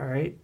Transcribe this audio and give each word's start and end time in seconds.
All 0.00 0.06
right. 0.06 0.34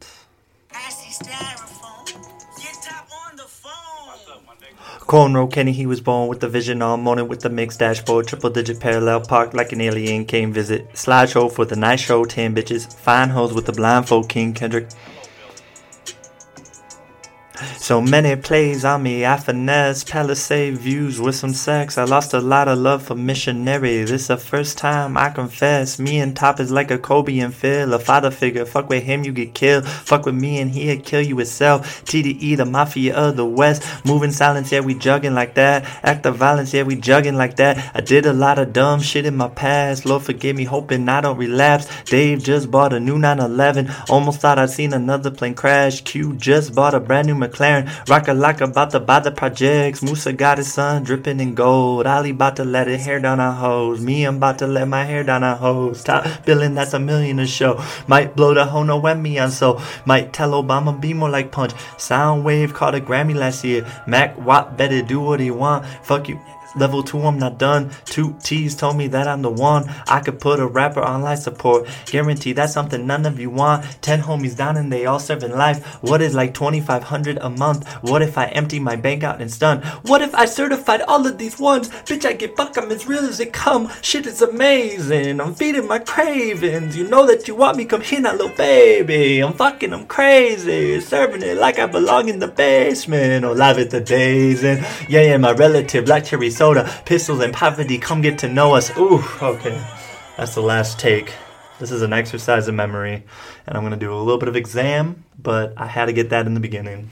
Cornrow 5.06 5.50
Kenny, 5.50 5.72
he 5.72 5.86
was 5.86 6.02
born 6.02 6.28
with 6.28 6.40
the 6.40 6.48
vision 6.48 6.82
on 6.82 7.00
morning 7.00 7.26
with 7.26 7.40
the 7.40 7.48
mixed 7.48 7.78
dashboard, 7.78 8.26
triple 8.26 8.50
digit 8.50 8.80
parallel 8.80 9.20
parked 9.22 9.54
like 9.54 9.72
an 9.72 9.80
alien 9.80 10.26
came 10.26 10.52
visit. 10.52 10.92
Slideshow 10.92 11.50
for 11.50 11.64
the 11.64 11.76
night 11.76 12.00
show, 12.00 12.26
10 12.26 12.54
bitches, 12.54 12.94
fine 12.94 13.30
hoes 13.30 13.54
with 13.54 13.64
the 13.64 13.72
blindfold, 13.72 14.28
King 14.28 14.52
Kendrick. 14.52 14.88
So 17.78 18.00
many 18.00 18.36
plays 18.36 18.84
on 18.84 19.02
me, 19.02 19.24
I 19.24 19.36
finesse 19.36 20.04
Palisade 20.04 20.78
views 20.78 21.20
with 21.20 21.36
some 21.36 21.54
sex. 21.54 21.98
I 21.98 22.04
lost 22.04 22.34
a 22.34 22.40
lot 22.40 22.68
of 22.68 22.78
love 22.78 23.02
for 23.02 23.14
missionary. 23.14 24.04
This 24.04 24.26
the 24.26 24.36
first 24.36 24.78
time 24.78 25.16
I 25.16 25.30
confess. 25.30 25.98
Me 25.98 26.18
and 26.20 26.36
Top 26.36 26.60
is 26.60 26.70
like 26.70 26.90
a 26.90 26.98
Kobe 26.98 27.38
and 27.38 27.54
Phil, 27.54 27.92
a 27.94 27.98
father 27.98 28.30
figure. 28.30 28.64
Fuck 28.64 28.88
with 28.88 29.04
him, 29.04 29.24
you 29.24 29.32
get 29.32 29.54
killed. 29.54 29.86
Fuck 29.86 30.26
with 30.26 30.34
me 30.34 30.58
and 30.60 30.70
he'll 30.70 31.00
kill 31.00 31.22
you 31.22 31.38
itself. 31.40 32.04
TDE, 32.04 32.56
the 32.56 32.64
mafia 32.64 33.14
of 33.14 33.36
the 33.36 33.46
West. 33.46 33.82
Moving 34.04 34.32
silence, 34.32 34.72
yeah, 34.72 34.80
we 34.80 34.94
jugging 34.94 35.34
like 35.34 35.54
that. 35.54 35.84
Act 36.02 36.26
of 36.26 36.36
violence, 36.36 36.74
yeah, 36.74 36.82
we 36.82 36.96
jugging 36.96 37.36
like 37.36 37.56
that. 37.56 37.92
I 37.94 38.00
did 38.00 38.26
a 38.26 38.32
lot 38.32 38.58
of 38.58 38.72
dumb 38.72 39.00
shit 39.00 39.26
in 39.26 39.36
my 39.36 39.48
past. 39.48 40.04
Lord 40.04 40.22
forgive 40.22 40.56
me, 40.56 40.64
hoping 40.64 41.08
I 41.08 41.20
don't 41.20 41.36
relapse. 41.36 41.88
Dave 42.04 42.42
just 42.42 42.70
bought 42.70 42.92
a 42.92 43.00
new 43.00 43.18
911. 43.18 43.90
Almost 44.08 44.40
thought 44.40 44.58
I'd 44.58 44.70
seen 44.70 44.92
another 44.92 45.30
plane 45.30 45.54
crash. 45.54 46.02
Q 46.02 46.34
just 46.34 46.74
bought 46.74 46.94
a 46.94 47.00
brand 47.00 47.28
new 47.28 47.34
McLaren. 47.46 47.86
Rocka 48.06 48.34
like 48.34 48.60
about 48.60 48.90
to 48.90 49.00
buy 49.00 49.20
the 49.20 49.30
projects. 49.30 50.02
Musa 50.02 50.32
got 50.32 50.58
his 50.58 50.72
son 50.72 51.04
dripping 51.04 51.40
in 51.40 51.54
gold. 51.54 52.06
Ali 52.06 52.30
about 52.30 52.56
to 52.56 52.64
let 52.64 52.86
his 52.86 53.04
hair 53.04 53.20
down 53.20 53.40
our 53.40 53.52
hose. 53.52 54.00
Me, 54.00 54.24
I'm 54.24 54.36
about 54.36 54.58
to 54.58 54.66
let 54.66 54.88
my 54.88 55.04
hair 55.04 55.22
down 55.24 55.44
our 55.44 55.56
hose. 55.56 56.02
Top 56.04 56.26
billing, 56.44 56.74
that's 56.74 56.94
a 56.94 56.98
million 56.98 57.38
a 57.38 57.46
show. 57.46 57.82
Might 58.06 58.36
blow 58.36 58.54
the 58.54 58.64
whole 58.64 58.84
no 58.84 58.98
when 58.98 59.22
me 59.22 59.38
on 59.38 59.50
so. 59.50 59.80
Might 60.04 60.32
tell 60.32 60.52
Obama 60.52 60.98
be 60.98 61.14
more 61.14 61.30
like 61.30 61.52
punch. 61.52 61.72
Soundwave 61.96 62.72
caught 62.72 62.94
a 62.94 63.00
Grammy 63.00 63.34
last 63.34 63.64
year. 63.64 63.86
Mac 64.06 64.36
Watt 64.38 64.76
better 64.76 65.02
do 65.02 65.20
what 65.20 65.40
he 65.40 65.50
want. 65.50 65.86
Fuck 66.02 66.28
you. 66.28 66.40
Level 66.76 67.02
2, 67.02 67.22
I'm 67.22 67.38
not 67.38 67.58
done. 67.58 67.90
Two 68.04 68.36
T's 68.42 68.74
told 68.74 68.96
me 68.96 69.08
that 69.08 69.26
I'm 69.26 69.42
the 69.42 69.50
one. 69.50 69.88
I 70.06 70.20
could 70.20 70.38
put 70.40 70.60
a 70.60 70.66
rapper 70.66 71.00
on 71.00 71.22
life 71.22 71.40
support. 71.40 71.88
Guarantee 72.06 72.52
that's 72.52 72.72
something 72.72 73.06
none 73.06 73.26
of 73.26 73.40
you 73.40 73.50
want. 73.50 73.84
Ten 74.02 74.20
homies 74.20 74.56
down 74.56 74.76
and 74.76 74.92
they 74.92 75.06
all 75.06 75.18
serving 75.18 75.52
life. 75.52 75.84
What 76.02 76.20
is 76.20 76.34
like 76.34 76.54
2500 76.54 77.38
a 77.38 77.50
month? 77.50 77.88
What 78.02 78.22
if 78.22 78.36
I 78.36 78.46
empty 78.46 78.78
my 78.78 78.96
bank 78.96 79.24
out 79.24 79.40
and 79.40 79.50
stun? 79.50 79.82
What 80.02 80.22
if 80.22 80.34
I 80.34 80.44
certified 80.44 81.02
all 81.02 81.26
of 81.26 81.38
these 81.38 81.58
ones? 81.58 81.88
Bitch, 81.88 82.26
I 82.26 82.34
get 82.34 82.56
buck, 82.56 82.76
I'm 82.76 82.90
as 82.90 83.06
real 83.06 83.24
as 83.24 83.40
it 83.40 83.52
come. 83.52 83.90
Shit 84.02 84.26
is 84.26 84.42
amazing. 84.42 85.40
I'm 85.40 85.54
feeding 85.54 85.86
my 85.86 85.98
cravings. 85.98 86.96
You 86.96 87.08
know 87.08 87.26
that 87.26 87.48
you 87.48 87.54
want 87.54 87.76
me, 87.76 87.84
come 87.84 88.02
here 88.02 88.20
now, 88.20 88.32
little 88.32 88.48
baby. 88.56 89.40
I'm 89.40 89.52
fucking, 89.54 89.92
I'm 89.92 90.06
crazy. 90.06 91.00
Serving 91.00 91.42
it 91.42 91.56
like 91.58 91.78
I 91.78 91.86
belong 91.86 92.28
in 92.28 92.38
the 92.38 92.48
basement. 92.48 93.44
Oh, 93.44 93.52
live 93.52 93.78
at 93.78 93.90
the 93.90 94.00
days. 94.00 94.62
And 94.64 94.80
yeah, 95.08 95.22
yeah, 95.22 95.36
my 95.38 95.52
relative, 95.52 96.04
black 96.04 96.24
cherry 96.24 96.50
soda, 96.50 96.65
pistols, 97.04 97.40
and 97.40 97.52
poverty. 97.52 97.98
Come 97.98 98.20
get 98.20 98.38
to 98.38 98.48
know 98.48 98.74
us. 98.74 98.96
Ooh, 98.98 99.24
okay. 99.40 99.84
That's 100.36 100.54
the 100.54 100.62
last 100.62 100.98
take. 100.98 101.32
This 101.78 101.90
is 101.90 102.02
an 102.02 102.12
exercise 102.12 102.68
in 102.68 102.76
memory, 102.76 103.24
and 103.66 103.76
I'm 103.76 103.82
going 103.82 103.92
to 103.92 103.98
do 103.98 104.12
a 104.12 104.16
little 104.16 104.38
bit 104.38 104.48
of 104.48 104.56
exam, 104.56 105.24
but 105.38 105.74
I 105.76 105.86
had 105.86 106.06
to 106.06 106.12
get 106.12 106.30
that 106.30 106.46
in 106.46 106.54
the 106.54 106.60
beginning. 106.60 107.10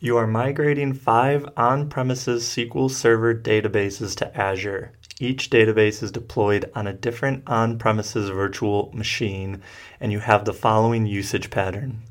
You 0.00 0.18
are 0.18 0.26
migrating 0.26 0.92
five 0.92 1.48
on 1.56 1.88
premises 1.88 2.44
SQL 2.44 2.90
Server 2.90 3.34
databases 3.34 4.14
to 4.16 4.36
Azure. 4.38 4.92
Each 5.18 5.48
database 5.48 6.02
is 6.02 6.10
deployed 6.10 6.70
on 6.74 6.86
a 6.86 6.92
different 6.92 7.48
on 7.48 7.78
premises 7.78 8.28
virtual 8.28 8.90
machine, 8.92 9.62
and 10.00 10.12
you 10.12 10.18
have 10.18 10.44
the 10.44 10.52
following 10.52 11.06
usage 11.06 11.48
pattern. 11.48 12.02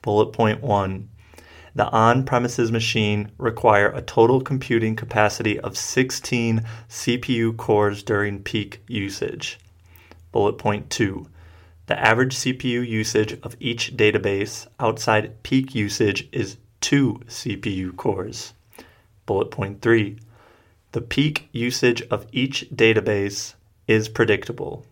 Bullet 0.00 0.32
point 0.32 0.62
one 0.62 1.10
the 1.74 1.88
on 1.90 2.24
premises 2.24 2.70
machine 2.70 3.32
require 3.38 3.88
a 3.88 4.02
total 4.02 4.40
computing 4.40 4.94
capacity 4.94 5.58
of 5.58 5.76
16 5.76 6.62
CPU 6.88 7.56
cores 7.56 8.02
during 8.02 8.42
peak 8.42 8.82
usage. 8.88 9.58
Bullet 10.32 10.58
point 10.58 10.90
2. 10.90 11.26
The 11.86 11.98
average 11.98 12.36
CPU 12.36 12.86
usage 12.86 13.38
of 13.42 13.56
each 13.58 13.96
database 13.96 14.66
outside 14.78 15.42
peak 15.42 15.74
usage 15.74 16.28
is 16.30 16.58
2 16.82 17.22
CPU 17.26 17.96
cores. 17.96 18.52
Bullet 19.24 19.50
point 19.50 19.80
3. 19.80 20.18
The 20.92 21.00
peak 21.00 21.48
usage 21.52 22.02
of 22.10 22.26
each 22.32 22.68
database 22.74 23.54
is 23.88 24.08
predictable. 24.10 24.84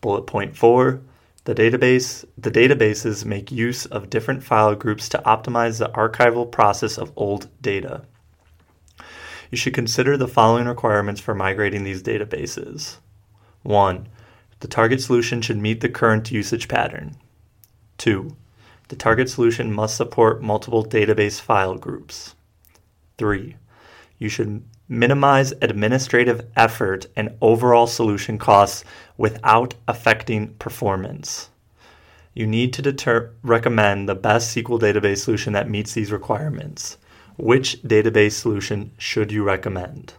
Bullet 0.00 0.22
point 0.22 0.56
4. 0.56 1.02
The 1.48 1.54
database 1.54 2.26
the 2.36 2.50
databases 2.50 3.24
make 3.24 3.50
use 3.50 3.86
of 3.86 4.10
different 4.10 4.44
file 4.44 4.74
groups 4.74 5.08
to 5.08 5.22
optimize 5.24 5.78
the 5.78 5.88
archival 5.88 6.52
process 6.52 6.98
of 6.98 7.10
old 7.16 7.48
data. 7.62 8.02
You 9.50 9.56
should 9.56 9.72
consider 9.72 10.18
the 10.18 10.28
following 10.28 10.66
requirements 10.66 11.22
for 11.22 11.34
migrating 11.34 11.84
these 11.84 12.02
databases. 12.02 12.98
1. 13.62 14.08
The 14.60 14.68
target 14.68 15.00
solution 15.00 15.40
should 15.40 15.56
meet 15.56 15.80
the 15.80 15.88
current 15.88 16.30
usage 16.30 16.68
pattern. 16.68 17.16
2. 17.96 18.36
The 18.88 18.96
target 18.96 19.30
solution 19.30 19.72
must 19.72 19.96
support 19.96 20.42
multiple 20.42 20.84
database 20.84 21.40
file 21.40 21.76
groups. 21.76 22.34
3. 23.16 23.56
You 24.18 24.28
should 24.28 24.64
minimize 24.88 25.52
administrative 25.60 26.46
effort 26.56 27.06
and 27.14 27.36
overall 27.40 27.86
solution 27.86 28.38
costs 28.38 28.84
without 29.16 29.74
affecting 29.86 30.48
performance. 30.54 31.50
You 32.34 32.46
need 32.46 32.72
to 32.74 32.82
deter- 32.82 33.32
recommend 33.42 34.08
the 34.08 34.14
best 34.14 34.56
SQL 34.56 34.80
database 34.80 35.18
solution 35.18 35.52
that 35.52 35.68
meets 35.68 35.92
these 35.92 36.12
requirements. 36.12 36.96
Which 37.36 37.82
database 37.82 38.32
solution 38.32 38.92
should 38.98 39.30
you 39.30 39.42
recommend? 39.44 40.14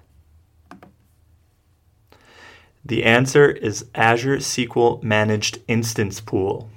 The 2.86 3.04
answer 3.04 3.50
is 3.50 3.86
Azure 3.94 4.38
SQL 4.38 5.04
Managed 5.04 5.60
Instance 5.68 6.22
Pool. 6.22 6.70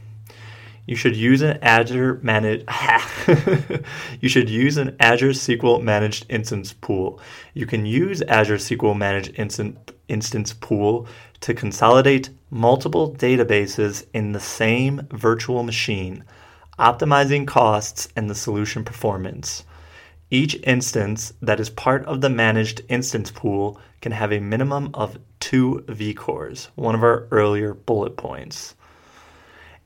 You 0.85 0.97
should 0.97 1.15
use 1.15 1.43
an 1.43 1.59
Azure 1.63 2.19
managed 2.23 2.69
You 4.21 4.29
should 4.29 4.51
use 4.51 4.77
an 4.77 4.97
Azure 4.99 5.31
SQL 5.31 5.81
managed 5.81 6.27
instance 6.29 6.73
pool. 6.73 7.21
You 7.55 7.67
can 7.67 7.87
use 7.87 8.21
Azure 8.23 8.57
SQL 8.57 8.97
managed 8.97 9.33
instant, 9.37 9.93
instance 10.09 10.53
pool 10.53 11.07
to 11.41 11.55
consolidate 11.55 12.31
multiple 12.51 13.15
databases 13.15 14.07
in 14.13 14.33
the 14.33 14.41
same 14.41 15.07
virtual 15.13 15.63
machine, 15.63 16.25
optimizing 16.81 17.47
costs 17.47 18.09
and 18.17 18.29
the 18.29 18.35
solution 18.35 18.85
performance. 18.85 19.65
Each 20.31 20.57
instance 20.65 21.33
that 21.43 21.61
is 21.61 21.71
part 21.71 22.05
of 22.07 22.23
the 22.23 22.31
managed 22.31 22.83
instance 22.89 23.31
pool 23.31 23.81
can 24.01 24.11
have 24.11 24.33
a 24.33 24.41
minimum 24.41 24.91
of 24.95 25.19
two 25.39 25.85
vCores, 25.87 26.69
one 26.75 26.97
of 26.97 27.05
our 27.05 27.29
earlier 27.31 27.75
bullet 27.75 28.17
points. 28.17 28.75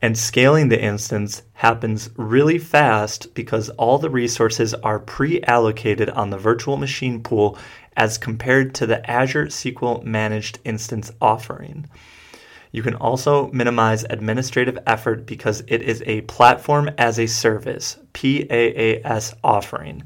And 0.03 0.17
scaling 0.17 0.69
the 0.69 0.81
instance 0.81 1.43
happens 1.55 2.11
really 2.17 2.59
fast 2.59 3.33
because 3.35 3.71
all 3.71 3.99
the 3.99 4.11
resources 4.11 4.75
are 4.75 4.99
pre 4.99 5.43
allocated 5.45 6.11
on 6.11 6.29
the 6.29 6.39
virtual 6.39 6.77
machine 6.77 7.23
pool 7.23 7.59
as 7.97 8.19
compared 8.19 8.75
to 8.75 8.87
the 8.87 9.09
Azure 9.11 9.47
SQL 9.47 10.05
Managed 10.05 10.59
Instance 10.65 11.11
offering. 11.21 11.89
You 12.73 12.83
can 12.83 12.95
also 12.95 13.49
minimize 13.53 14.05
administrative 14.05 14.79
effort 14.87 15.25
because 15.25 15.63
it 15.67 15.81
is 15.81 16.03
a 16.05 16.21
platform 16.23 16.91
as 16.99 17.19
a 17.19 17.27
service, 17.27 17.99
PaaS 18.13 19.35
offering. 19.43 20.03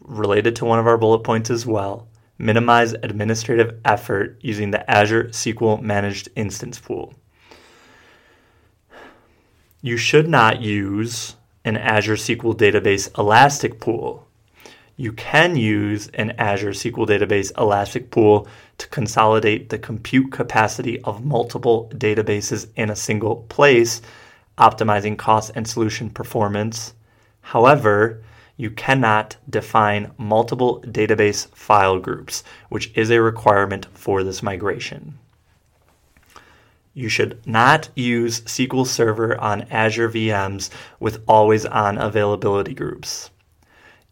Related 0.00 0.56
to 0.56 0.64
one 0.64 0.80
of 0.80 0.88
our 0.88 0.98
bullet 0.98 1.20
points 1.20 1.50
as 1.50 1.66
well, 1.66 2.08
minimize 2.38 2.94
administrative 2.94 3.78
effort 3.84 4.38
using 4.40 4.72
the 4.72 4.90
Azure 4.90 5.24
SQL 5.26 5.80
Managed 5.80 6.30
Instance 6.34 6.80
pool 6.80 7.14
you 9.86 9.96
should 9.96 10.28
not 10.28 10.60
use 10.60 11.36
an 11.64 11.76
Azure 11.76 12.16
SQL 12.16 12.56
Database 12.56 13.16
Elastic 13.16 13.78
Pool. 13.78 14.26
You 14.96 15.12
can 15.12 15.54
use 15.54 16.08
an 16.08 16.32
Azure 16.32 16.72
SQL 16.72 17.06
Database 17.06 17.56
Elastic 17.56 18.10
Pool 18.10 18.48
to 18.78 18.88
consolidate 18.88 19.68
the 19.68 19.78
compute 19.78 20.32
capacity 20.32 21.00
of 21.02 21.24
multiple 21.24 21.88
databases 21.94 22.66
in 22.74 22.90
a 22.90 22.96
single 22.96 23.46
place, 23.48 24.02
optimizing 24.58 25.16
cost 25.16 25.52
and 25.54 25.68
solution 25.68 26.10
performance. 26.10 26.94
However, 27.42 28.24
you 28.56 28.72
cannot 28.72 29.36
define 29.48 30.10
multiple 30.18 30.82
database 30.88 31.46
file 31.54 32.00
groups, 32.00 32.42
which 32.70 32.90
is 32.96 33.10
a 33.10 33.22
requirement 33.22 33.86
for 33.94 34.24
this 34.24 34.42
migration. 34.42 35.16
You 36.98 37.10
should 37.10 37.46
not 37.46 37.90
use 37.94 38.40
SQL 38.40 38.86
Server 38.86 39.38
on 39.38 39.66
Azure 39.70 40.08
VMs 40.08 40.70
with 40.98 41.22
always 41.28 41.66
on 41.66 41.98
availability 41.98 42.72
groups. 42.72 43.28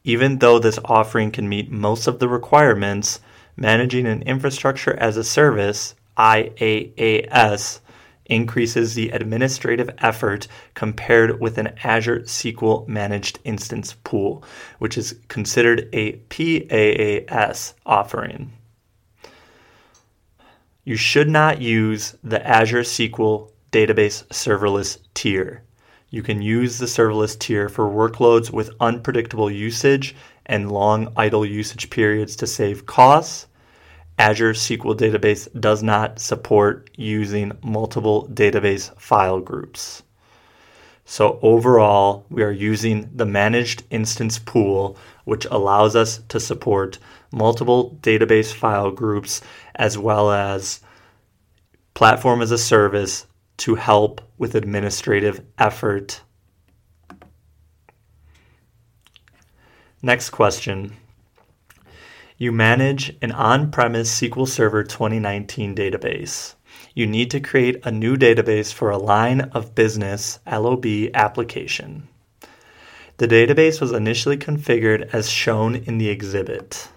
Even 0.04 0.36
though 0.36 0.58
this 0.58 0.78
offering 0.84 1.31
can 1.31 1.48
meet 1.48 1.70
most 1.70 2.06
of 2.06 2.19
the 2.19 2.28
requirements, 2.28 3.20
managing 3.56 4.06
an 4.06 4.20
infrastructure 4.25 4.94
as 4.96 5.16
a 5.16 5.25
service, 5.25 5.94
IaaS 6.19 7.81
increases 8.26 8.92
the 8.92 9.08
administrative 9.12 9.88
effort 9.96 10.46
compared 10.75 11.40
with 11.40 11.56
an 11.56 11.72
Azure 11.82 12.20
SQL 12.20 12.87
managed 12.87 13.38
instance 13.44 13.96
pool, 14.04 14.44
which 14.78 14.98
is 14.98 15.19
considered 15.28 15.88
a 15.94 16.19
PaaS 16.28 17.72
offering. 17.87 18.52
You 20.84 20.96
should 20.96 21.28
not 21.28 21.60
use 21.60 22.16
the 22.22 22.46
Azure 22.46 22.82
SQL 22.82 23.50
database 23.72 24.25
serverless 24.26 24.98
tier. 25.14 25.62
You 26.10 26.22
can 26.22 26.42
use 26.42 26.78
the 26.78 26.86
serverless 26.86 27.38
tier 27.38 27.69
for 27.69 27.88
workloads 27.88 28.50
with 28.50 28.70
unpredictable 28.81 29.50
usage 29.50 30.14
and 30.46 30.70
long 30.70 31.12
idle 31.16 31.44
usage 31.44 31.90
periods 31.90 32.36
to 32.36 32.46
save 32.46 32.86
costs 32.86 33.46
Azure 34.19 34.52
SQL 34.52 34.96
Database 34.96 35.48
does 35.60 35.82
not 35.82 36.20
support 36.20 36.88
using 36.96 37.50
multiple 37.64 38.28
database 38.32 38.96
file 39.00 39.40
groups. 39.40 40.04
So 41.04 41.40
overall, 41.42 42.25
we 42.30 42.44
are 42.44 42.52
using 42.52 43.10
the 43.12 43.26
managed 43.26 43.82
instance 43.90 44.38
pool, 44.38 44.96
which 45.25 45.46
allows 45.46 45.96
us 45.96 46.20
to 46.28 46.38
support 46.38 46.98
multiple 47.32 47.98
database 48.02 48.52
file 48.52 48.92
groups 48.92 49.40
as 49.75 49.99
well 49.99 50.31
as 50.31 50.81
platform 51.94 52.43
as 52.43 52.50
a 52.50 52.59
service 52.59 53.26
to 53.56 53.75
help 53.76 54.21
with 54.38 54.55
administrative 54.55 55.41
effort. 55.59 56.21
Next 60.03 60.31
question. 60.31 60.97
You 62.37 62.50
manage 62.53 63.17
an 63.23 63.32
on 63.32 63.71
premise 63.71 64.21
SQL 64.21 64.49
Server 64.49 64.82
2019 64.82 65.75
database. 65.75 66.55
You 66.94 67.06
need 67.06 67.31
to 67.31 67.41
create 67.41 67.87
a 67.87 67.93
new 67.93 68.17
database 68.17 68.73
for 68.73 68.91
a 68.91 68.99
line 68.99 69.41
of 69.53 69.75
business 69.75 70.41
LOB 70.47 70.87
application. 71.15 72.09
The 73.17 73.29
database 73.29 73.81
was 73.81 73.93
initially 73.93 74.37
configured 74.37 75.15
as 75.15 75.31
shown 75.31 75.76
in 75.76 75.99
the 75.99 76.09
exhibit. 76.09 76.88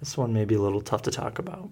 This 0.00 0.16
one 0.16 0.32
may 0.32 0.44
be 0.44 0.54
a 0.54 0.60
little 0.60 0.80
tough 0.80 1.02
to 1.02 1.10
talk 1.10 1.38
about. 1.38 1.68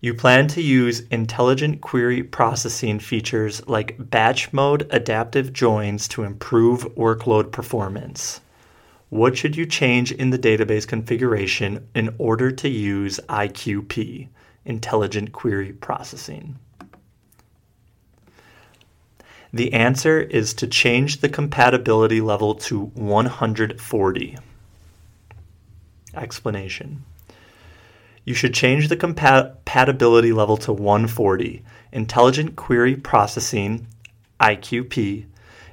You 0.00 0.14
plan 0.14 0.48
to 0.48 0.60
use 0.60 1.00
intelligent 1.10 1.80
query 1.80 2.22
processing 2.22 2.98
features 2.98 3.66
like 3.68 3.96
batch 3.98 4.52
mode 4.52 4.86
adaptive 4.90 5.52
joins 5.52 6.08
to 6.08 6.24
improve 6.24 6.84
workload 6.96 7.52
performance. 7.52 8.40
What 9.08 9.36
should 9.36 9.56
you 9.56 9.64
change 9.64 10.10
in 10.10 10.30
the 10.30 10.38
database 10.38 10.88
configuration 10.88 11.86
in 11.94 12.14
order 12.18 12.50
to 12.50 12.68
use 12.68 13.20
IQP, 13.28 14.28
Intelligent 14.64 15.32
Query 15.32 15.72
Processing? 15.72 16.58
The 19.52 19.72
answer 19.72 20.18
is 20.18 20.54
to 20.54 20.66
change 20.66 21.20
the 21.20 21.28
compatibility 21.28 22.20
level 22.20 22.54
to 22.56 22.86
140. 22.86 24.38
Explanation. 26.14 27.04
You 28.24 28.34
should 28.34 28.54
change 28.54 28.88
the 28.88 28.96
compatibility 28.96 30.32
level 30.32 30.56
to 30.58 30.72
140. 30.72 31.62
Intelligent 31.90 32.54
Query 32.54 32.96
Processing, 32.96 33.86
IQP, 34.40 35.26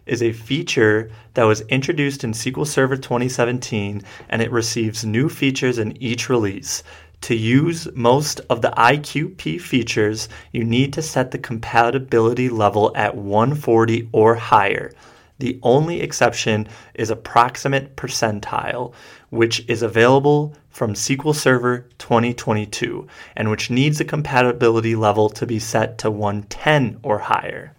is 0.05 0.23
a 0.23 0.33
feature 0.33 1.11
that 1.35 1.43
was 1.43 1.61
introduced 1.61 2.23
in 2.23 2.31
SQL 2.31 2.65
Server 2.65 2.97
2017 2.97 4.01
and 4.29 4.41
it 4.41 4.51
receives 4.51 5.05
new 5.05 5.29
features 5.29 5.77
in 5.77 6.01
each 6.01 6.29
release. 6.29 6.81
To 7.21 7.35
use 7.35 7.87
most 7.93 8.41
of 8.49 8.61
the 8.61 8.71
IQP 8.71 9.61
features, 9.61 10.29
you 10.51 10.63
need 10.63 10.93
to 10.93 11.01
set 11.01 11.31
the 11.31 11.37
compatibility 11.37 12.49
level 12.49 12.91
at 12.95 13.15
140 13.15 14.09
or 14.11 14.35
higher. 14.35 14.91
The 15.37 15.59
only 15.63 16.01
exception 16.01 16.67
is 16.95 17.09
approximate 17.09 17.95
percentile, 17.95 18.93
which 19.29 19.63
is 19.67 19.81
available 19.81 20.53
from 20.69 20.93
SQL 20.93 21.35
Server 21.35 21.87
2022 21.97 23.07
and 23.35 23.49
which 23.49 23.69
needs 23.69 23.99
a 23.99 24.05
compatibility 24.05 24.95
level 24.95 25.29
to 25.29 25.45
be 25.45 25.59
set 25.59 25.97
to 25.99 26.11
110 26.11 26.99
or 27.03 27.19
higher 27.19 27.73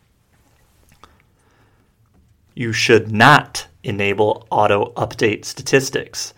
you 2.61 2.73
should 2.75 3.11
not 3.11 3.67
enable 3.82 4.47
auto 4.50 4.93
update 4.94 5.47
statistics. 5.47 6.35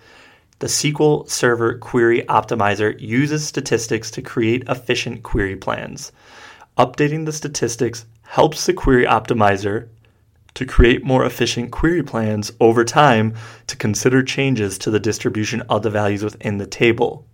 The 0.60 0.68
SQL 0.68 1.28
Server 1.28 1.78
Query 1.78 2.22
Optimizer 2.28 2.94
uses 3.00 3.44
statistics 3.44 4.08
to 4.12 4.22
create 4.22 4.62
efficient 4.68 5.24
query 5.24 5.56
plans. 5.56 6.12
Updating 6.78 7.26
the 7.26 7.32
statistics 7.32 8.06
helps 8.22 8.66
the 8.66 8.72
Query 8.72 9.04
Optimizer 9.04 9.88
to 10.54 10.66
create 10.66 11.04
more 11.04 11.24
efficient 11.24 11.70
query 11.70 12.02
plans 12.02 12.52
over 12.60 12.84
time 12.84 13.34
to 13.66 13.76
consider 13.76 14.22
changes 14.22 14.78
to 14.78 14.90
the 14.90 15.00
distribution 15.00 15.62
of 15.62 15.82
the 15.82 15.90
values 15.90 16.22
within 16.22 16.58
the 16.58 16.66
table. 16.66 17.26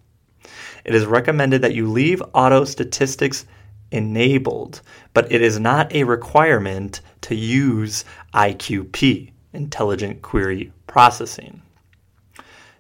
It 0.85 0.95
is 0.95 1.05
recommended 1.05 1.63
that 1.63 1.75
you 1.75 1.91
leave 1.91 2.23
auto 2.33 2.65
statistics 2.65 3.45
enabled, 3.91 4.81
but 5.15 5.31
it 5.33 5.43
is 5.43 5.59
not 5.59 5.93
a 5.95 6.05
requirement 6.05 7.01
to 7.23 7.35
use 7.35 8.05
IQP, 8.35 9.33
Intelligent 9.53 10.23
Query 10.23 10.73
Processing. 10.87 11.63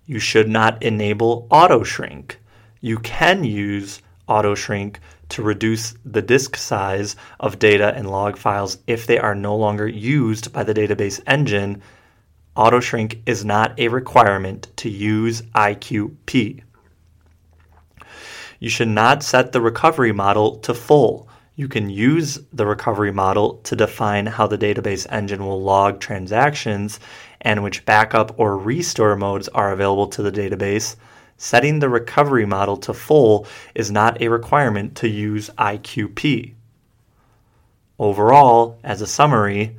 You 0.06 0.18
should 0.18 0.48
not 0.48 0.82
enable 0.82 1.46
auto 1.50 1.82
shrink. 1.82 2.40
You 2.80 2.98
can 2.98 3.44
use 3.44 4.00
auto 4.26 4.54
shrink 4.54 5.00
to 5.30 5.42
reduce 5.42 5.94
the 6.04 6.22
disk 6.22 6.56
size 6.56 7.16
of 7.40 7.58
data 7.58 7.92
and 7.94 8.10
log 8.10 8.36
files 8.36 8.78
if 8.86 9.06
they 9.06 9.18
are 9.18 9.34
no 9.34 9.56
longer 9.56 9.86
used 9.86 10.52
by 10.52 10.62
the 10.62 10.74
database 10.74 11.20
engine. 11.26 11.82
Auto 12.56 12.80
shrink 12.80 13.20
is 13.26 13.44
not 13.44 13.78
a 13.78 13.88
requirement 13.88 14.68
to 14.76 14.88
use 14.88 15.42
IQP. 15.54 16.62
You 18.60 18.68
should 18.68 18.88
not 18.88 19.22
set 19.22 19.52
the 19.52 19.60
recovery 19.60 20.12
model 20.12 20.56
to 20.60 20.74
full. 20.74 21.28
You 21.54 21.68
can 21.68 21.90
use 21.90 22.38
the 22.52 22.66
recovery 22.66 23.12
model 23.12 23.58
to 23.64 23.76
define 23.76 24.26
how 24.26 24.46
the 24.46 24.58
database 24.58 25.06
engine 25.10 25.44
will 25.44 25.62
log 25.62 26.00
transactions 26.00 26.98
and 27.40 27.62
which 27.62 27.84
backup 27.84 28.38
or 28.38 28.56
restore 28.56 29.16
modes 29.16 29.48
are 29.48 29.72
available 29.72 30.08
to 30.08 30.22
the 30.22 30.32
database. 30.32 30.96
Setting 31.40 31.78
the 31.78 31.88
recovery 31.88 32.44
model 32.44 32.76
to 32.78 32.92
full 32.92 33.46
is 33.72 33.92
not 33.92 34.20
a 34.20 34.26
requirement 34.26 34.96
to 34.96 35.08
use 35.08 35.50
IQP. 35.56 36.54
Overall, 37.96 38.76
as 38.82 39.00
a 39.00 39.06
summary, 39.06 39.76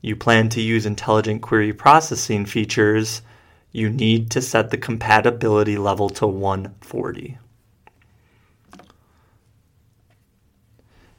you 0.00 0.16
plan 0.16 0.48
to 0.48 0.62
use 0.62 0.86
intelligent 0.86 1.42
query 1.42 1.74
processing 1.74 2.46
features, 2.46 3.20
you 3.70 3.90
need 3.90 4.30
to 4.30 4.40
set 4.40 4.70
the 4.70 4.78
compatibility 4.78 5.76
level 5.76 6.08
to 6.08 6.26
140. 6.26 7.38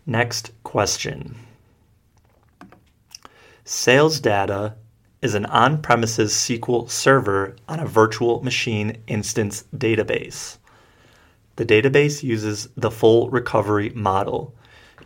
Next 0.07 0.51
question. 0.63 1.35
Sales 3.63 4.19
data 4.19 4.75
is 5.21 5.33
an 5.33 5.45
on 5.45 5.81
premises 5.81 6.33
SQL 6.33 6.89
server 6.89 7.55
on 7.67 7.79
a 7.79 7.85
virtual 7.85 8.43
machine 8.43 8.97
instance 9.07 9.63
database. 9.75 10.57
The 11.55 11.65
database 11.65 12.21
uses 12.21 12.67
the 12.75 12.91
full 12.91 13.29
recovery 13.29 13.89
model. 13.91 14.53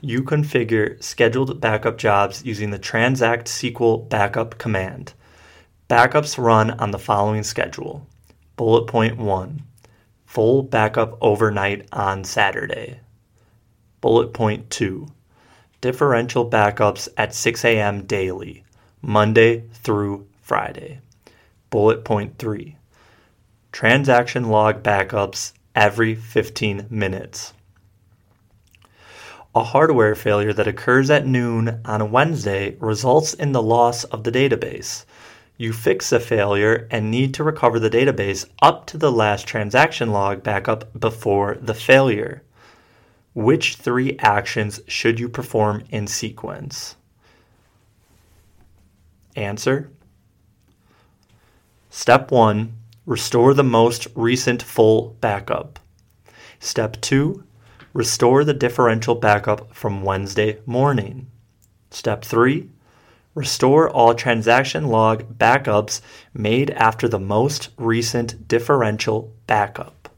You 0.01 0.23
configure 0.23 1.01
scheduled 1.03 1.61
backup 1.61 1.97
jobs 1.97 2.43
using 2.43 2.71
the 2.71 2.79
transact 2.79 3.47
SQL 3.47 4.09
backup 4.09 4.57
command. 4.57 5.13
Backups 5.89 6.37
run 6.37 6.71
on 6.71 6.91
the 6.91 6.99
following 6.99 7.43
schedule 7.43 8.07
Bullet 8.55 8.87
point 8.87 9.17
1 9.17 9.63
Full 10.25 10.63
backup 10.63 11.17
overnight 11.21 11.87
on 11.91 12.23
Saturday. 12.23 12.99
Bullet 14.01 14.33
point 14.33 14.69
2 14.69 15.07
Differential 15.81 16.49
backups 16.49 17.07
at 17.15 17.33
6 17.33 17.63
a.m. 17.63 18.05
daily, 18.05 18.63
Monday 19.01 19.63
through 19.83 20.27
Friday. 20.41 21.01
Bullet 21.69 22.03
point 22.03 22.37
3 22.37 22.75
Transaction 23.71 24.49
log 24.49 24.81
backups 24.81 25.53
every 25.75 26.15
15 26.15 26.87
minutes. 26.89 27.53
A 29.55 29.63
hardware 29.63 30.15
failure 30.15 30.53
that 30.53 30.67
occurs 30.67 31.09
at 31.09 31.25
noon 31.25 31.81
on 31.85 32.11
Wednesday 32.11 32.75
results 32.79 33.33
in 33.33 33.51
the 33.51 33.61
loss 33.61 34.03
of 34.05 34.23
the 34.23 34.31
database. 34.31 35.05
You 35.57 35.73
fix 35.73 36.09
the 36.09 36.19
failure 36.19 36.87
and 36.89 37.11
need 37.11 37.33
to 37.33 37.43
recover 37.43 37.79
the 37.79 37.89
database 37.89 38.45
up 38.61 38.85
to 38.87 38.97
the 38.97 39.11
last 39.11 39.47
transaction 39.47 40.11
log 40.11 40.41
backup 40.43 40.97
before 40.99 41.57
the 41.61 41.73
failure. 41.73 42.43
Which 43.33 43.75
three 43.75 44.17
actions 44.19 44.81
should 44.87 45.19
you 45.19 45.29
perform 45.29 45.83
in 45.89 46.07
sequence? 46.07 46.95
Answer 49.35 49.91
Step 51.89 52.31
1 52.31 52.73
Restore 53.05 53.53
the 53.53 53.63
most 53.63 54.07
recent 54.15 54.61
full 54.61 55.15
backup. 55.21 55.79
Step 56.59 56.99
2 57.01 57.43
Restore 57.93 58.43
the 58.43 58.53
differential 58.53 59.15
backup 59.15 59.73
from 59.73 60.03
Wednesday 60.03 60.59
morning. 60.65 61.27
Step 61.91 62.23
3 62.23 62.69
Restore 63.35 63.89
all 63.89 64.13
transaction 64.13 64.87
log 64.87 65.37
backups 65.37 66.01
made 66.33 66.71
after 66.71 67.07
the 67.07 67.19
most 67.19 67.69
recent 67.77 68.47
differential 68.47 69.31
backup. 69.47 70.09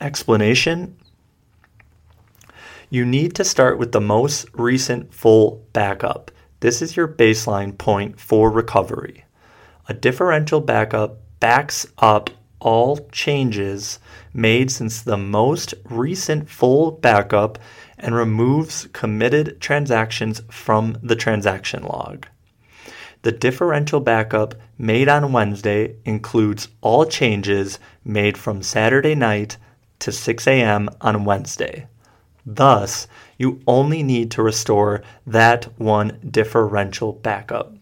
Explanation 0.00 0.96
You 2.90 3.04
need 3.04 3.34
to 3.34 3.44
start 3.44 3.78
with 3.78 3.92
the 3.92 4.00
most 4.00 4.46
recent 4.54 5.12
full 5.12 5.62
backup. 5.74 6.30
This 6.60 6.80
is 6.80 6.96
your 6.96 7.06
baseline 7.06 7.76
point 7.76 8.18
for 8.18 8.50
recovery. 8.50 9.26
A 9.90 9.94
differential 9.94 10.62
backup 10.62 11.18
backs 11.38 11.86
up 11.98 12.30
all 12.60 12.96
changes 13.12 13.98
made 14.32 14.70
since 14.70 15.02
the 15.02 15.18
most 15.18 15.74
recent 15.84 16.48
full 16.48 16.92
backup 16.92 17.58
and 17.98 18.14
removes 18.14 18.88
committed 18.94 19.60
transactions 19.60 20.40
from 20.50 20.96
the 21.02 21.16
transaction 21.16 21.82
log. 21.82 22.26
The 23.20 23.32
differential 23.32 24.00
backup 24.00 24.54
made 24.78 25.10
on 25.10 25.32
Wednesday 25.32 25.96
includes 26.06 26.68
all 26.80 27.04
changes 27.04 27.78
made 28.02 28.38
from 28.38 28.62
Saturday 28.62 29.14
night 29.14 29.58
to 29.98 30.10
6 30.10 30.46
a.m. 30.46 30.88
on 31.02 31.26
Wednesday. 31.26 31.86
Thus, 32.50 33.06
you 33.36 33.60
only 33.66 34.02
need 34.02 34.30
to 34.30 34.42
restore 34.42 35.02
that 35.26 35.64
one 35.78 36.18
differential 36.30 37.12
backup. 37.12 37.74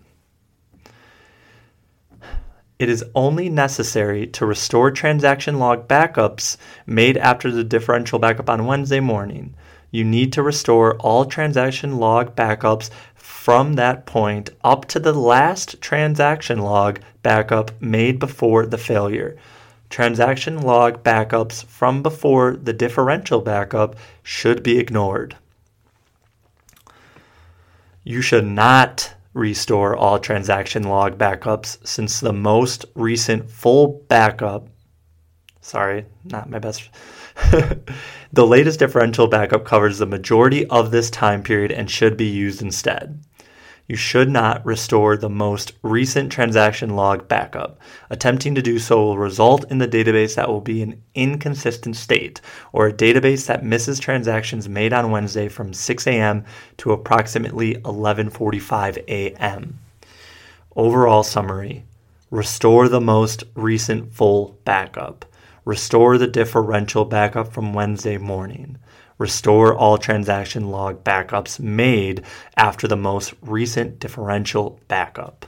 It 2.77 2.89
is 2.89 3.05
only 3.15 3.49
necessary 3.49 4.27
to 4.27 4.45
restore 4.45 4.91
transaction 4.91 5.61
log 5.61 5.87
backups 5.87 6.57
made 6.85 7.17
after 7.17 7.53
the 7.53 7.63
differential 7.63 8.19
backup 8.19 8.51
on 8.51 8.67
Wednesday 8.67 8.99
morning. 8.99 9.55
You 9.93 10.03
need 10.03 10.33
to 10.33 10.43
restore 10.43 10.97
all 10.97 11.27
transaction 11.27 11.99
log 11.99 12.35
backups 12.35 12.91
from 13.15 13.75
that 13.75 14.05
point 14.05 14.51
up 14.65 14.87
to 14.87 14.99
the 14.99 15.15
last 15.15 15.81
transaction 15.81 16.59
log 16.59 16.99
backup 17.23 17.71
made 17.81 18.19
before 18.19 18.67
the 18.67 18.79
failure. 18.79 19.37
Transaction 19.89 20.63
log 20.63 21.03
backups 21.03 21.65
from 21.65 22.03
before 22.03 22.57
the 22.57 22.73
differential 22.73 23.41
backup 23.41 23.97
should 24.23 24.63
be 24.63 24.79
ignored. 24.79 25.37
You 28.05 28.21
should 28.21 28.47
not 28.47 29.15
restore 29.33 29.97
all 29.97 30.19
transaction 30.19 30.85
log 30.85 31.19
backups 31.19 31.87
since 31.87 32.21
the 32.21 32.33
most 32.33 32.85
recent 32.95 33.51
full 33.51 34.05
backup. 34.09 34.69
Sorry, 35.61 36.07
not 36.25 36.49
my 36.49 36.59
best. 36.59 36.89
the 38.33 38.47
latest 38.47 38.79
differential 38.79 39.27
backup 39.27 39.65
covers 39.65 39.99
the 39.99 40.07
majority 40.07 40.67
of 40.67 40.91
this 40.91 41.11
time 41.11 41.43
period 41.43 41.71
and 41.71 41.91
should 41.91 42.17
be 42.17 42.27
used 42.27 42.63
instead 42.63 43.21
you 43.89 43.95
should 43.95 44.29
not 44.29 44.65
restore 44.67 45.17
the 45.17 45.31
most 45.31 45.73
recent 45.83 46.33
transaction 46.33 46.97
log 46.97 47.29
backup. 47.29 47.79
Attempting 48.11 48.55
to 48.55 48.63
do 48.63 48.79
so 48.79 49.05
will 49.05 49.19
result 49.19 49.71
in 49.71 49.79
the 49.79 49.87
database 49.87 50.35
that 50.35 50.49
will 50.49 50.61
be 50.61 50.83
an 50.83 51.01
inconsistent 51.15 51.95
state, 51.97 52.41
or 52.73 52.89
a 52.89 52.93
database 52.93 53.47
that 53.47 53.65
misses 53.65 54.01
transactions 54.01 54.69
made 54.69 54.93
on 54.93 55.11
Wednesday 55.11 55.49
from 55.49 55.73
6 55.73 56.07
a.m. 56.07 56.45
to 56.79 56.93
approximately 56.93 57.77
11:45 57.77 59.05
a.m. 59.07 59.79
Overall 60.75 61.23
summary: 61.23 61.85
Restore 62.31 62.89
the 62.89 63.01
most 63.01 63.45
recent 63.55 64.13
full 64.13 64.59
backup. 64.65 65.25
Restore 65.65 66.19
the 66.19 66.27
differential 66.27 67.05
backup 67.05 67.53
from 67.53 67.73
Wednesday 67.73 68.19
morning 68.19 68.79
restore 69.19 69.75
all 69.75 69.99
transaction 69.99 70.71
log 70.71 71.03
backups 71.05 71.59
made 71.61 72.23
after 72.57 72.87
the 72.87 72.97
most 72.97 73.35
recent 73.43 73.99
differential 73.99 74.81
backup. 74.89 75.47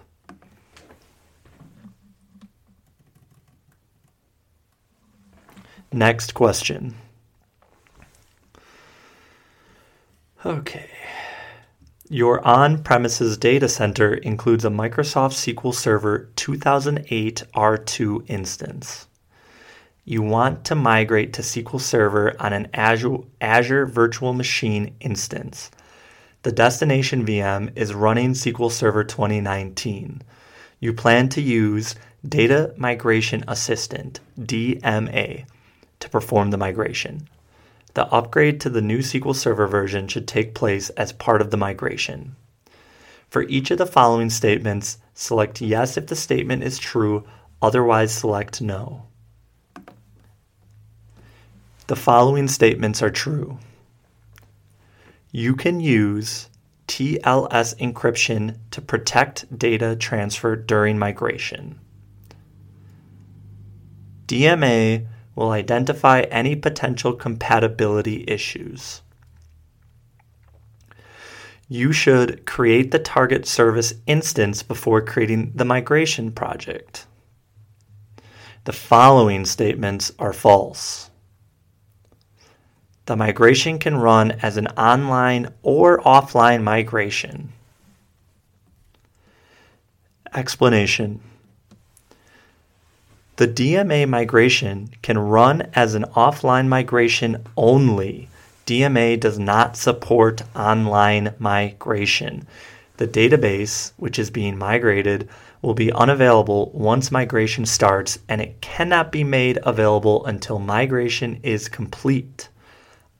Next 5.92 6.34
question. 6.34 6.94
Okay. 10.44 10.90
Your 12.10 12.46
on 12.46 12.82
premises 12.82 13.36
data 13.36 13.68
center 13.68 14.14
includes 14.14 14.64
a 14.64 14.70
Microsoft 14.70 15.34
SQL 15.34 15.74
Server 15.74 16.30
2008 16.36 17.42
R2 17.54 18.30
instance 18.30 19.07
you 20.08 20.22
want 20.22 20.64
to 20.64 20.74
migrate 20.74 21.34
to 21.34 21.42
SQL 21.42 21.78
Server 21.78 22.34
on 22.40 22.54
an 22.54 22.66
Azure, 22.72 23.18
Azure 23.42 23.84
Virtual 23.84 24.32
Machine 24.32 24.94
instance. 25.00 25.70
The 26.44 26.50
destination 26.50 27.26
VM 27.26 27.76
is 27.76 27.92
running 27.92 28.32
SQL 28.32 28.72
Server 28.72 29.04
2019. 29.04 30.22
You 30.80 30.94
plan 30.94 31.28
to 31.28 31.42
use 31.42 31.94
Data 32.26 32.72
Migration 32.78 33.44
Assistant, 33.48 34.20
DMA, 34.40 35.44
to 36.00 36.08
perform 36.08 36.52
the 36.52 36.56
migration. 36.56 37.28
The 37.92 38.06
upgrade 38.06 38.62
to 38.62 38.70
the 38.70 38.80
new 38.80 39.00
SQL 39.00 39.36
Server 39.36 39.66
version 39.66 40.08
should 40.08 40.26
take 40.26 40.54
place 40.54 40.88
as 40.90 41.12
part 41.12 41.42
of 41.42 41.50
the 41.50 41.58
migration. 41.58 42.34
For 43.28 43.42
each 43.42 43.70
of 43.70 43.76
the 43.76 43.84
following 43.84 44.30
statements, 44.30 44.96
select 45.12 45.60
yes 45.60 45.98
if 45.98 46.06
the 46.06 46.16
statement 46.16 46.62
is 46.62 46.78
true, 46.78 47.24
otherwise 47.60 48.14
select 48.14 48.62
no. 48.62 49.07
The 51.88 51.96
following 51.96 52.48
statements 52.48 53.02
are 53.02 53.08
true. 53.08 53.56
You 55.32 55.56
can 55.56 55.80
use 55.80 56.50
TLS 56.86 57.74
encryption 57.78 58.58
to 58.72 58.82
protect 58.82 59.58
data 59.58 59.96
transfer 59.96 60.54
during 60.54 60.98
migration. 60.98 61.80
DMA 64.26 65.06
will 65.34 65.52
identify 65.52 66.20
any 66.30 66.54
potential 66.54 67.14
compatibility 67.14 68.22
issues. 68.28 69.00
You 71.70 71.92
should 71.92 72.44
create 72.44 72.90
the 72.90 72.98
target 72.98 73.46
service 73.46 73.94
instance 74.06 74.62
before 74.62 75.00
creating 75.00 75.52
the 75.54 75.64
migration 75.64 76.32
project. 76.32 77.06
The 78.64 78.74
following 78.74 79.46
statements 79.46 80.12
are 80.18 80.34
false. 80.34 81.08
The 83.08 83.16
migration 83.16 83.78
can 83.78 83.96
run 83.96 84.32
as 84.42 84.58
an 84.58 84.66
online 84.66 85.48
or 85.62 85.98
offline 86.00 86.62
migration. 86.62 87.54
Explanation 90.34 91.22
The 93.36 93.48
DMA 93.48 94.06
migration 94.06 94.90
can 95.00 95.16
run 95.16 95.70
as 95.72 95.94
an 95.94 96.04
offline 96.14 96.68
migration 96.68 97.46
only. 97.56 98.28
DMA 98.66 99.18
does 99.18 99.38
not 99.38 99.78
support 99.78 100.42
online 100.54 101.32
migration. 101.38 102.46
The 102.98 103.08
database, 103.08 103.92
which 103.96 104.18
is 104.18 104.28
being 104.28 104.58
migrated, 104.58 105.30
will 105.62 105.72
be 105.72 105.90
unavailable 105.92 106.70
once 106.74 107.10
migration 107.10 107.64
starts 107.64 108.18
and 108.28 108.42
it 108.42 108.60
cannot 108.60 109.10
be 109.10 109.24
made 109.24 109.58
available 109.62 110.26
until 110.26 110.58
migration 110.58 111.40
is 111.42 111.70
complete 111.70 112.50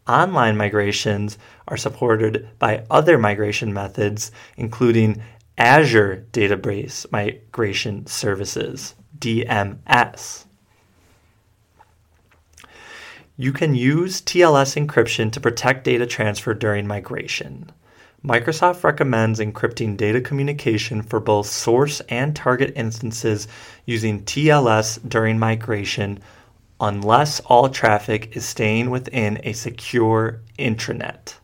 online 0.09 0.57
migrations 0.57 1.39
are 1.69 1.77
supported 1.77 2.49
by 2.59 2.85
other 2.91 3.19
migration 3.19 3.73
methods, 3.73 4.33
including 4.57 5.23
Azure 5.59 6.27
Database 6.33 7.11
Migration 7.13 8.07
Services, 8.07 8.95
DMS. 9.19 10.47
You 13.37 13.53
can 13.53 13.75
use 13.75 14.21
TLS 14.21 14.75
encryption 14.85 15.31
to 15.33 15.41
protect 15.41 15.85
data 15.85 16.07
transfer 16.07 16.55
during 16.55 16.87
migration. 16.87 17.71
Microsoft 18.25 18.83
recommends 18.83 19.39
encrypting 19.39 19.97
data 19.97 20.21
communication 20.21 21.03
for 21.03 21.21
both 21.21 21.47
source 21.47 22.01
and 22.09 22.35
target 22.35 22.73
instances 22.75 23.47
using 23.87 24.25
TLS 24.25 25.09
during 25.09 25.39
migration 25.39 26.19
unless 26.81 27.41
all 27.41 27.69
traffic 27.69 28.37
is 28.37 28.45
staying 28.45 28.91
within 28.91 29.41
a 29.43 29.53
secure 29.53 30.41
intranet. 30.59 31.35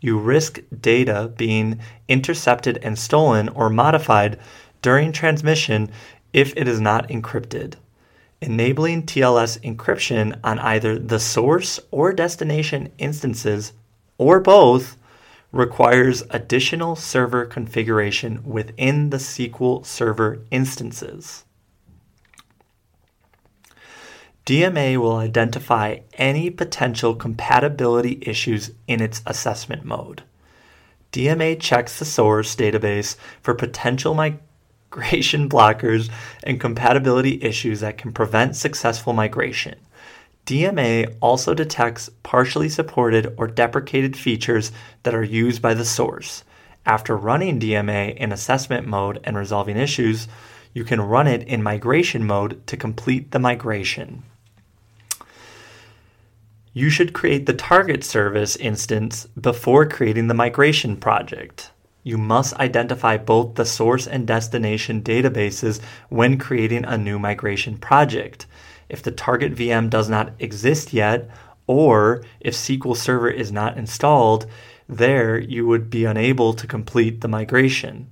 You 0.00 0.18
risk 0.18 0.60
data 0.80 1.32
being 1.36 1.80
intercepted 2.08 2.78
and 2.82 2.98
stolen 2.98 3.48
or 3.48 3.70
modified 3.70 4.38
during 4.82 5.12
transmission 5.12 5.90
if 6.32 6.52
it 6.56 6.68
is 6.68 6.80
not 6.80 7.08
encrypted. 7.08 7.74
Enabling 8.42 9.04
TLS 9.04 9.58
encryption 9.62 10.38
on 10.44 10.58
either 10.58 10.98
the 10.98 11.18
source 11.18 11.80
or 11.90 12.12
destination 12.12 12.92
instances, 12.98 13.72
or 14.18 14.40
both, 14.40 14.98
requires 15.52 16.22
additional 16.28 16.94
server 16.94 17.46
configuration 17.46 18.42
within 18.44 19.08
the 19.08 19.16
SQL 19.16 19.86
Server 19.86 20.40
instances. 20.50 21.45
DMA 24.46 24.96
will 24.96 25.16
identify 25.16 25.98
any 26.12 26.50
potential 26.50 27.16
compatibility 27.16 28.22
issues 28.22 28.70
in 28.86 29.02
its 29.02 29.20
assessment 29.26 29.84
mode. 29.84 30.22
DMA 31.10 31.58
checks 31.58 31.98
the 31.98 32.04
source 32.04 32.54
database 32.54 33.16
for 33.42 33.54
potential 33.54 34.14
migration 34.14 35.48
blockers 35.48 36.08
and 36.44 36.60
compatibility 36.60 37.42
issues 37.42 37.80
that 37.80 37.98
can 37.98 38.12
prevent 38.12 38.54
successful 38.54 39.12
migration. 39.12 39.74
DMA 40.46 41.12
also 41.20 41.52
detects 41.52 42.08
partially 42.22 42.68
supported 42.68 43.34
or 43.36 43.48
deprecated 43.48 44.16
features 44.16 44.70
that 45.02 45.14
are 45.14 45.24
used 45.24 45.60
by 45.60 45.74
the 45.74 45.84
source. 45.84 46.44
After 46.84 47.16
running 47.16 47.58
DMA 47.58 48.16
in 48.16 48.30
assessment 48.30 48.86
mode 48.86 49.18
and 49.24 49.36
resolving 49.36 49.76
issues, 49.76 50.28
you 50.72 50.84
can 50.84 51.00
run 51.00 51.26
it 51.26 51.42
in 51.48 51.64
migration 51.64 52.24
mode 52.24 52.64
to 52.68 52.76
complete 52.76 53.32
the 53.32 53.40
migration. 53.40 54.22
You 56.76 56.90
should 56.90 57.14
create 57.14 57.46
the 57.46 57.54
target 57.54 58.04
service 58.04 58.54
instance 58.54 59.26
before 59.40 59.86
creating 59.86 60.26
the 60.26 60.34
migration 60.34 60.98
project. 60.98 61.70
You 62.02 62.18
must 62.18 62.52
identify 62.56 63.16
both 63.16 63.54
the 63.54 63.64
source 63.64 64.06
and 64.06 64.26
destination 64.26 65.00
databases 65.00 65.80
when 66.10 66.36
creating 66.36 66.84
a 66.84 66.98
new 66.98 67.18
migration 67.18 67.78
project. 67.78 68.44
If 68.90 69.02
the 69.02 69.10
target 69.10 69.54
VM 69.54 69.88
does 69.88 70.10
not 70.10 70.34
exist 70.38 70.92
yet, 70.92 71.30
or 71.66 72.22
if 72.40 72.52
SQL 72.52 72.94
Server 72.94 73.30
is 73.30 73.50
not 73.50 73.78
installed, 73.78 74.44
there 74.86 75.38
you 75.38 75.66
would 75.66 75.88
be 75.88 76.04
unable 76.04 76.52
to 76.52 76.66
complete 76.66 77.22
the 77.22 77.28
migration. 77.28 78.10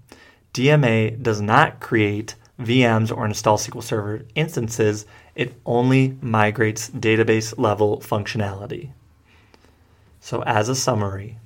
DMA 0.55 1.23
does 1.23 1.43
not 1.43 1.81
create 1.81 2.35
VMs 2.59 3.15
or 3.15 3.27
install 3.27 3.59
SQL 3.59 3.83
Server 3.83 4.25
instances, 4.35 5.05
it 5.35 5.55
only 5.67 6.17
migrates 6.21 6.91
database 6.91 7.59
level 7.59 7.99
functionality. 7.99 8.91
So, 10.21 10.43
as 10.43 10.69
a 10.69 10.75
summary, 10.75 11.39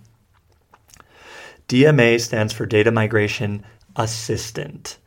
DMA 1.68 2.20
stands 2.20 2.52
for 2.52 2.66
Data 2.66 2.90
Migration 2.90 3.64
Assistant. 3.96 4.98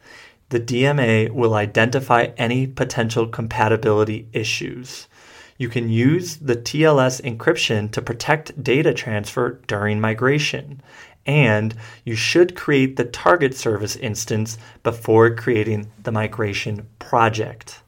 The 0.49 0.59
DMA 0.59 1.29
will 1.29 1.53
identify 1.53 2.31
any 2.37 2.67
potential 2.67 3.27
compatibility 3.27 4.27
issues. 4.33 5.07
You 5.57 5.69
can 5.69 5.89
use 5.89 6.37
the 6.37 6.55
TLS 6.55 7.21
encryption 7.21 7.89
to 7.91 8.01
protect 8.01 8.61
data 8.61 8.93
transfer 8.93 9.61
during 9.67 10.01
migration 10.01 10.81
and 11.25 11.75
you 12.03 12.15
should 12.15 12.55
create 12.55 12.95
the 12.95 13.05
target 13.05 13.55
service 13.55 13.95
instance 13.95 14.57
before 14.83 15.35
creating 15.35 15.91
the 16.01 16.11
migration 16.11 16.87
project. 16.99 17.81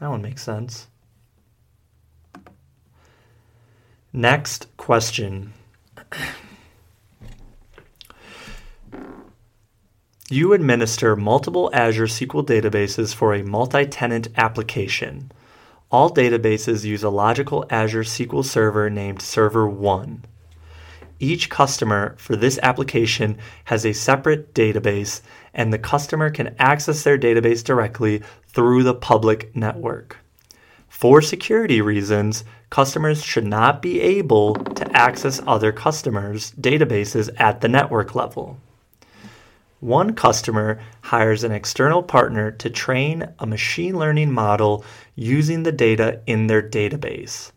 That 0.00 0.10
one 0.10 0.22
makes 0.22 0.42
sense. 0.42 0.88
Next 4.12 4.68
question. 4.76 5.52
You 10.30 10.52
administer 10.52 11.16
multiple 11.16 11.70
Azure 11.72 12.06
SQL 12.06 12.46
databases 12.46 13.14
for 13.14 13.34
a 13.34 13.42
multi 13.42 13.86
tenant 13.86 14.28
application. 14.36 15.30
All 15.90 16.10
databases 16.10 16.84
use 16.84 17.02
a 17.02 17.10
logical 17.10 17.66
Azure 17.70 18.04
SQL 18.04 18.44
server 18.44 18.88
named 18.88 19.20
Server 19.20 19.68
1. 19.68 20.24
Each 21.20 21.48
customer 21.48 22.16
for 22.18 22.36
this 22.36 22.58
application 22.62 23.38
has 23.64 23.86
a 23.86 23.92
separate 23.92 24.54
database, 24.54 25.20
and 25.52 25.72
the 25.72 25.78
customer 25.78 26.30
can 26.30 26.54
access 26.58 27.02
their 27.04 27.18
database 27.18 27.62
directly 27.62 28.22
through 28.54 28.84
the 28.84 28.94
public 28.94 29.54
network. 29.54 30.18
For 30.88 31.20
security 31.20 31.80
reasons, 31.80 32.44
customers 32.70 33.22
should 33.22 33.44
not 33.44 33.82
be 33.82 34.00
able 34.00 34.54
to 34.54 34.96
access 34.96 35.42
other 35.44 35.72
customers' 35.72 36.52
databases 36.52 37.28
at 37.38 37.60
the 37.60 37.68
network 37.68 38.14
level. 38.14 38.58
One 39.80 40.14
customer 40.14 40.80
hires 41.02 41.42
an 41.42 41.50
external 41.50 42.02
partner 42.02 42.52
to 42.52 42.70
train 42.70 43.28
a 43.40 43.46
machine 43.46 43.98
learning 43.98 44.32
model 44.32 44.84
using 45.16 45.64
the 45.64 45.72
data 45.72 46.20
in 46.26 46.46
their 46.46 46.62
database. 46.62 47.50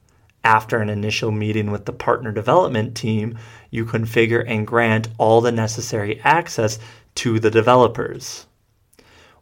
After 0.44 0.80
an 0.80 0.90
initial 0.90 1.32
meeting 1.32 1.70
with 1.70 1.86
the 1.86 1.94
partner 1.94 2.32
development 2.32 2.98
team, 2.98 3.38
you 3.70 3.86
configure 3.86 4.44
and 4.48 4.66
grant 4.66 5.10
all 5.20 5.42
the 5.42 5.52
necessary 5.52 6.20
access 6.22 6.80
to 7.16 7.40
the 7.40 7.52
developers. 7.52 8.47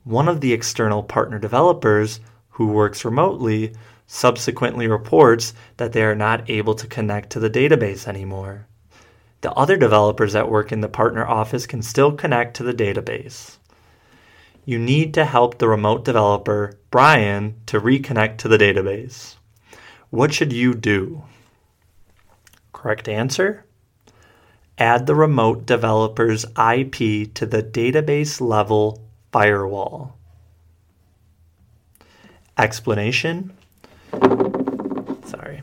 One 0.05 0.27
of 0.27 0.39
the 0.39 0.53
external 0.53 1.01
partner 1.01 1.39
developers, 1.39 2.19
who 2.49 2.67
works 2.67 3.03
remotely, 3.03 3.73
subsequently 4.05 4.87
reports 4.87 5.55
that 5.77 5.93
they 5.93 6.03
are 6.03 6.13
not 6.13 6.47
able 6.47 6.75
to 6.75 6.85
connect 6.85 7.31
to 7.31 7.39
the 7.39 7.49
database 7.49 8.07
anymore. 8.07 8.67
The 9.41 9.51
other 9.53 9.77
developers 9.77 10.33
that 10.33 10.49
work 10.49 10.71
in 10.71 10.81
the 10.81 10.87
partner 10.87 11.25
office 11.25 11.65
can 11.65 11.81
still 11.81 12.11
connect 12.11 12.55
to 12.57 12.63
the 12.63 12.73
database. 12.73 13.57
You 14.63 14.77
need 14.77 15.15
to 15.15 15.25
help 15.25 15.57
the 15.57 15.67
remote 15.67 16.05
developer, 16.05 16.77
Brian, 16.91 17.55
to 17.65 17.81
reconnect 17.81 18.37
to 18.37 18.47
the 18.47 18.59
database. 18.59 19.37
What 20.11 20.33
should 20.33 20.53
you 20.53 20.75
do? 20.75 21.23
Correct 22.73 23.09
answer? 23.09 23.65
Add 24.77 25.07
the 25.07 25.15
remote 25.15 25.65
developer's 25.65 26.45
IP 26.45 27.33
to 27.33 27.47
the 27.47 27.63
database 27.63 28.39
level 28.39 29.04
firewall. 29.35 30.15
Explanation 32.57 33.51
Sorry. 35.25 35.61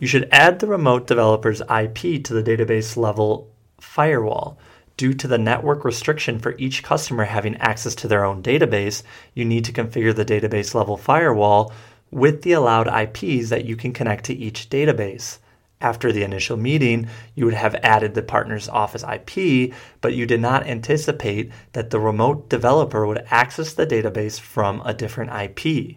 You 0.00 0.08
should 0.08 0.28
add 0.32 0.58
the 0.58 0.66
remote 0.66 1.06
developer's 1.06 1.60
IP 1.60 2.24
to 2.24 2.34
the 2.34 2.42
database 2.42 2.96
level 2.96 3.48
firewall. 3.80 4.58
Due 4.96 5.14
to 5.14 5.28
the 5.28 5.38
network 5.38 5.84
restriction 5.84 6.40
for 6.40 6.56
each 6.58 6.82
customer 6.82 7.26
having 7.26 7.54
access 7.58 7.94
to 7.94 8.08
their 8.08 8.24
own 8.24 8.42
database, 8.42 9.04
you 9.34 9.44
need 9.44 9.64
to 9.66 9.72
configure 9.72 10.12
the 10.12 10.24
database 10.24 10.74
level 10.74 10.96
firewall 10.96 11.72
with 12.10 12.42
the 12.42 12.50
allowed 12.50 12.88
IPs 12.88 13.50
that 13.50 13.66
you 13.66 13.76
can 13.76 13.92
connect 13.92 14.24
to 14.24 14.34
each 14.34 14.68
database. 14.68 15.38
After 15.80 16.10
the 16.10 16.22
initial 16.22 16.56
meeting, 16.56 17.08
you 17.34 17.44
would 17.44 17.54
have 17.54 17.74
added 17.82 18.14
the 18.14 18.22
partner's 18.22 18.68
office 18.68 19.04
IP, 19.04 19.74
but 20.00 20.14
you 20.14 20.24
did 20.24 20.40
not 20.40 20.66
anticipate 20.66 21.52
that 21.72 21.90
the 21.90 22.00
remote 22.00 22.48
developer 22.48 23.06
would 23.06 23.26
access 23.30 23.74
the 23.74 23.86
database 23.86 24.40
from 24.40 24.80
a 24.86 24.94
different 24.94 25.32
IP. 25.32 25.96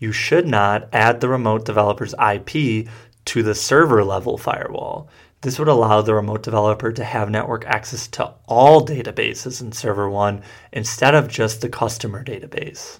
You 0.00 0.10
should 0.10 0.48
not 0.48 0.88
add 0.92 1.20
the 1.20 1.28
remote 1.28 1.64
developer's 1.64 2.14
IP 2.14 2.88
to 3.26 3.42
the 3.44 3.54
server 3.54 4.02
level 4.02 4.36
firewall. 4.36 5.08
This 5.42 5.58
would 5.60 5.68
allow 5.68 6.02
the 6.02 6.14
remote 6.14 6.42
developer 6.42 6.90
to 6.90 7.04
have 7.04 7.30
network 7.30 7.64
access 7.66 8.08
to 8.08 8.34
all 8.48 8.84
databases 8.84 9.60
in 9.60 9.70
Server 9.70 10.10
1 10.10 10.42
instead 10.72 11.14
of 11.14 11.28
just 11.28 11.60
the 11.60 11.68
customer 11.68 12.24
database 12.24 12.98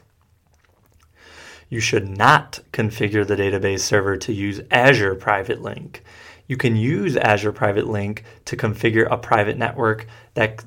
you 1.68 1.81
should 1.81 2.09
not 2.09 2.61
configure 2.72 3.27
the 3.27 3.37
database 3.37 3.81
server 3.81 4.16
to 4.16 4.33
use 4.33 4.61
Azure 4.70 5.14
Private 5.14 5.62
Link. 5.62 6.03
You 6.46 6.57
can 6.57 6.77
use 6.77 7.16
Azure 7.16 7.53
Private 7.53 7.87
Link 7.87 8.24
to 8.44 8.57
configure 8.57 9.11
a 9.11 9.16
private 9.16 9.57
network 9.57 10.07
that 10.35 10.64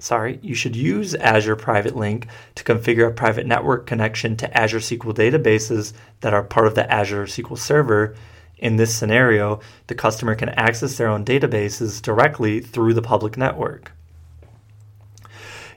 sorry, 0.00 0.38
you 0.42 0.54
should 0.54 0.74
use 0.74 1.14
Azure 1.14 1.56
Private 1.56 1.94
Link 1.94 2.26
to 2.54 2.64
configure 2.64 3.08
a 3.08 3.12
private 3.12 3.46
network 3.46 3.86
connection 3.86 4.36
to 4.36 4.58
Azure 4.58 4.78
SQL 4.78 5.14
databases 5.14 5.92
that 6.20 6.34
are 6.34 6.42
part 6.42 6.66
of 6.66 6.74
the 6.74 6.90
Azure 6.90 7.26
SQL 7.26 7.58
Server. 7.58 8.16
In 8.58 8.76
this 8.76 8.94
scenario, 8.94 9.60
the 9.86 9.94
customer 9.94 10.34
can 10.34 10.50
access 10.50 10.96
their 10.96 11.08
own 11.08 11.24
databases 11.24 12.02
directly 12.02 12.60
through 12.60 12.94
the 12.94 13.02
public 13.02 13.36
network. 13.36 13.92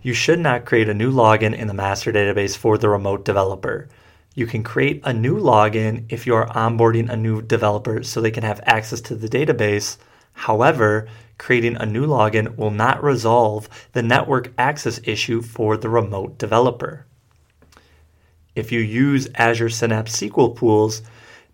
You 0.02 0.13
should 0.13 0.39
not 0.39 0.65
create 0.65 0.89
a 0.89 0.93
new 0.93 1.12
login 1.12 1.56
in 1.56 1.67
the 1.67 1.74
master 1.74 2.12
database 2.12 2.58
for 2.58 2.78
the 2.78 2.89
remote 2.89 3.24
developer. 3.24 3.88
You 4.36 4.48
can 4.48 4.63
create 4.63 5.02
a 5.04 5.13
new 5.13 5.38
login 5.38 6.06
if 6.10 6.26
you 6.26 6.34
are 6.36 6.48
onboarding 6.48 7.10
a 7.10 7.15
new 7.15 7.41
developer 7.41 8.02
so 8.02 8.19
they 8.19 8.32
can 8.32 8.43
have 8.43 8.62
access 8.63 9.00
to 9.02 9.15
the 9.15 9.28
database. 9.30 9.98
However, 10.34 11.08
creating 11.38 11.76
a 11.76 11.86
new 11.86 12.08
login 12.08 12.56
will 12.58 12.72
not 12.72 13.04
resolve 13.04 13.69
the 13.91 14.02
network 14.02 14.52
access 14.58 15.00
issue 15.04 15.41
for 15.43 15.78
the 15.78 15.89
remote 15.89 16.39
developer. 16.39 17.06
If 18.56 18.72
you 18.72 18.80
use 18.80 19.28
Azure 19.36 19.69
Synapse 19.69 20.19
SQL 20.19 20.56
pools, 20.56 21.04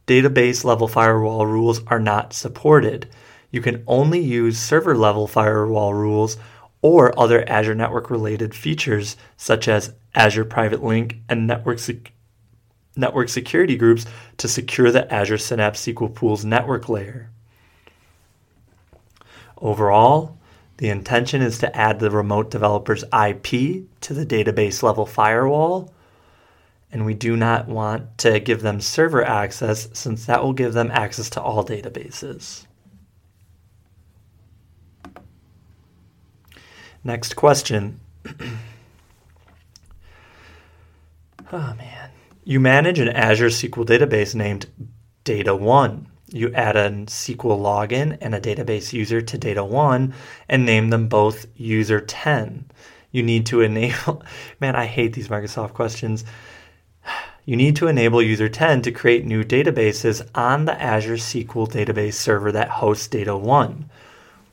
database 0.08 0.64
level 0.64 0.88
firewall 0.88 1.46
rules 1.46 1.82
are 1.88 2.00
not 2.00 2.34
supported. 2.34 3.10
You 3.52 3.62
can 3.62 3.84
only 3.88 4.20
use 4.20 4.58
server 4.58 4.96
level 4.96 5.28
firewall 5.28 5.94
rules 5.94 6.38
or 6.82 7.18
other 7.20 7.48
Azure 7.50 7.76
network 7.76 8.10
related 8.10 8.56
features 8.56 9.18
such 9.36 9.68
as 9.68 9.94
Azure 10.16 10.46
Private 10.46 10.84
Link 10.84 11.18
and 11.28 11.46
Network 11.46 11.80
network 13.00 13.30
security 13.30 13.76
groups 13.76 14.06
to 14.38 14.48
secure 14.48 14.92
the 14.92 15.12
Azure 15.12 15.38
Synapse 15.38 15.86
SQL 15.86 16.14
Pools 16.14 16.46
network 16.46 16.90
layer. 16.90 17.30
Overall, 19.58 20.38
the 20.78 20.90
intention 20.90 21.42
is 21.42 21.60
to 21.60 21.76
add 21.76 22.00
the 22.00 22.10
remote 22.10 22.50
developer's 22.52 23.04
IP 23.04 23.84
to 24.02 24.14
the 24.14 24.26
database 24.26 24.82
level 24.82 25.06
firewall. 25.06 25.94
and 26.92 27.06
we 27.06 27.14
do 27.14 27.36
not 27.36 27.68
want 27.68 28.18
to 28.18 28.40
give 28.40 28.62
them 28.62 28.82
server 28.82 29.24
access 29.24 29.90
since 29.94 30.26
that 30.26 30.42
will 30.42 30.54
give 30.54 30.74
them 30.74 30.90
access 30.90 31.30
to 31.30 31.42
all 31.42 31.64
databases. 31.64 32.66
Next 37.04 37.36
question. 37.36 38.00
oh 41.52 41.74
man. 41.78 42.09
You 42.50 42.60
manage 42.60 42.98
an 42.98 43.10
Azure 43.10 43.50
SQL 43.50 43.86
database 43.86 44.34
named 44.34 44.66
Data 45.24 45.56
One. 45.56 46.08
You 46.30 46.52
add 46.56 46.76
a 46.76 46.90
SQL 46.90 47.60
login 47.60 48.18
and 48.22 48.34
a 48.34 48.42
database 48.42 48.92
user 48.92 49.22
to 49.22 49.38
Data 49.38 49.64
One 49.64 50.16
and 50.48 50.66
name 50.66 50.90
them 50.90 51.10
both 51.10 51.46
User 51.56 52.00
10. 52.00 52.66
You 53.12 53.22
need 53.22 53.46
to 53.46 53.62
enable, 53.62 54.24
man, 54.60 54.76
I 54.76 54.88
hate 54.88 55.14
these 55.14 55.28
Microsoft 55.28 55.74
questions. 55.74 56.26
You 57.46 57.56
need 57.56 57.76
to 57.76 57.88
enable 57.88 58.20
User 58.20 58.50
10 58.50 58.82
to 58.82 58.92
create 58.92 59.28
new 59.28 59.44
databases 59.44 60.28
on 60.34 60.66
the 60.66 60.82
Azure 60.82 61.18
SQL 61.18 61.72
database 61.72 62.16
server 62.16 62.52
that 62.52 62.70
hosts 62.70 63.08
Data 63.08 63.38
1. 63.38 63.88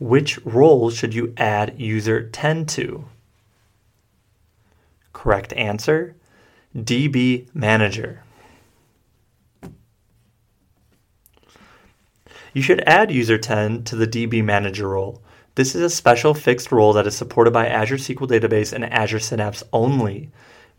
Which 0.00 0.38
role 0.44 0.90
should 0.90 1.14
you 1.14 1.32
add 1.38 1.80
user 1.80 2.28
10 2.28 2.66
to? 2.66 3.06
Correct 5.14 5.54
answer 5.54 6.14
DB 6.76 7.48
Manager. 7.54 8.22
You 12.52 12.62
should 12.62 12.82
add 12.86 13.10
user 13.10 13.38
10 13.38 13.84
to 13.84 13.96
the 13.96 14.06
DB 14.06 14.42
Manager 14.44 14.88
role. 14.88 15.22
This 15.54 15.74
is 15.74 15.82
a 15.82 15.90
special 15.90 16.34
fixed 16.34 16.70
role 16.70 16.92
that 16.92 17.06
is 17.06 17.16
supported 17.16 17.52
by 17.52 17.66
Azure 17.66 17.96
SQL 17.96 18.28
Database 18.28 18.72
and 18.72 18.84
Azure 18.84 19.18
Synapse 19.18 19.62
only. 19.72 20.30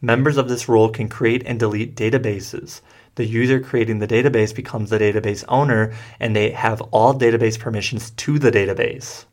Members 0.01 0.37
of 0.37 0.47
this 0.47 0.69
role 0.69 0.89
can 0.89 1.09
create 1.09 1.43
and 1.45 1.59
delete 1.59 1.95
databases 1.95 2.81
the 3.17 3.25
user 3.25 3.59
creating 3.59 3.97
the 3.97 4.07
database 4.07 4.55
becomes 4.55 4.91
the 4.91 4.99
database 4.99 5.43
owner 5.47 5.91
and 6.19 6.35
they 6.35 6.51
have 6.51 6.81
all 6.91 7.13
database 7.13 7.59
permissions 7.59 8.11
to 8.11 8.39
the 8.39 8.51
database. 8.51 9.25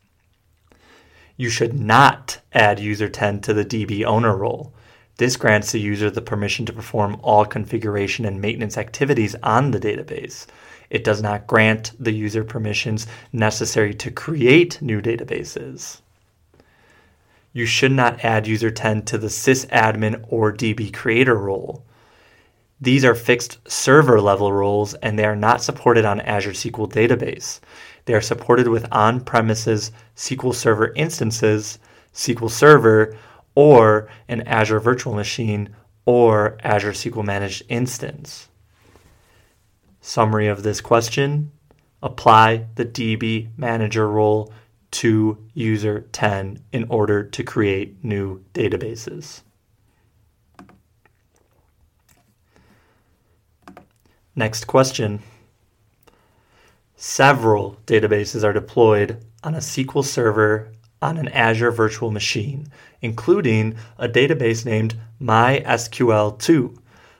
You 1.37 1.51
should 1.51 1.79
not 1.79 2.41
add 2.53 2.81
user 2.81 3.11
10 3.11 3.43
to 3.43 3.53
the 3.53 3.65
DB 3.65 4.03
owner 4.05 4.35
role. 4.35 4.73
This 5.17 5.37
grants 5.37 5.71
the 5.71 5.81
user 5.81 6.11
the 6.11 6.21
permission 6.21 6.67
to 6.67 6.73
perform 6.73 7.19
all 7.23 7.45
configuration 7.45 8.25
and 8.25 8.41
maintenance 8.41 8.77
activities 8.77 9.37
on 9.43 9.71
the 9.71 9.79
database. 9.79 10.47
It 10.91 11.05
does 11.05 11.23
not 11.23 11.47
grant 11.47 11.93
the 11.99 12.13
user 12.13 12.45
permissions 12.45 13.07
necessary 13.33 13.95
to 13.95 14.11
create 14.11 14.83
new 14.83 15.01
databases. 15.01 16.01
You 17.53 17.67
should 17.67 17.93
not 17.93 18.25
add 18.25 18.49
user 18.49 18.73
10 18.73 19.03
to 19.07 19.19
the 19.19 19.29
sysadmin 19.29 20.25
or 20.29 20.53
DB 20.53 20.93
creator 20.93 21.37
role. 21.37 21.85
These 22.81 23.05
are 23.05 23.15
fixed 23.15 23.59
server 23.71 24.21
level 24.21 24.53
roles 24.53 24.95
and 24.95 25.17
they 25.17 25.25
are 25.25 25.37
not 25.37 25.63
supported 25.63 26.05
on 26.05 26.21
Azure 26.21 26.51
SQL 26.51 26.93
Database. 26.93 27.61
They 28.07 28.15
are 28.15 28.21
supported 28.21 28.67
with 28.67 28.87
on 28.91 29.21
premises 29.21 29.93
SQL 30.17 30.53
Server 30.53 30.93
instances, 30.95 31.79
SQL 32.13 32.51
Server, 32.51 33.17
or 33.55 34.09
an 34.29 34.43
Azure 34.43 34.81
Virtual 34.81 35.15
Machine 35.15 35.75
or 36.05 36.59
Azure 36.63 36.93
SQL 36.93 37.25
Managed 37.25 37.63
Instance. 37.69 38.49
Summary 40.01 40.49
of 40.49 40.63
this 40.63 40.81
question 40.81 41.51
apply 42.03 42.67
the 42.75 42.85
DB 42.85 43.49
Manager 43.57 44.09
role 44.09 44.53
to 44.91 45.39
user 45.55 46.07
10 46.13 46.63
in 46.73 46.85
order 46.89 47.25
to 47.25 47.43
create 47.43 48.05
new 48.05 48.45
databases. 48.53 49.41
Next 54.37 54.67
question. 54.67 55.23
Several 56.97 57.79
databases 57.87 58.45
are 58.45 58.53
deployed 58.53 59.25
on 59.43 59.55
a 59.55 59.59
SQL 59.59 60.05
server 60.05 60.73
on 61.05 61.19
an 61.19 61.29
Azure 61.29 61.71
virtual 61.71 62.11
machine, 62.11 62.67
including 63.03 63.77
a 63.99 64.09
database 64.09 64.65
named 64.65 64.95
MySQL2. 65.21 66.79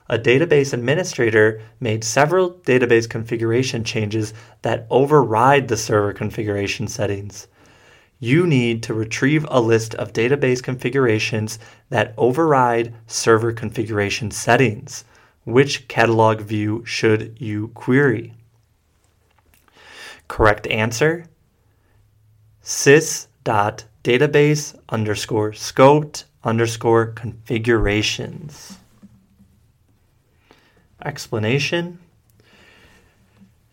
A 0.09 0.17
database 0.17 0.73
administrator 0.73 1.61
made 1.79 2.03
several 2.03 2.51
database 2.65 3.07
configuration 3.07 3.83
changes 3.83 4.33
that 4.63 4.87
override 4.89 5.67
the 5.67 5.77
server 5.77 6.13
configuration 6.13 6.87
settings. 6.87 7.47
You 8.19 8.47
need 8.47 8.81
to 8.83 8.93
retrieve 8.95 9.45
a 9.49 9.61
list 9.61 9.93
of 9.95 10.13
database 10.13 10.63
configurations 10.63 11.59
that 11.89 12.15
override 12.17 12.95
server 13.05 13.51
configuration 13.51 14.31
settings. 14.31 15.05
Which 15.43 15.87
catalog 15.87 16.41
view 16.41 16.83
should 16.85 17.37
you 17.39 17.67
query? 17.69 18.33
Correct 20.27 20.65
answer 20.67 21.25
sys.database 23.45 24.75
underscore 24.89 25.51
scoped 25.51 26.23
underscore 26.43 27.07
configurations. 27.07 28.77
Explanation 31.03 31.99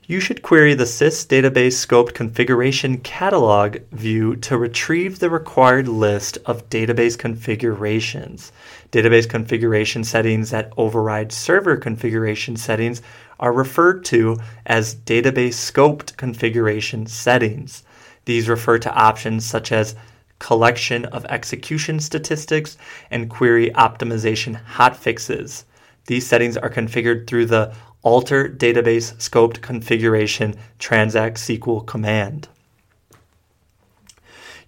you 0.05 0.21
should 0.21 0.43
query 0.43 0.75
the 0.75 0.85
sys 0.85 1.27
database 1.27 1.87
scoped 1.87 2.13
configuration 2.13 2.99
catalog 2.99 3.79
view 3.93 4.37
to 4.37 4.59
retrieve 4.59 5.21
the 5.21 5.31
required 5.31 5.89
list 5.89 6.37
of 6.45 6.69
database 6.69 7.17
configurations. 7.17 8.53
Database 8.91 9.27
configuration 9.27 10.05
settings 10.05 10.51
that 10.51 10.73
override 10.77 11.33
server 11.33 11.77
configuration 11.77 12.57
settings 12.57 13.01
are 13.41 13.53
referred 13.53 14.05
to 14.07 14.37
as 14.67 14.97
database 14.97 15.55
scoped 15.55 16.17
configuration 16.17 17.07
settings. 17.07 17.85
These 18.25 18.49
refer 18.49 18.79
to 18.79 18.95
options 18.95 19.45
such 19.45 19.73
as 19.73 19.97
collection 20.39 21.05
of 21.07 21.25
execution 21.27 22.01
statistics 22.01 22.77
and 23.11 23.31
query 23.31 23.71
optimization 23.71 24.61
hotfixes. 24.65 25.65
These 26.07 26.27
settings 26.27 26.57
are 26.57 26.71
configured 26.71 27.27
through 27.27 27.47
the 27.47 27.75
alter 28.03 28.49
database 28.49 29.15
scoped 29.17 29.61
configuration 29.61 30.57
transact 30.79 31.37
SQL 31.37 31.87
command. 31.87 32.49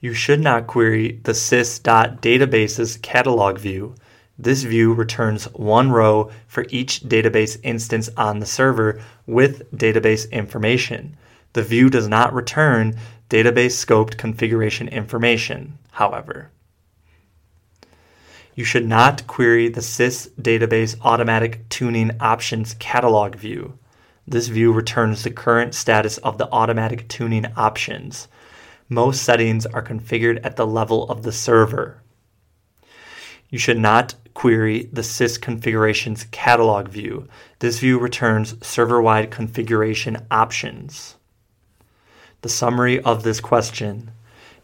You 0.01 0.15
should 0.15 0.41
not 0.41 0.67
query 0.67 1.21
the 1.25 1.33
sys.databases 1.33 3.01
catalog 3.03 3.59
view. 3.59 3.95
This 4.39 4.63
view 4.63 4.93
returns 4.93 5.47
one 5.55 5.91
row 5.91 6.31
for 6.47 6.67
each 6.69 7.03
database 7.03 7.59
instance 7.63 8.11
on 8.17 8.39
the 8.39 8.47
server 8.47 9.01
with 9.27 9.71
database 9.73 10.31
information. 10.31 11.17
The 11.55 11.63
view 11.63 11.89
does 11.89 12.09
not 12.09 12.35
return 12.35 12.97
database 13.35 13.75
scoped 13.85 14.17
configuration 14.17 14.87
information, 14.87 15.77
however. 15.91 16.53
You 18.55 18.63
should 18.63 18.87
not 18.87 19.27
query 19.27 19.69
the 19.69 19.81
sys 19.81 20.31
database 20.41 20.95
automatic 21.01 21.69
tuning 21.69 22.13
options 22.21 22.77
catalog 22.79 23.35
view. 23.35 23.77
This 24.25 24.47
view 24.47 24.71
returns 24.73 25.25
the 25.25 25.33
current 25.33 25.75
status 25.75 26.19
of 26.19 26.39
the 26.39 26.49
automatic 26.53 27.09
tuning 27.09 27.47
options. 27.57 28.29
Most 28.89 29.25
settings 29.25 29.67
are 29.67 29.83
configured 29.83 30.39
at 30.45 30.55
the 30.55 30.65
level 30.65 31.11
of 31.11 31.25
the 31.25 31.33
server. 31.33 32.01
You 33.49 33.59
should 33.59 33.79
not 33.79 34.15
query 34.35 34.89
the 34.93 35.03
sys 35.03 35.41
configurations 35.41 36.29
catalog 36.31 36.87
view. 36.87 37.27
This 37.59 37.81
view 37.81 37.99
returns 37.99 38.65
server 38.65 39.03
wide 39.03 39.33
configuration 39.33 40.25
options. 40.31 41.17
The 42.45 42.51
summary 42.51 43.01
of 43.01 43.23
this 43.23 43.41
question 43.41 44.11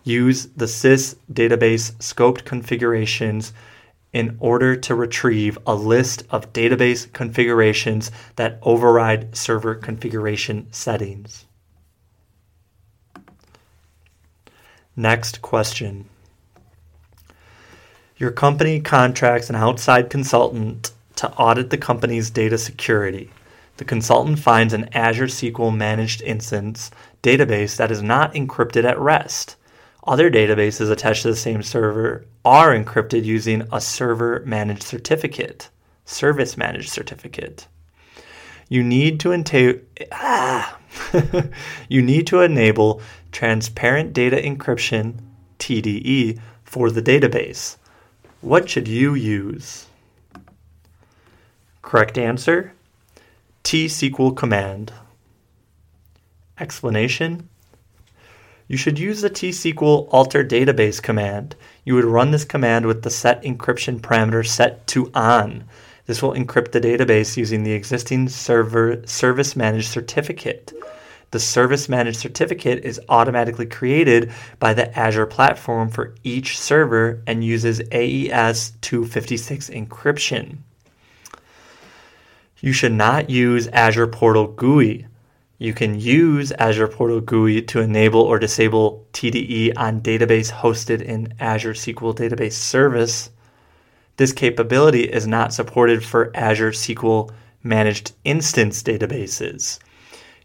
use 0.05 0.49
the 0.49 0.66
sys 0.66 1.16
database 1.33 1.93
scoped 1.93 2.45
configurations 2.45 3.55
in 4.12 4.37
order 4.38 4.77
to 4.77 4.95
retrieve 4.95 5.57
a 5.66 5.75
list 5.75 6.25
of 6.29 6.53
database 6.53 7.11
configurations 7.14 8.11
that 8.37 8.59
override 8.61 9.35
server 9.35 9.75
configuration 9.75 10.66
settings. 10.71 11.47
Next 14.95 15.40
question. 15.40 16.05
Your 18.19 18.31
company 18.31 18.81
contracts 18.83 19.49
an 19.49 19.57
outside 19.57 20.11
consultant 20.11 20.93
to 21.16 21.33
audit 21.33 21.71
the 21.71 21.79
company's 21.79 22.29
data 22.29 22.59
security. 22.59 23.31
The 23.79 23.87
consultant 23.87 24.38
finds 24.38 24.75
an 24.75 24.90
Azure 24.93 25.29
SQL 25.29 25.75
managed 25.75 26.21
instance 26.21 26.90
database 27.22 27.76
that 27.76 27.90
is 27.90 28.02
not 28.02 28.35
encrypted 28.35 28.85
at 28.85 28.98
rest. 28.98 29.56
Other 30.06 30.30
databases 30.30 30.90
attached 30.90 31.22
to 31.22 31.28
the 31.28 31.37
same 31.37 31.62
server 31.62 32.26
are 32.44 32.74
encrypted 32.74 33.24
using 33.24 33.66
a 33.72 33.80
server 33.80 34.42
managed 34.46 34.83
certificate, 34.83 35.68
service 36.04 36.56
managed 36.56 36.90
certificate. 36.90 37.66
You 38.68 38.83
need 38.83 39.20
to 39.20 39.30
enta- 39.30 39.83
ah. 40.12 40.78
you 41.88 42.02
need 42.02 42.26
to 42.28 42.40
enable 42.40 43.00
transparent 43.33 44.12
data 44.12 44.37
encryption 44.37 45.20
TDE 45.59 46.40
for 46.64 46.90
the 46.90 47.02
database. 47.02 47.76
What 48.40 48.68
should 48.70 48.88
you 48.88 49.14
use? 49.14 49.87
Correct 51.83 52.16
answer 52.16 52.72
T-SQL 53.62 54.37
command. 54.37 54.92
Explanation 56.61 57.49
You 58.68 58.77
should 58.77 58.99
use 58.99 59.23
the 59.23 59.31
T-SQL 59.31 60.09
alter 60.12 60.44
database 60.44 61.03
command. 61.03 61.57
You 61.85 61.94
would 61.94 62.05
run 62.05 62.31
this 62.31 62.44
command 62.44 62.85
with 62.85 63.03
the 63.03 63.11
set 63.11 63.42
encryption 63.42 63.99
parameter 63.99 64.46
set 64.46 64.87
to 64.88 65.11
on. 65.14 65.64
This 66.05 66.23
will 66.23 66.35
encrypt 66.35 66.73
the 66.73 66.81
database 66.81 67.37
using 67.38 67.62
the 67.62 67.73
existing 67.73 68.29
server 68.29 69.03
service 69.07 69.57
managed 69.57 69.88
certificate. 69.88 70.73
The 71.31 71.40
service 71.40 71.88
managed 71.88 72.18
certificate 72.18 72.85
is 72.85 73.01
automatically 73.09 73.66
created 73.66 74.33
by 74.59 74.75
the 74.75 74.96
Azure 74.99 75.27
platform 75.27 75.88
for 75.88 76.14
each 76.25 76.59
server 76.59 77.23
and 77.27 77.42
uses 77.42 77.81
AES 77.92 78.73
256 78.83 79.70
encryption. 79.70 80.59
You 82.59 82.73
should 82.73 82.92
not 82.92 83.31
use 83.31 83.68
Azure 83.68 84.09
Portal 84.09 84.49
GUI. 84.49 85.07
You 85.61 85.75
can 85.75 86.01
use 86.01 86.53
Azure 86.53 86.88
Portal 86.88 87.20
GUI 87.20 87.61
to 87.61 87.81
enable 87.81 88.23
or 88.23 88.38
disable 88.38 89.07
TDE 89.12 89.75
on 89.77 90.01
database 90.01 90.51
hosted 90.51 91.03
in 91.03 91.35
Azure 91.38 91.75
SQL 91.75 92.16
Database 92.16 92.55
Service. 92.55 93.29
This 94.16 94.33
capability 94.33 95.03
is 95.03 95.27
not 95.27 95.53
supported 95.53 96.03
for 96.03 96.35
Azure 96.35 96.70
SQL 96.70 97.31
Managed 97.62 98.12
Instance 98.25 98.83
databases. 98.83 99.79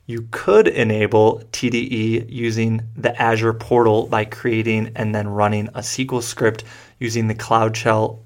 You 0.06 0.28
could 0.32 0.68
enable 0.68 1.42
TDE 1.54 2.30
using 2.30 2.82
the 2.98 3.18
Azure 3.20 3.54
portal 3.54 4.08
by 4.08 4.26
creating 4.26 4.92
and 4.98 5.16
then 5.16 5.30
running 5.30 5.70
a 5.70 5.80
SQL 5.80 6.22
script 6.22 6.66
using 7.00 7.28
the 7.28 7.36
Cloud 7.36 7.78
Shell 7.78 8.22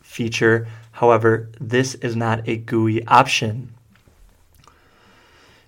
feature. 0.00 0.66
However, 0.92 1.50
this 1.60 1.94
is 1.96 2.16
not 2.16 2.48
a 2.48 2.56
GUI 2.56 3.06
option. 3.06 3.75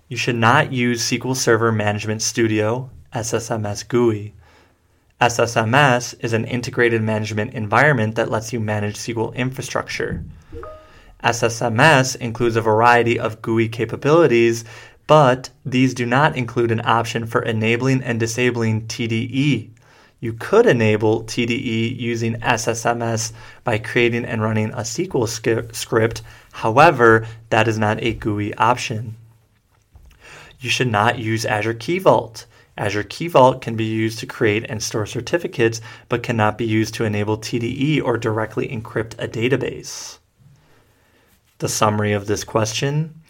You 0.09 0.17
should 0.17 0.37
not 0.37 0.73
use 0.73 1.07
SQL 1.07 1.35
Server 1.35 1.71
Management 1.71 2.23
Studio, 2.23 2.89
SSMS 3.13 3.87
GUI. 3.87 4.33
SSMS 5.21 6.15
is 6.19 6.33
an 6.33 6.45
integrated 6.45 7.03
management 7.03 7.53
environment 7.53 8.15
that 8.15 8.31
lets 8.31 8.51
you 8.51 8.59
manage 8.59 8.97
SQL 8.97 9.35
infrastructure. 9.35 10.23
SSMS 11.23 12.15
includes 12.15 12.55
a 12.55 12.61
variety 12.61 13.19
of 13.19 13.43
GUI 13.43 13.69
capabilities 13.69 14.65
but 15.05 15.51
these 15.63 15.93
do 15.93 16.07
not 16.07 16.35
include 16.35 16.71
an 16.71 16.81
option 16.83 17.27
for 17.27 17.43
enabling 17.43 18.01
and 18.01 18.19
disabling 18.19 18.87
TDE. 18.87 19.69
You 20.19 20.33
could 20.33 20.65
enable 20.65 21.23
TDE 21.23 21.99
using 21.99 22.33
SSMS 22.41 23.31
by 23.63 23.77
creating 23.77 24.25
and 24.25 24.41
running 24.41 24.71
a 24.71 24.81
SQL 24.81 25.27
script. 25.75 26.21
However, 26.51 27.27
that 27.51 27.67
is 27.67 27.77
not 27.77 28.03
a 28.03 28.13
GUI 28.13 28.55
option. 28.55 29.15
You 30.59 30.69
should 30.69 30.91
not 30.91 31.19
use 31.19 31.45
Azure 31.45 31.73
Key 31.73 31.99
Vault. 31.99 32.45
Azure 32.77 33.03
Key 33.03 33.27
Vault 33.27 33.61
can 33.61 33.75
be 33.75 33.85
used 33.85 34.19
to 34.19 34.25
create 34.25 34.65
and 34.69 34.81
store 34.83 35.05
certificates, 35.05 35.81
but 36.07 36.23
cannot 36.23 36.57
be 36.57 36.65
used 36.65 36.93
to 36.95 37.05
enable 37.05 37.37
TDE 37.37 38.03
or 38.03 38.17
directly 38.17 38.67
encrypt 38.67 39.13
a 39.17 39.27
database. 39.27 40.19
The 41.59 41.69
summary 41.69 42.13
of 42.13 42.27
this 42.27 42.43
question 42.43 43.21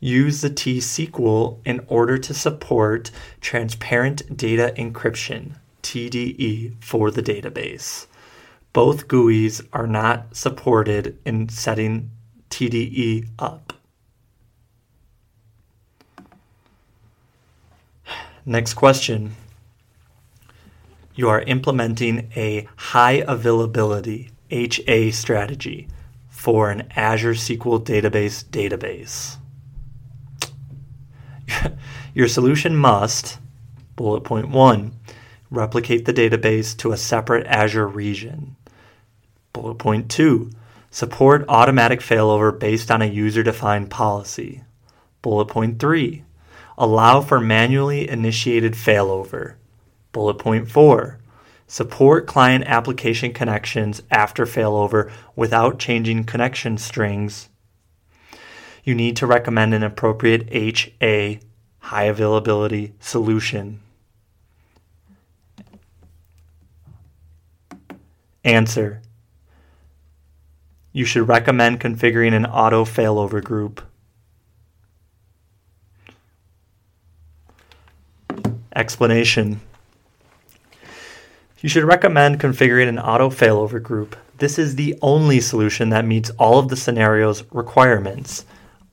use 0.00 0.40
the 0.40 0.50
T-SQL 0.50 1.58
in 1.64 1.84
order 1.88 2.18
to 2.18 2.34
support 2.34 3.10
transparent 3.40 4.36
data 4.36 4.74
encryption, 4.76 5.54
TDE, 5.82 6.74
for 6.82 7.10
the 7.10 7.22
database. 7.22 8.06
Both 8.72 9.08
GUIs 9.08 9.66
are 9.72 9.86
not 9.86 10.36
supported 10.36 11.18
in 11.24 11.48
setting 11.48 12.10
TDE 12.50 13.28
up. 13.38 13.72
Next 18.48 18.74
question. 18.74 19.34
You 21.16 21.28
are 21.28 21.40
implementing 21.40 22.30
a 22.36 22.68
high 22.76 23.24
availability 23.26 24.30
HA 24.52 25.10
strategy 25.10 25.88
for 26.28 26.70
an 26.70 26.86
Azure 26.94 27.34
SQL 27.34 27.84
database 27.84 28.44
database. 28.44 29.38
Your 32.14 32.28
solution 32.28 32.76
must, 32.76 33.40
bullet 33.96 34.20
point 34.20 34.50
one, 34.50 34.92
replicate 35.50 36.04
the 36.04 36.14
database 36.14 36.76
to 36.76 36.92
a 36.92 36.96
separate 36.96 37.48
Azure 37.48 37.88
region. 37.88 38.54
Bullet 39.52 39.78
point 39.78 40.08
two, 40.08 40.52
support 40.92 41.44
automatic 41.48 41.98
failover 41.98 42.56
based 42.56 42.92
on 42.92 43.02
a 43.02 43.06
user 43.06 43.42
defined 43.42 43.90
policy. 43.90 44.62
Bullet 45.20 45.46
point 45.46 45.80
three, 45.80 46.22
allow 46.78 47.20
for 47.20 47.40
manually 47.40 48.08
initiated 48.08 48.74
failover. 48.74 49.54
Bullet 50.12 50.38
point 50.38 50.70
four, 50.70 51.18
support 51.66 52.26
client 52.26 52.64
application 52.66 53.32
connections 53.32 54.02
after 54.10 54.46
failover 54.46 55.10
without 55.34 55.78
changing 55.78 56.24
connection 56.24 56.78
strings 56.78 57.48
you 58.86 58.94
need 58.94 59.16
to 59.16 59.26
recommend 59.26 59.74
an 59.74 59.82
appropriate 59.82 60.48
HA, 60.52 61.40
high 61.80 62.04
availability 62.04 62.94
solution. 63.00 63.80
Answer. 68.44 69.02
You 70.92 71.04
should 71.04 71.26
recommend 71.26 71.80
configuring 71.80 72.32
an 72.32 72.46
auto 72.46 72.84
failover 72.84 73.42
group. 73.42 73.82
Explanation. 78.76 79.62
You 81.60 81.70
should 81.70 81.84
recommend 81.84 82.40
configuring 82.40 82.88
an 82.88 82.98
auto 82.98 83.30
failover 83.30 83.82
group. 83.82 84.14
This 84.36 84.58
is 84.58 84.76
the 84.76 84.98
only 85.00 85.40
solution 85.40 85.88
that 85.88 86.04
meets 86.04 86.28
all 86.38 86.58
of 86.58 86.68
the 86.68 86.76
scenario's 86.76 87.42
requirements. 87.52 88.44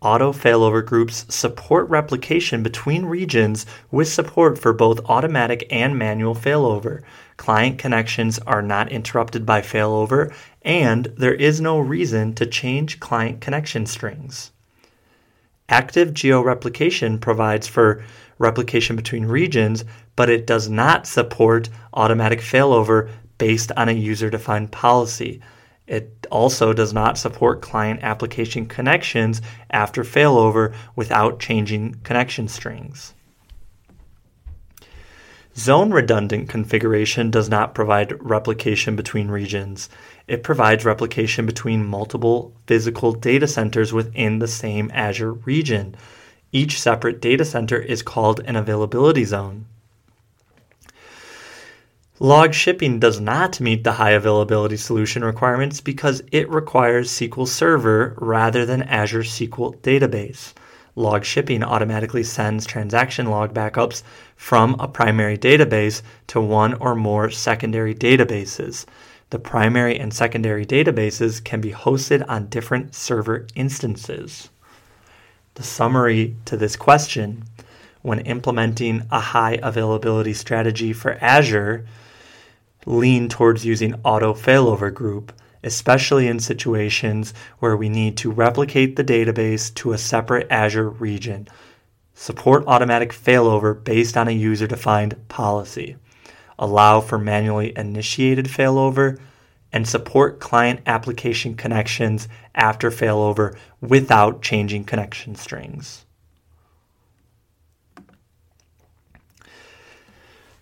Auto 0.01 0.31
failover 0.31 0.85
groups 0.85 1.25
support 1.27 1.89
replication 1.89 2.63
between 2.63 3.03
regions 3.05 3.65
with 3.91 4.07
support 4.07 4.57
for 4.57 4.71
both 4.71 5.03
automatic 5.09 5.67
and 5.69 5.99
manual 5.99 6.33
failover. 6.33 7.01
Client 7.35 7.77
connections 7.77 8.39
are 8.39 8.61
not 8.61 8.89
interrupted 8.89 9.45
by 9.45 9.59
failover, 9.59 10.33
and 10.61 11.07
there 11.17 11.33
is 11.33 11.59
no 11.59 11.77
reason 11.77 12.33
to 12.35 12.45
change 12.45 13.01
client 13.01 13.41
connection 13.41 13.85
strings. 13.85 14.51
Active 15.67 16.09
georeplication 16.09 17.19
provides 17.19 17.67
for 17.67 18.03
replication 18.37 18.95
between 18.95 19.25
regions, 19.25 19.85
but 20.15 20.29
it 20.29 20.47
does 20.47 20.69
not 20.69 21.07
support 21.07 21.69
automatic 21.93 22.39
failover 22.39 23.09
based 23.37 23.71
on 23.77 23.89
a 23.89 23.93
user 23.93 24.29
defined 24.29 24.71
policy. 24.71 25.41
It 25.87 26.27
also 26.31 26.71
does 26.71 26.93
not 26.93 27.17
support 27.17 27.61
client 27.61 28.03
application 28.03 28.65
connections 28.65 29.41
after 29.69 30.03
failover 30.03 30.73
without 30.95 31.39
changing 31.39 31.95
connection 32.03 32.47
strings. 32.47 33.13
Zone 35.55 35.91
redundant 35.91 36.49
configuration 36.49 37.29
does 37.29 37.47
not 37.47 37.75
provide 37.75 38.15
replication 38.19 38.95
between 38.95 39.27
regions. 39.27 39.87
It 40.27 40.41
provides 40.41 40.83
replication 40.83 41.45
between 41.45 41.85
multiple 41.85 42.53
physical 42.65 43.11
data 43.11 43.47
centers 43.47 43.93
within 43.93 44.39
the 44.39 44.47
same 44.47 44.89
Azure 44.93 45.33
region. 45.33 45.95
Each 46.55 46.79
separate 46.79 47.19
data 47.19 47.43
center 47.43 47.79
is 47.79 48.03
called 48.03 48.39
an 48.45 48.55
availability 48.55 49.25
zone. 49.25 49.65
Log 52.19 52.53
shipping 52.53 52.99
does 52.99 53.19
not 53.19 53.59
meet 53.59 53.83
the 53.83 53.93
high 53.93 54.11
availability 54.11 54.77
solution 54.77 55.23
requirements 55.25 55.81
because 55.81 56.21
it 56.31 56.47
requires 56.51 57.09
SQL 57.09 57.47
Server 57.47 58.13
rather 58.17 58.67
than 58.67 58.83
Azure 58.83 59.23
SQL 59.23 59.75
Database. 59.77 60.53
Log 60.95 61.25
shipping 61.25 61.63
automatically 61.63 62.21
sends 62.21 62.67
transaction 62.67 63.25
log 63.25 63.51
backups 63.51 64.03
from 64.35 64.75
a 64.79 64.87
primary 64.87 65.39
database 65.39 66.03
to 66.27 66.39
one 66.39 66.75
or 66.75 66.93
more 66.93 67.31
secondary 67.31 67.95
databases. 67.95 68.85
The 69.31 69.39
primary 69.39 69.99
and 69.99 70.13
secondary 70.13 70.67
databases 70.67 71.43
can 71.43 71.61
be 71.61 71.71
hosted 71.71 72.23
on 72.29 72.45
different 72.45 72.93
server 72.93 73.47
instances. 73.55 74.49
The 75.55 75.63
summary 75.63 76.35
to 76.45 76.57
this 76.57 76.75
question 76.75 77.43
when 78.03 78.19
implementing 78.19 79.07
a 79.09 79.19
high 79.19 79.57
availability 79.63 80.33
strategy 80.33 80.93
for 80.93 81.17
Azure, 81.21 81.85
lean 82.85 83.29
towards 83.29 83.65
using 83.65 83.95
auto 84.03 84.33
failover 84.33 84.93
group, 84.93 85.31
especially 85.63 86.27
in 86.27 86.37
situations 86.37 87.33
where 87.59 87.77
we 87.77 87.87
need 87.87 88.17
to 88.17 88.29
replicate 88.29 88.97
the 88.97 89.03
database 89.03 89.73
to 89.73 89.93
a 89.93 89.97
separate 89.97 90.45
Azure 90.51 90.89
region. 90.89 91.47
Support 92.13 92.65
automatic 92.67 93.13
failover 93.13 93.81
based 93.81 94.17
on 94.17 94.27
a 94.27 94.31
user 94.31 94.67
defined 94.67 95.15
policy. 95.29 95.95
Allow 96.59 96.99
for 96.99 97.17
manually 97.17 97.71
initiated 97.77 98.45
failover 98.45 99.17
and 99.73 99.87
support 99.87 100.39
client 100.39 100.79
application 100.85 101.55
connections 101.55 102.29
after 102.55 102.89
failover 102.91 103.57
without 103.81 104.41
changing 104.41 104.85
connection 104.85 105.35
strings. 105.35 106.05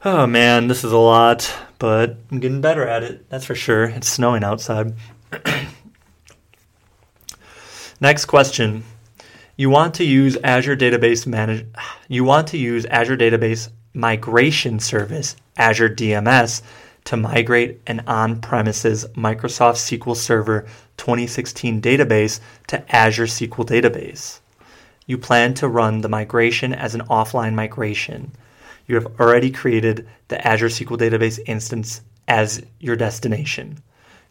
Oh 0.04 0.26
man, 0.26 0.68
this 0.68 0.84
is 0.84 0.92
a 0.92 0.98
lot, 0.98 1.54
but 1.78 2.16
I'm 2.32 2.40
getting 2.40 2.62
better 2.62 2.88
at 2.88 3.04
it, 3.04 3.30
that's 3.30 3.46
for 3.46 3.54
sure. 3.54 3.84
It's 3.84 4.08
snowing 4.08 4.44
outside. 4.44 4.96
Next 8.02 8.26
question. 8.26 8.84
You 9.58 9.70
want 9.70 9.94
to 9.96 10.04
use 10.04 10.38
Azure 10.44 10.76
Database 10.76 11.28
Manage 11.28 11.68
you 12.08 12.24
want 12.24 12.48
to 12.48 12.58
use 12.58 12.86
Azure 12.88 13.18
Database 13.18 13.70
Migration 13.94 14.80
Service, 14.80 15.36
Azure 15.56 15.90
DMS, 15.90 16.64
to 17.06 17.18
migrate 17.18 17.82
an 17.88 18.02
on-premises 18.08 19.06
Microsoft 19.16 19.78
SQL 19.78 20.16
Server 20.16 20.62
2016 20.98 21.82
database 21.82 22.40
to 22.68 22.96
Azure 22.96 23.26
SQL 23.26 23.66
Database. 23.66 24.40
You 25.08 25.18
plan 25.18 25.54
to 25.56 25.68
run 25.68 26.02
the 26.02 26.10
migration 26.10 26.74
as 26.74 26.96
an 26.96 27.02
offline 27.02 27.54
migration. 27.54 28.32
You 28.88 28.96
have 28.96 29.20
already 29.20 29.52
created 29.52 30.08
the 30.28 30.46
Azure 30.48 30.70
SQL 30.70 30.98
Database 30.98 31.40
instance 31.46 32.02
as 32.28 32.64
your 32.80 32.96
destination 32.96 33.82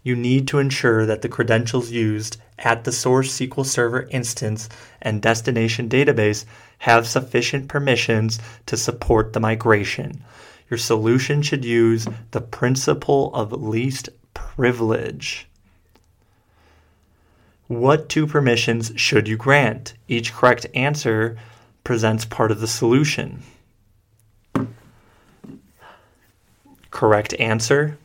you 0.02 0.16
need 0.16 0.48
to 0.48 0.58
ensure 0.58 1.04
that 1.06 1.22
the 1.22 1.28
credentials 1.28 1.90
used 1.90 2.38
at 2.58 2.84
the 2.84 2.92
source 2.92 3.38
SQL 3.38 3.66
Server 3.66 4.08
instance 4.10 4.68
and 5.02 5.20
destination 5.20 5.88
database 5.88 6.44
have 6.78 7.06
sufficient 7.06 7.68
permissions 7.68 8.38
to 8.66 8.76
support 8.76 9.32
the 9.32 9.40
migration. 9.40 10.22
Your 10.70 10.78
solution 10.78 11.42
should 11.42 11.64
use 11.64 12.06
the 12.30 12.40
principle 12.40 13.34
of 13.34 13.52
least 13.52 14.08
privilege. 14.32 15.48
What 17.66 18.08
two 18.08 18.26
permissions 18.26 18.92
should 18.96 19.28
you 19.28 19.36
grant? 19.36 19.94
Each 20.08 20.32
correct 20.32 20.66
answer 20.74 21.36
presents 21.84 22.24
part 22.24 22.50
of 22.50 22.60
the 22.60 22.66
solution. 22.66 23.42
Correct 26.90 27.34
answer 27.38 27.98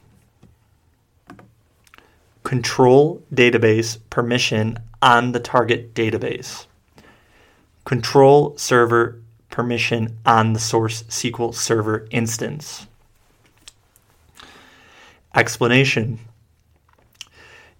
control 2.45 3.21
database 3.33 3.97
permission 4.09 4.79
on 5.01 5.33
the 5.33 5.39
target 5.39 5.93
database, 5.93 6.67
control 7.83 8.55
server 8.55 9.19
permission 9.55 10.17
on 10.25 10.51
the 10.51 10.59
source 10.59 11.03
SQL 11.03 11.55
Server 11.55 12.05
instance. 12.11 12.87
Explanation 15.33 16.19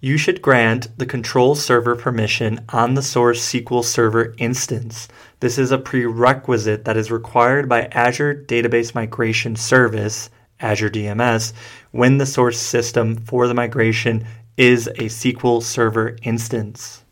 You 0.00 0.16
should 0.16 0.40
grant 0.40 0.88
the 0.96 1.04
control 1.04 1.54
server 1.54 1.94
permission 1.94 2.64
on 2.70 2.94
the 2.94 3.02
source 3.02 3.46
SQL 3.46 3.84
Server 3.84 4.34
instance. 4.38 5.06
This 5.40 5.58
is 5.58 5.70
a 5.70 5.76
prerequisite 5.76 6.86
that 6.86 6.96
is 6.96 7.12
required 7.12 7.68
by 7.68 7.82
Azure 7.92 8.34
Database 8.34 8.94
Migration 8.94 9.54
Service, 9.54 10.30
Azure 10.60 10.88
DMS, 10.88 11.52
when 11.90 12.16
the 12.16 12.24
source 12.24 12.58
system 12.58 13.16
for 13.16 13.46
the 13.46 13.54
migration 13.54 14.26
is 14.56 14.86
a 14.86 15.10
SQL 15.10 15.62
Server 15.62 16.16
instance. 16.22 17.04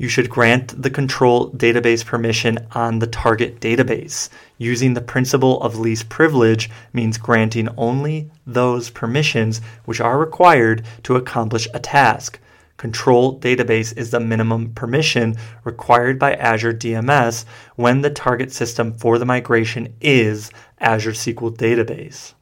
You 0.00 0.08
should 0.08 0.30
grant 0.30 0.80
the 0.80 0.90
control 0.90 1.50
database 1.50 2.06
permission 2.06 2.60
on 2.70 3.00
the 3.00 3.08
target 3.08 3.58
database. 3.60 4.28
Using 4.56 4.94
the 4.94 5.00
principle 5.00 5.60
of 5.60 5.76
least 5.76 6.08
privilege 6.08 6.70
means 6.92 7.18
granting 7.18 7.68
only 7.76 8.30
those 8.46 8.90
permissions 8.90 9.60
which 9.86 10.00
are 10.00 10.16
required 10.16 10.84
to 11.02 11.16
accomplish 11.16 11.66
a 11.74 11.80
task. 11.80 12.38
Control 12.76 13.40
database 13.40 13.96
is 13.96 14.12
the 14.12 14.20
minimum 14.20 14.72
permission 14.72 15.34
required 15.64 16.16
by 16.16 16.34
Azure 16.34 16.72
DMS 16.72 17.44
when 17.74 18.02
the 18.02 18.10
target 18.10 18.52
system 18.52 18.94
for 18.94 19.18
the 19.18 19.26
migration 19.26 19.92
is 20.00 20.52
Azure 20.78 21.10
SQL 21.10 21.56
Database. 21.56 22.34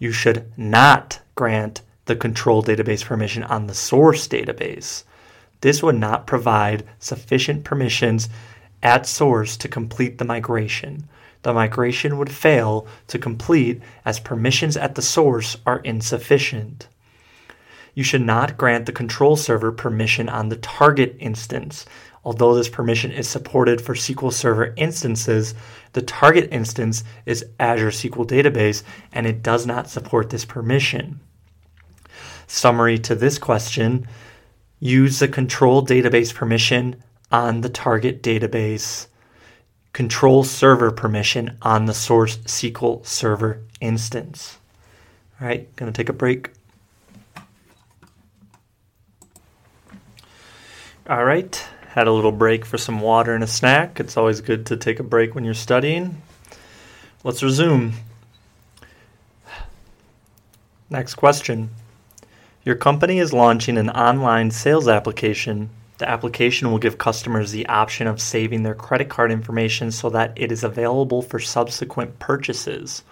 You 0.00 0.10
should 0.10 0.52
not 0.56 1.20
grant 1.36 1.82
the 2.06 2.16
control 2.16 2.60
database 2.60 3.04
permission 3.04 3.44
on 3.44 3.68
the 3.68 3.74
source 3.74 4.26
database. 4.26 5.04
This 5.64 5.82
would 5.82 5.96
not 5.96 6.26
provide 6.26 6.84
sufficient 6.98 7.64
permissions 7.64 8.28
at 8.82 9.06
source 9.06 9.56
to 9.56 9.66
complete 9.66 10.18
the 10.18 10.24
migration. 10.26 11.08
The 11.40 11.54
migration 11.54 12.18
would 12.18 12.30
fail 12.30 12.86
to 13.06 13.18
complete 13.18 13.80
as 14.04 14.20
permissions 14.20 14.76
at 14.76 14.94
the 14.94 15.00
source 15.00 15.56
are 15.64 15.78
insufficient. 15.78 16.88
You 17.94 18.04
should 18.04 18.20
not 18.20 18.58
grant 18.58 18.84
the 18.84 18.92
control 18.92 19.36
server 19.36 19.72
permission 19.72 20.28
on 20.28 20.50
the 20.50 20.56
target 20.56 21.16
instance. 21.18 21.86
Although 22.26 22.54
this 22.54 22.68
permission 22.68 23.10
is 23.10 23.26
supported 23.26 23.80
for 23.80 23.94
SQL 23.94 24.34
Server 24.34 24.74
instances, 24.76 25.54
the 25.94 26.02
target 26.02 26.50
instance 26.52 27.04
is 27.24 27.46
Azure 27.58 27.88
SQL 27.88 28.26
Database 28.26 28.82
and 29.14 29.26
it 29.26 29.42
does 29.42 29.64
not 29.64 29.88
support 29.88 30.28
this 30.28 30.44
permission 30.44 31.20
summary 32.46 32.98
to 32.98 33.14
this 33.14 33.38
question, 33.38 34.06
use 34.80 35.18
the 35.18 35.28
control 35.28 35.84
database 35.84 36.34
permission 36.34 37.02
on 37.30 37.62
the 37.62 37.68
target 37.68 38.22
database, 38.22 39.06
control 39.92 40.44
server 40.44 40.90
permission 40.90 41.56
on 41.62 41.86
the 41.86 41.94
source 41.94 42.36
SQL 42.38 43.04
Server 43.06 43.60
instance. 43.80 44.58
All 45.40 45.48
right, 45.48 45.74
going 45.76 45.92
to 45.92 45.96
take 45.96 46.08
a 46.08 46.12
break. 46.12 46.50
All 51.08 51.24
right, 51.24 51.54
had 51.88 52.06
a 52.06 52.12
little 52.12 52.32
break 52.32 52.64
for 52.64 52.78
some 52.78 53.00
water 53.00 53.34
and 53.34 53.44
a 53.44 53.48
snack. 53.48 54.00
It's 54.00 54.16
always 54.16 54.40
good 54.40 54.66
to 54.66 54.76
take 54.76 55.00
a 55.00 55.02
break 55.02 55.34
when 55.34 55.44
you're 55.44 55.54
studying. 55.54 56.22
Let's 57.24 57.42
resume. 57.42 57.94
Next 60.88 61.14
question. 61.14 61.70
Your 62.64 62.76
company 62.76 63.18
is 63.18 63.34
launching 63.34 63.76
an 63.76 63.90
online 63.90 64.50
sales 64.50 64.88
application. 64.88 65.68
The 65.98 66.08
application 66.08 66.70
will 66.70 66.78
give 66.78 66.96
customers 66.96 67.52
the 67.52 67.66
option 67.66 68.06
of 68.06 68.22
saving 68.22 68.62
their 68.62 68.74
credit 68.74 69.10
card 69.10 69.30
information 69.30 69.90
so 69.90 70.08
that 70.10 70.32
it 70.36 70.50
is 70.50 70.64
available 70.64 71.20
for 71.20 71.38
subsequent 71.38 72.18
purchases. 72.18 73.02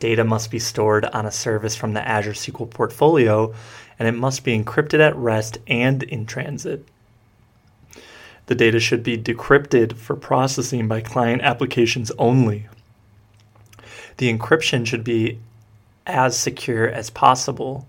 Data 0.00 0.22
must 0.22 0.50
be 0.50 0.58
stored 0.58 1.06
on 1.06 1.24
a 1.24 1.30
service 1.30 1.74
from 1.74 1.94
the 1.94 2.06
Azure 2.06 2.32
SQL 2.32 2.68
portfolio, 2.68 3.54
and 3.98 4.06
it 4.06 4.12
must 4.12 4.44
be 4.44 4.58
encrypted 4.58 5.00
at 5.00 5.16
rest 5.16 5.56
and 5.66 6.02
in 6.02 6.26
transit. 6.26 6.86
The 8.46 8.54
data 8.54 8.80
should 8.80 9.02
be 9.02 9.16
decrypted 9.16 9.96
for 9.96 10.14
processing 10.14 10.88
by 10.88 11.00
client 11.00 11.40
applications 11.40 12.12
only. 12.18 12.68
The 14.18 14.30
encryption 14.30 14.86
should 14.86 15.04
be 15.04 15.38
as 16.06 16.36
secure 16.36 16.86
as 16.86 17.08
possible 17.08 17.86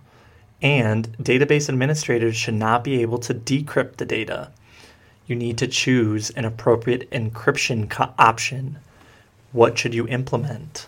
and 0.62 1.16
database 1.18 1.70
administrators 1.70 2.36
should 2.36 2.54
not 2.54 2.84
be 2.84 3.02
able 3.02 3.20
to 3.20 3.34
decrypt 3.34 3.98
the 3.98 4.06
data. 4.06 4.52
You 5.28 5.36
need 5.36 5.58
to 5.60 5.68
choose 5.68 6.30
an 6.32 6.46
appropriate 6.46 7.10
encryption 7.12 7.90
co- 7.90 8.14
option. 8.18 8.80
What 9.52 9.78
should 9.78 9.94
you 9.94 10.08
implement? 10.08 10.88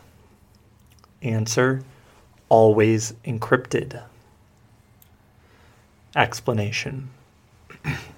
Answer 1.22 1.84
Always 2.50 3.14
encrypted. 3.26 4.02
Explanation 6.16 7.10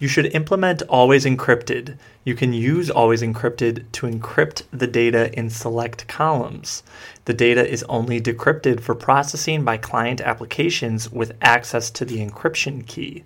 You 0.00 0.08
should 0.08 0.34
implement 0.34 0.80
Always 0.88 1.26
Encrypted. 1.26 1.98
You 2.24 2.34
can 2.34 2.54
use 2.54 2.88
Always 2.88 3.20
Encrypted 3.20 3.84
to 3.92 4.06
encrypt 4.06 4.62
the 4.72 4.86
data 4.86 5.30
in 5.38 5.50
select 5.50 6.08
columns. 6.08 6.82
The 7.26 7.34
data 7.34 7.68
is 7.68 7.82
only 7.82 8.18
decrypted 8.18 8.80
for 8.80 8.94
processing 8.94 9.62
by 9.62 9.76
client 9.76 10.22
applications 10.22 11.12
with 11.12 11.36
access 11.42 11.90
to 11.90 12.06
the 12.06 12.26
encryption 12.26 12.86
key. 12.86 13.24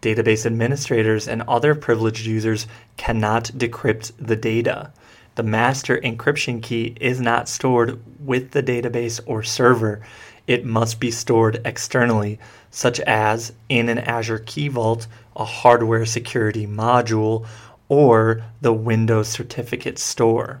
Database 0.00 0.46
administrators 0.46 1.28
and 1.28 1.42
other 1.42 1.74
privileged 1.74 2.24
users 2.24 2.66
cannot 2.96 3.50
decrypt 3.54 4.12
the 4.18 4.36
data. 4.36 4.92
The 5.34 5.42
master 5.42 5.98
encryption 5.98 6.62
key 6.62 6.96
is 7.02 7.20
not 7.20 7.50
stored 7.50 8.00
with 8.18 8.52
the 8.52 8.62
database 8.62 9.20
or 9.26 9.42
server. 9.42 10.00
It 10.46 10.64
must 10.64 11.00
be 11.00 11.10
stored 11.10 11.60
externally, 11.66 12.38
such 12.70 13.00
as 13.00 13.52
in 13.68 13.90
an 13.90 13.98
Azure 13.98 14.38
Key 14.38 14.68
Vault 14.68 15.06
a 15.36 15.44
hardware 15.44 16.06
security 16.06 16.66
module, 16.66 17.46
or 17.88 18.44
the 18.60 18.72
Windows 18.72 19.28
Certificate 19.28 19.98
Store. 19.98 20.60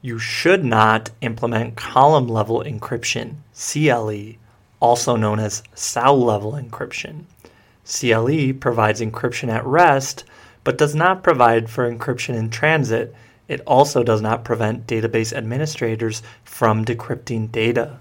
You 0.00 0.18
should 0.18 0.64
not 0.64 1.10
implement 1.20 1.76
column 1.76 2.28
level 2.28 2.62
encryption, 2.62 3.36
CLE, 3.52 4.38
also 4.80 5.16
known 5.16 5.40
as 5.40 5.62
cell 5.74 6.18
level 6.18 6.52
encryption. 6.52 7.24
CLE 7.84 8.52
provides 8.54 9.00
encryption 9.00 9.48
at 9.48 9.66
rest, 9.66 10.24
but 10.62 10.78
does 10.78 10.94
not 10.94 11.22
provide 11.22 11.68
for 11.68 11.90
encryption 11.90 12.36
in 12.36 12.50
transit. 12.50 13.14
It 13.48 13.62
also 13.66 14.02
does 14.02 14.20
not 14.20 14.44
prevent 14.44 14.86
database 14.86 15.32
administrators 15.32 16.22
from 16.44 16.84
decrypting 16.84 17.50
data. 17.50 17.98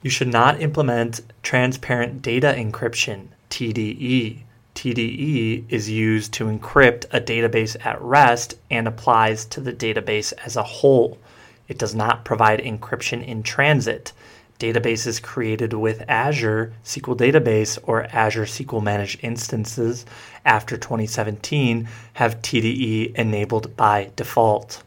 You 0.00 0.10
should 0.10 0.28
not 0.28 0.60
implement 0.60 1.20
transparent 1.42 2.22
data 2.22 2.54
encryption, 2.56 3.28
TDE. 3.50 4.42
TDE 4.76 5.64
is 5.68 5.90
used 5.90 6.32
to 6.34 6.44
encrypt 6.44 7.06
a 7.10 7.20
database 7.20 7.74
at 7.84 8.00
rest 8.00 8.54
and 8.70 8.86
applies 8.86 9.44
to 9.46 9.60
the 9.60 9.72
database 9.72 10.32
as 10.44 10.54
a 10.54 10.62
whole. 10.62 11.18
It 11.66 11.78
does 11.78 11.96
not 11.96 12.24
provide 12.24 12.60
encryption 12.60 13.26
in 13.26 13.42
transit. 13.42 14.12
Databases 14.60 15.20
created 15.20 15.72
with 15.72 16.04
Azure 16.08 16.72
SQL 16.84 17.16
Database 17.16 17.76
or 17.82 18.04
Azure 18.12 18.46
SQL 18.46 18.82
Managed 18.82 19.18
Instances 19.24 20.06
after 20.44 20.76
2017 20.76 21.88
have 22.14 22.40
TDE 22.40 23.16
enabled 23.16 23.76
by 23.76 24.10
default. 24.14 24.84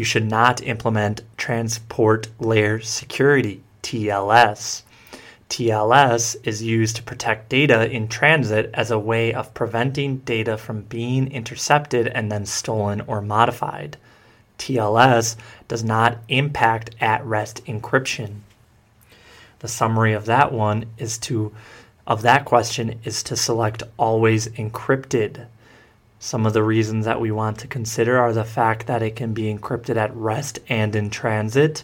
You 0.00 0.04
should 0.04 0.30
not 0.30 0.62
implement 0.62 1.20
Transport 1.36 2.28
Layer 2.38 2.80
Security, 2.80 3.60
TLS. 3.82 4.80
TLS 5.50 6.36
is 6.42 6.62
used 6.62 6.96
to 6.96 7.02
protect 7.02 7.50
data 7.50 7.86
in 7.86 8.08
transit 8.08 8.70
as 8.72 8.90
a 8.90 8.98
way 8.98 9.34
of 9.34 9.52
preventing 9.52 10.20
data 10.20 10.56
from 10.56 10.84
being 10.84 11.30
intercepted 11.30 12.06
and 12.06 12.32
then 12.32 12.46
stolen 12.46 13.02
or 13.02 13.20
modified. 13.20 13.98
TLS 14.58 15.36
does 15.68 15.84
not 15.84 16.16
impact 16.28 16.94
at 16.98 17.22
rest 17.26 17.62
encryption. 17.66 18.36
The 19.58 19.68
summary 19.68 20.14
of 20.14 20.24
that 20.24 20.50
one 20.50 20.86
is 20.96 21.18
to 21.28 21.52
of 22.06 22.22
that 22.22 22.46
question 22.46 22.98
is 23.04 23.22
to 23.24 23.36
select 23.36 23.82
always 23.98 24.48
encrypted. 24.48 25.48
Some 26.20 26.46
of 26.46 26.52
the 26.52 26.62
reasons 26.62 27.06
that 27.06 27.20
we 27.20 27.32
want 27.32 27.58
to 27.58 27.66
consider 27.66 28.16
are 28.16 28.32
the 28.32 28.44
fact 28.44 28.86
that 28.86 29.02
it 29.02 29.16
can 29.16 29.34
be 29.34 29.52
encrypted 29.52 29.96
at 29.96 30.14
rest 30.14 30.60
and 30.68 30.94
in 30.94 31.10
transit 31.10 31.82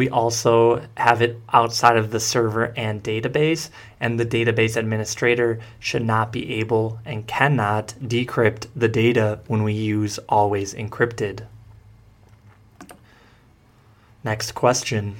we 0.00 0.08
also 0.08 0.82
have 0.96 1.20
it 1.20 1.38
outside 1.52 1.96
of 1.96 2.10
the 2.10 2.20
server 2.20 2.72
and 2.76 3.02
database, 3.02 3.70
and 4.00 4.18
the 4.18 4.24
database 4.24 4.76
administrator 4.76 5.60
should 5.78 6.04
not 6.04 6.32
be 6.32 6.54
able 6.54 6.98
and 7.04 7.26
cannot 7.26 7.88
decrypt 8.00 8.68
the 8.74 8.88
data 8.88 9.40
when 9.46 9.62
we 9.62 9.72
use 9.72 10.18
always 10.28 10.74
encrypted. 10.74 11.44
Next 14.22 14.52
question. 14.54 15.16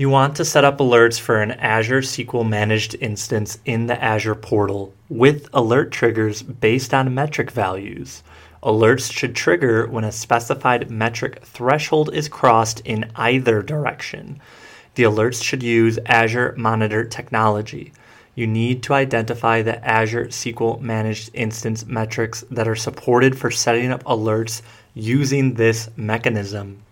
You 0.00 0.08
want 0.08 0.34
to 0.36 0.46
set 0.46 0.64
up 0.64 0.78
alerts 0.78 1.20
for 1.20 1.42
an 1.42 1.50
Azure 1.50 2.00
SQL 2.00 2.48
managed 2.48 2.96
instance 3.02 3.58
in 3.66 3.86
the 3.86 4.02
Azure 4.02 4.34
portal 4.34 4.94
with 5.10 5.46
alert 5.52 5.92
triggers 5.92 6.40
based 6.40 6.94
on 6.94 7.12
metric 7.12 7.50
values. 7.50 8.22
Alerts 8.62 9.12
should 9.12 9.36
trigger 9.36 9.86
when 9.86 10.04
a 10.04 10.10
specified 10.10 10.90
metric 10.90 11.44
threshold 11.44 12.14
is 12.14 12.30
crossed 12.30 12.80
in 12.86 13.10
either 13.14 13.60
direction. 13.60 14.40
The 14.94 15.02
alerts 15.02 15.44
should 15.44 15.62
use 15.62 15.98
Azure 16.06 16.54
Monitor 16.56 17.04
technology. 17.04 17.92
You 18.34 18.46
need 18.46 18.82
to 18.84 18.94
identify 18.94 19.60
the 19.60 19.86
Azure 19.86 20.28
SQL 20.28 20.80
Managed 20.80 21.28
Instance 21.34 21.84
metrics 21.84 22.42
that 22.50 22.66
are 22.66 22.74
supported 22.74 23.38
for 23.38 23.50
setting 23.50 23.92
up 23.92 24.02
alerts 24.04 24.62
using 24.94 25.52
this 25.52 25.90
mechanism. 25.94 26.84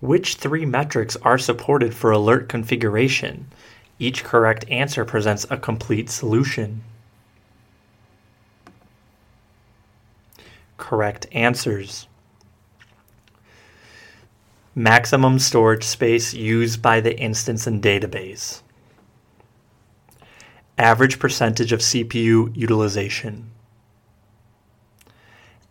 Which 0.00 0.36
three 0.36 0.64
metrics 0.64 1.16
are 1.16 1.38
supported 1.38 1.94
for 1.94 2.10
alert 2.10 2.48
configuration? 2.48 3.46
Each 3.98 4.22
correct 4.22 4.64
answer 4.70 5.04
presents 5.04 5.46
a 5.50 5.56
complete 5.56 6.08
solution. 6.08 6.82
correct 10.78 11.26
answers. 11.32 12.06
Maximum 14.74 15.38
storage 15.38 15.84
space 15.84 16.32
used 16.32 16.80
by 16.80 17.00
the 17.00 17.18
instance 17.18 17.66
and 17.66 17.82
database. 17.82 18.62
Average 20.78 21.18
percentage 21.18 21.72
of 21.72 21.80
CPU 21.80 22.56
utilization. 22.56 23.50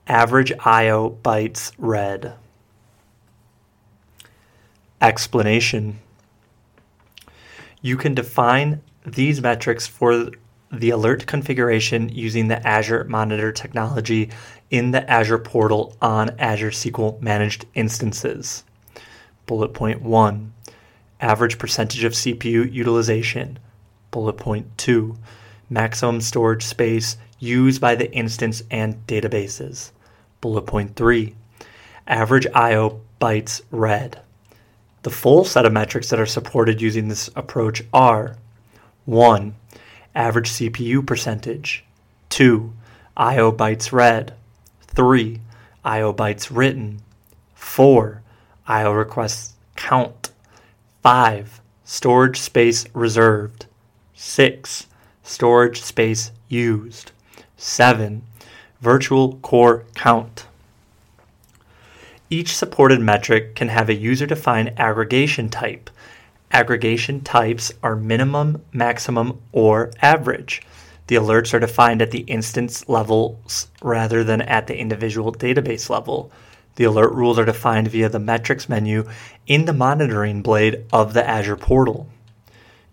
Average 0.05 0.51
I.O. 0.59 1.17
bytes 1.23 1.71
read. 1.79 2.35
Explanation. 4.99 5.99
You 7.81 7.97
can 7.97 8.15
define 8.15 8.81
these 9.05 9.41
metrics 9.41 9.85
for 9.85 10.31
the 10.71 10.89
alert 10.89 11.27
configuration 11.27 12.09
using 12.09 12.47
the 12.47 12.67
Azure 12.67 13.03
Monitor 13.03 13.51
technology 13.51 14.31
in 14.71 14.91
the 14.91 15.09
Azure 15.09 15.37
portal 15.37 15.95
on 16.01 16.31
Azure 16.39 16.71
SQL 16.71 17.21
managed 17.21 17.65
instances. 17.75 18.63
Bullet 19.45 19.73
point 19.73 20.01
1 20.01 20.53
Average 21.21 21.57
percentage 21.59 22.03
of 22.03 22.13
CPU 22.13 22.71
utilization. 22.71 23.59
Bullet 24.09 24.37
point 24.37 24.77
2 24.77 25.15
Maximum 25.69 26.21
storage 26.21 26.63
space 26.63 27.17
used 27.39 27.79
by 27.79 27.93
the 27.93 28.11
instance 28.13 28.63
and 28.71 29.05
databases. 29.05 29.91
Bullet 30.41 30.63
point 30.63 30.95
3 30.95 31.35
Average 32.07 32.47
I/O 32.53 33.01
bytes 33.21 33.61
read. 33.69 34.21
The 35.07 35.13
full 35.13 35.45
set 35.45 35.65
of 35.65 35.71
metrics 35.71 36.09
that 36.09 36.19
are 36.19 36.25
supported 36.25 36.81
using 36.81 37.07
this 37.07 37.29
approach 37.33 37.81
are 37.93 38.35
1. 39.05 39.55
Average 40.13 40.49
CPU 40.49 41.01
percentage. 41.07 41.85
2. 42.27 42.73
I/O 43.15 43.53
bytes 43.53 43.93
read. 43.93 44.33
3. 44.81 45.39
IO 45.85 46.11
bytes 46.11 46.49
written. 46.53 47.01
4. 47.55 48.21
IO 48.67 48.91
requests 48.91 49.53
count. 49.77 50.31
5. 51.03 51.61
Storage 51.85 52.41
space 52.41 52.85
reserved. 52.93 53.65
6. 54.13 54.87
Storage 55.23 55.81
space 55.81 56.31
used. 56.49 57.13
7. 57.55 58.23
Virtual 58.81 59.37
core 59.37 59.85
count. 59.95 60.47
Each 62.29 62.55
supported 62.55 62.99
metric 62.99 63.55
can 63.55 63.69
have 63.69 63.87
a 63.87 63.95
user 63.95 64.25
defined 64.25 64.73
aggregation 64.77 65.49
type. 65.49 65.89
Aggregation 66.51 67.21
types 67.21 67.71
are 67.81 67.95
minimum, 67.95 68.63
maximum, 68.73 69.39
or 69.53 69.91
average. 70.01 70.61
The 71.07 71.15
alerts 71.15 71.53
are 71.53 71.59
defined 71.59 72.01
at 72.01 72.11
the 72.11 72.25
instance 72.27 72.89
levels 72.89 73.67
rather 73.81 74.25
than 74.25 74.41
at 74.41 74.67
the 74.67 74.77
individual 74.77 75.31
database 75.31 75.89
level. 75.89 76.29
The 76.75 76.83
alert 76.83 77.13
rules 77.13 77.39
are 77.39 77.45
defined 77.45 77.87
via 77.87 78.09
the 78.09 78.19
metrics 78.19 78.67
menu 78.67 79.05
in 79.47 79.63
the 79.63 79.73
monitoring 79.73 80.41
blade 80.41 80.83
of 80.91 81.13
the 81.13 81.27
Azure 81.27 81.55
portal. 81.55 82.09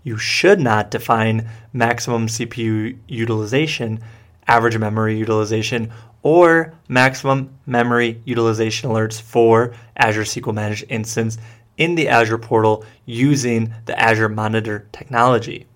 You 0.05 0.17
should 0.17 0.61
not 0.61 0.93
define 0.93 1.49
maximum 1.73 2.29
CPU 2.29 2.97
utilization, 3.09 4.01
average 4.47 4.79
memory 4.79 5.19
utilization, 5.19 5.91
or 6.25 6.73
maximum 6.89 7.57
memory 7.67 8.21
utilization 8.25 8.91
alerts 8.91 9.21
for 9.21 9.75
Azure 9.97 10.23
SQL 10.23 10.55
Managed 10.55 10.87
Instance 10.89 11.39
in 11.77 11.95
the 11.95 12.09
Azure 12.09 12.39
portal 12.39 12.85
using 13.05 13.73
the 13.85 13.99
Azure 14.01 14.29
Monitor 14.29 14.89
technology. 14.91 15.67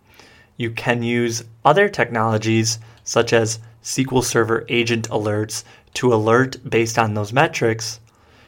You 0.57 0.71
can 0.71 1.03
use 1.03 1.45
other 1.65 1.89
technologies 1.89 2.79
such 3.05 3.33
as 3.33 3.61
SQL 3.83 4.25
Server 4.25 4.65
agent 4.69 5.09
alerts 5.11 5.65
to 5.95 6.13
alert 6.13 6.57
based 6.69 6.99
on 6.99 7.15
those 7.15 7.33
metrics. 7.33 8.01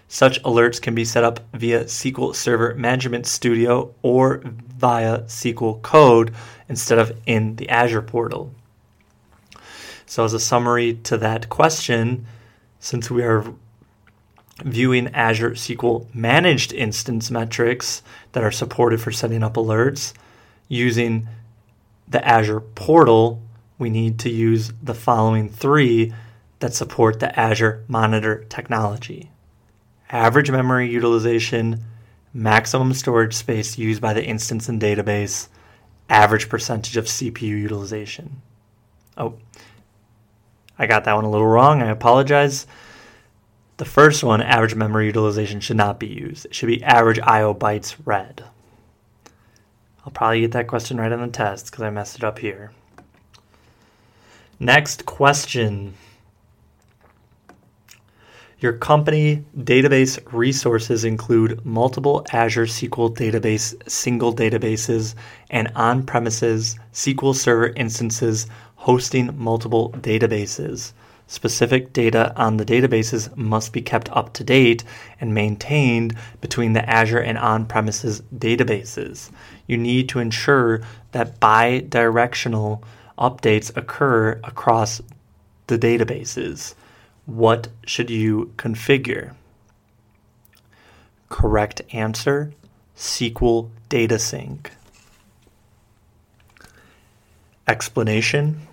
Such 0.09 0.43
alerts 0.43 0.81
can 0.81 0.95
be 0.95 1.05
set 1.05 1.23
up 1.23 1.41
via 1.53 1.85
SQL 1.85 2.35
Server 2.35 2.75
Management 2.75 3.27
Studio 3.27 3.95
or 4.03 4.43
via 4.79 5.21
SQL 5.23 5.83
Code 5.83 6.33
instead 6.69 6.99
of 6.99 7.13
in 7.27 7.57
the 7.57 7.69
Azure 7.69 8.03
portal. 8.03 8.55
So, 10.11 10.25
as 10.25 10.35
a 10.35 10.41
summary 10.41 10.95
to 11.05 11.17
that 11.19 11.49
question, 11.51 12.27
since 12.81 13.13
we 13.13 13.23
are 13.23 13.45
viewing 14.65 15.07
Azure 15.15 15.53
SQL 15.53 16.13
managed 16.13 16.73
instance 16.73 17.31
metrics 17.31 18.03
that 18.33 18.43
are 18.43 18.51
supported 18.51 19.01
for 19.01 19.13
setting 19.13 19.45
up 19.45 19.55
alerts 19.55 20.13
using 20.67 21.29
the 22.09 22.27
Azure 22.27 22.59
portal, 22.59 23.41
we 23.79 23.89
need 23.89 24.19
to 24.19 24.31
use 24.31 24.73
the 24.83 24.95
following 24.95 25.49
three 25.49 26.13
that 26.59 26.75
support 26.75 27.21
the 27.21 27.39
Azure 27.39 27.85
Monitor 27.87 28.45
technology 28.49 29.31
average 30.11 30.51
memory 30.51 30.91
utilization, 30.91 31.85
maximum 32.35 32.93
storage 32.95 33.35
space 33.35 33.79
used 33.79 34.03
by 34.03 34.13
the 34.13 34.25
instance 34.25 34.69
and 34.69 34.83
database, 34.83 35.47
average 36.09 36.49
percentage 36.49 36.97
of 36.97 37.05
CPU 37.05 37.43
utilization. 37.43 38.43
Oh, 39.17 39.35
I 40.81 40.87
got 40.87 41.05
that 41.05 41.15
one 41.15 41.27
a 41.27 41.31
little 41.31 41.47
wrong. 41.47 41.83
I 41.83 41.91
apologize. 41.91 42.67
The 43.77 43.85
first 43.85 44.25
one, 44.25 44.41
average 44.41 44.75
memory 44.75 45.05
utilization, 45.07 45.61
should 45.61 45.77
not 45.77 46.01
be 46.01 46.07
used. 46.07 46.47
It 46.47 46.55
should 46.55 46.69
be 46.69 46.83
average 46.83 47.21
I/O 47.21 47.55
bytes 47.55 47.97
read. 48.07 48.43
I'll 50.07 50.13
probably 50.13 50.41
get 50.41 50.53
that 50.53 50.69
question 50.69 50.97
right 50.97 51.13
on 51.13 51.21
the 51.21 51.29
test 51.29 51.67
because 51.67 51.83
I 51.83 51.91
messed 51.91 52.17
it 52.17 52.25
up 52.25 52.39
here. 52.39 52.73
Next 54.59 55.05
question. 55.05 55.93
Your 58.61 58.73
company 58.73 59.45
database 59.57 60.19
resources 60.33 61.05
include 61.05 61.65
multiple 61.65 62.27
Azure 62.33 62.67
SQL 62.67 63.15
database 63.15 63.75
single 63.87 64.35
databases 64.35 65.15
and 65.51 65.71
on 65.77 66.05
premises 66.05 66.79
SQL 66.93 67.35
Server 67.35 67.69
instances 67.69 68.47
hosting 68.81 69.37
multiple 69.37 69.91
databases. 69.99 70.93
Specific 71.27 71.93
data 71.93 72.33
on 72.35 72.57
the 72.57 72.65
databases 72.65 73.37
must 73.37 73.75
be 73.75 73.83
kept 73.83 74.09
up 74.11 74.33
to 74.33 74.43
date 74.43 74.85
and 75.21 75.35
maintained 75.35 76.17
between 76.41 76.73
the 76.73 76.89
Azure 76.89 77.21
and 77.21 77.37
on 77.37 77.67
premises 77.67 78.23
databases. 78.35 79.31
You 79.67 79.77
need 79.77 80.09
to 80.09 80.19
ensure 80.19 80.81
that 81.13 81.39
bi 81.39 81.81
directional 81.81 82.83
updates 83.19 83.71
occur 83.77 84.41
across 84.43 85.03
the 85.67 85.79
databases. 85.79 86.75
What 87.27 87.69
should 87.85 88.09
you 88.09 88.55
configure? 88.57 89.35
Correct 91.29 91.83
answer 91.93 92.55
SQL 92.97 93.69
Data 93.91 94.19
Sync. 94.19 94.71
Explanation 97.69 98.67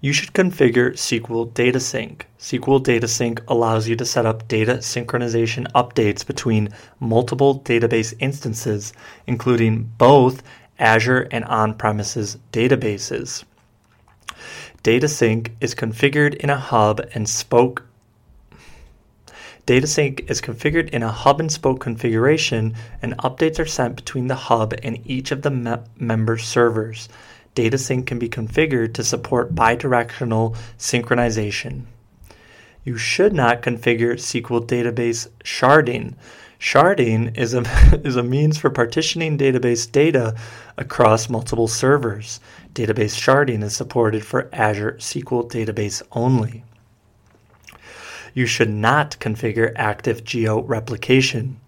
you 0.00 0.12
should 0.12 0.32
configure 0.32 0.92
SQL 0.92 1.52
Data 1.52 1.78
Sync. 1.78 2.26
SQL 2.38 2.82
Data 2.82 3.06
Sync 3.06 3.42
allows 3.48 3.86
you 3.86 3.96
to 3.96 4.06
set 4.06 4.24
up 4.24 4.48
data 4.48 4.76
synchronization 4.76 5.70
updates 5.72 6.26
between 6.26 6.70
multiple 6.98 7.60
database 7.60 8.14
instances, 8.18 8.94
including 9.26 9.90
both 9.98 10.42
Azure 10.78 11.28
and 11.30 11.44
on 11.44 11.74
premises 11.74 12.38
databases. 12.52 13.44
Data 14.82 15.08
Sync 15.08 15.52
is 15.60 15.74
configured 15.74 16.34
in 16.36 16.48
a 16.48 16.58
hub 16.58 17.06
and 17.12 17.28
spoke 17.28 17.84
Data 19.66 19.86
Sync 19.86 20.28
is 20.28 20.40
configured 20.40 20.88
in 20.88 21.02
a 21.02 21.12
hub 21.12 21.38
and 21.38 21.52
spoke 21.52 21.78
configuration, 21.80 22.74
and 23.02 23.16
updates 23.18 23.58
are 23.60 23.66
sent 23.66 23.94
between 23.94 24.26
the 24.26 24.34
hub 24.34 24.74
and 24.82 24.98
each 25.06 25.30
of 25.30 25.42
the 25.42 25.50
me- 25.50 25.76
member 25.96 26.38
servers. 26.38 27.08
DataSync 27.54 28.06
can 28.06 28.18
be 28.18 28.28
configured 28.28 28.94
to 28.94 29.04
support 29.04 29.54
bidirectional 29.54 30.56
synchronization. 30.78 31.84
You 32.84 32.96
should 32.96 33.34
not 33.34 33.62
configure 33.62 34.14
SQL 34.14 34.66
database 34.66 35.28
sharding. 35.44 36.14
Sharding 36.58 37.36
is 37.36 37.54
a, 37.54 37.62
is 38.04 38.16
a 38.16 38.22
means 38.22 38.58
for 38.58 38.70
partitioning 38.70 39.36
database 39.36 39.90
data 39.90 40.34
across 40.78 41.28
multiple 41.28 41.68
servers. 41.68 42.40
Database 42.74 43.18
sharding 43.18 43.62
is 43.62 43.74
supported 43.74 44.24
for 44.24 44.48
Azure 44.52 44.96
SQL 44.98 45.50
Database 45.50 46.02
only. 46.12 46.64
You 48.32 48.46
should 48.46 48.70
not 48.70 49.18
configure 49.20 49.72
active 49.76 50.24
geo 50.24 50.62
replication. 50.62 51.59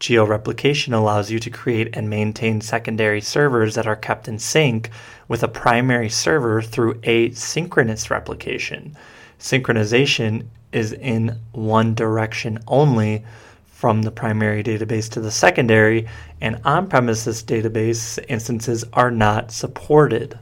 Georeplication 0.00 0.92
allows 0.92 1.30
you 1.30 1.38
to 1.38 1.50
create 1.50 1.96
and 1.96 2.10
maintain 2.10 2.60
secondary 2.60 3.20
servers 3.20 3.74
that 3.74 3.86
are 3.86 3.96
kept 3.96 4.28
in 4.28 4.38
sync 4.38 4.90
with 5.28 5.42
a 5.42 5.48
primary 5.48 6.08
server 6.08 6.60
through 6.60 6.94
asynchronous 7.00 8.10
replication. 8.10 8.96
Synchronization 9.38 10.46
is 10.72 10.92
in 10.92 11.38
one 11.52 11.94
direction 11.94 12.58
only 12.66 13.24
from 13.64 14.02
the 14.02 14.10
primary 14.10 14.62
database 14.62 15.10
to 15.10 15.20
the 15.20 15.30
secondary, 15.30 16.08
and 16.40 16.60
on 16.64 16.88
premises 16.88 17.42
database 17.42 18.18
instances 18.28 18.84
are 18.92 19.10
not 19.10 19.50
supported. 19.50 20.38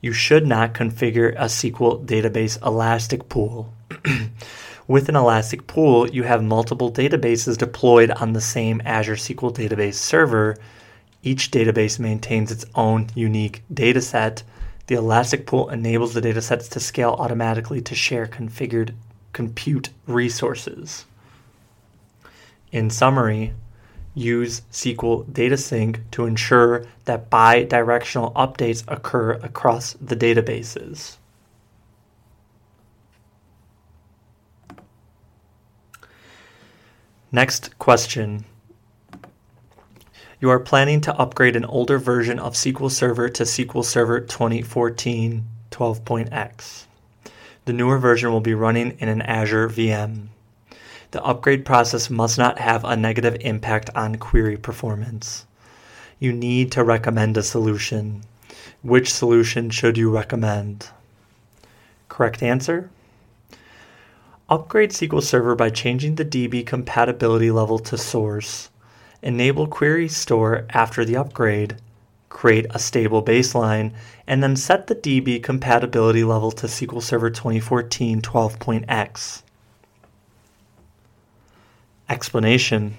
You 0.00 0.12
should 0.12 0.46
not 0.46 0.74
configure 0.74 1.32
a 1.32 1.44
SQL 1.44 2.04
database 2.04 2.60
elastic 2.64 3.28
pool. 3.28 3.72
With 4.90 5.08
an 5.08 5.14
Elastic 5.14 5.68
Pool, 5.68 6.10
you 6.10 6.24
have 6.24 6.42
multiple 6.42 6.90
databases 6.90 7.56
deployed 7.56 8.10
on 8.10 8.32
the 8.32 8.40
same 8.40 8.82
Azure 8.84 9.14
SQL 9.14 9.54
database 9.54 9.94
server. 9.94 10.56
Each 11.22 11.52
database 11.52 12.00
maintains 12.00 12.50
its 12.50 12.64
own 12.74 13.06
unique 13.14 13.62
dataset. 13.72 14.42
The 14.88 14.96
Elastic 14.96 15.46
Pool 15.46 15.68
enables 15.68 16.14
the 16.14 16.20
datasets 16.20 16.68
to 16.70 16.80
scale 16.80 17.14
automatically 17.20 17.80
to 17.82 17.94
share 17.94 18.26
configured 18.26 18.92
compute 19.32 19.90
resources. 20.08 21.04
In 22.72 22.90
summary, 22.90 23.54
use 24.14 24.62
SQL 24.72 25.32
Data 25.32 25.56
Sync 25.56 26.00
to 26.10 26.26
ensure 26.26 26.84
that 27.04 27.30
bi-directional 27.30 28.32
updates 28.32 28.82
occur 28.88 29.34
across 29.34 29.92
the 30.00 30.16
databases. 30.16 31.18
Next 37.32 37.78
question. 37.78 38.44
You 40.40 40.50
are 40.50 40.58
planning 40.58 41.00
to 41.02 41.14
upgrade 41.14 41.54
an 41.54 41.64
older 41.64 41.96
version 41.96 42.40
of 42.40 42.54
SQL 42.54 42.90
Server 42.90 43.28
to 43.28 43.44
SQL 43.44 43.84
Server 43.84 44.20
2014 44.20 45.44
12.x. 45.70 46.86
The 47.66 47.72
newer 47.72 47.98
version 47.98 48.32
will 48.32 48.40
be 48.40 48.54
running 48.54 48.96
in 48.98 49.08
an 49.08 49.22
Azure 49.22 49.68
VM. 49.68 50.26
The 51.12 51.22
upgrade 51.22 51.64
process 51.64 52.10
must 52.10 52.36
not 52.36 52.58
have 52.58 52.84
a 52.84 52.96
negative 52.96 53.36
impact 53.42 53.90
on 53.94 54.16
query 54.16 54.56
performance. 54.56 55.46
You 56.18 56.32
need 56.32 56.72
to 56.72 56.82
recommend 56.82 57.36
a 57.36 57.44
solution. 57.44 58.24
Which 58.82 59.12
solution 59.12 59.70
should 59.70 59.96
you 59.96 60.10
recommend? 60.10 60.88
Correct 62.08 62.42
answer 62.42 62.90
Upgrade 64.50 64.90
SQL 64.90 65.22
Server 65.22 65.54
by 65.54 65.70
changing 65.70 66.16
the 66.16 66.24
DB 66.24 66.66
compatibility 66.66 67.52
level 67.52 67.78
to 67.78 67.96
source. 67.96 68.68
Enable 69.22 69.68
Query 69.68 70.08
Store 70.08 70.66
after 70.70 71.04
the 71.04 71.16
upgrade. 71.16 71.76
Create 72.30 72.66
a 72.70 72.80
stable 72.80 73.22
baseline, 73.22 73.92
and 74.26 74.42
then 74.42 74.56
set 74.56 74.88
the 74.88 74.96
DB 74.96 75.40
compatibility 75.40 76.24
level 76.24 76.50
to 76.50 76.66
SQL 76.66 77.00
Server 77.00 77.30
2014 77.30 78.20
12.x. 78.20 79.44
Explanation 82.08 82.96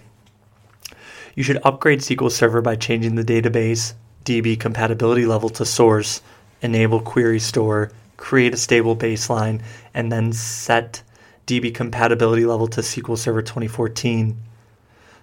You 1.36 1.43
should 1.43 1.60
upgrade 1.66 1.99
SQL 1.99 2.32
Server 2.32 2.62
by 2.62 2.78
changing 2.78 3.16
the 3.16 3.26
database 3.26 3.93
DB 4.24 4.58
compatibility 4.58 5.26
level 5.26 5.49
to 5.49 5.66
source, 5.66 6.22
enable 6.62 7.02
Query 7.02 7.39
Store, 7.39 7.91
create 8.16 8.54
a 8.54 8.58
stable 8.58 8.95
baseline, 8.95 9.62
and 9.93 10.10
then 10.10 10.32
set 10.32 11.04
DB 11.52 11.76
compatibility 11.76 12.45
level 12.45 12.66
to 12.66 12.80
SQL 12.80 13.18
Server 13.18 13.41
2014. 13.41 14.38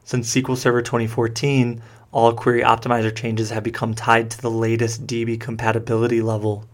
Since 0.05 0.35
SQL 0.35 0.59
Server 0.59 0.83
2014, 0.83 1.81
all 2.13 2.35
query 2.35 2.61
optimizer 2.61 3.17
changes 3.17 3.49
have 3.49 3.63
become 3.63 3.95
tied 3.95 4.31
to 4.33 4.43
the 4.43 4.51
latest 4.51 5.07
DB 5.07 5.41
compatibility 5.41 6.21
level. 6.21 6.67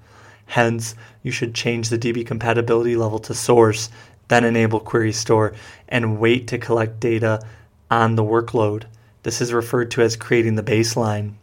Hence, 0.46 0.96
you 1.22 1.30
should 1.30 1.54
change 1.54 1.88
the 1.88 1.98
DB 1.98 2.26
compatibility 2.26 2.96
level 2.96 3.20
to 3.20 3.32
source, 3.32 3.90
then 4.26 4.42
enable 4.44 4.80
Query 4.80 5.12
Store, 5.12 5.54
and 5.88 6.18
wait 6.18 6.48
to 6.48 6.58
collect 6.58 6.98
data 6.98 7.40
on 7.92 8.16
the 8.16 8.24
workload. 8.24 8.86
This 9.22 9.40
is 9.40 9.52
referred 9.52 9.92
to 9.92 10.02
as 10.02 10.16
creating 10.16 10.56
the 10.56 10.64
baseline. 10.64 11.34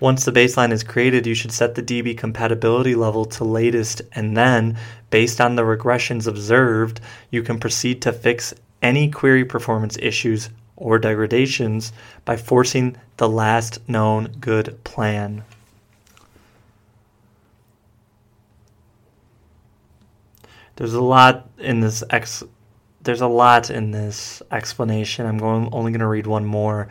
Once 0.00 0.24
the 0.24 0.32
baseline 0.32 0.70
is 0.70 0.84
created, 0.84 1.26
you 1.26 1.34
should 1.34 1.50
set 1.50 1.74
the 1.74 1.82
DB 1.82 2.16
compatibility 2.16 2.94
level 2.94 3.24
to 3.24 3.44
latest, 3.44 4.00
and 4.12 4.36
then, 4.36 4.78
based 5.10 5.40
on 5.40 5.56
the 5.56 5.62
regressions 5.62 6.26
observed, 6.26 7.00
you 7.30 7.42
can 7.42 7.58
proceed 7.58 8.00
to 8.00 8.12
fix 8.12 8.54
any 8.80 9.10
query 9.10 9.44
performance 9.44 9.96
issues 10.00 10.50
or 10.76 10.98
degradations 10.98 11.92
by 12.24 12.36
forcing 12.36 12.96
the 13.16 13.28
last 13.28 13.80
known 13.88 14.28
good 14.40 14.78
plan. 14.84 15.42
There's 20.76 20.94
a 20.94 21.00
lot 21.00 21.50
in 21.58 21.80
this 21.80 22.04
ex 22.08 22.44
there's 23.02 23.20
a 23.20 23.26
lot 23.26 23.70
in 23.70 23.90
this 23.90 24.42
explanation. 24.52 25.26
I'm 25.26 25.38
going 25.38 25.68
only 25.72 25.90
going 25.90 26.00
to 26.00 26.06
read 26.06 26.26
one 26.26 26.44
more. 26.44 26.88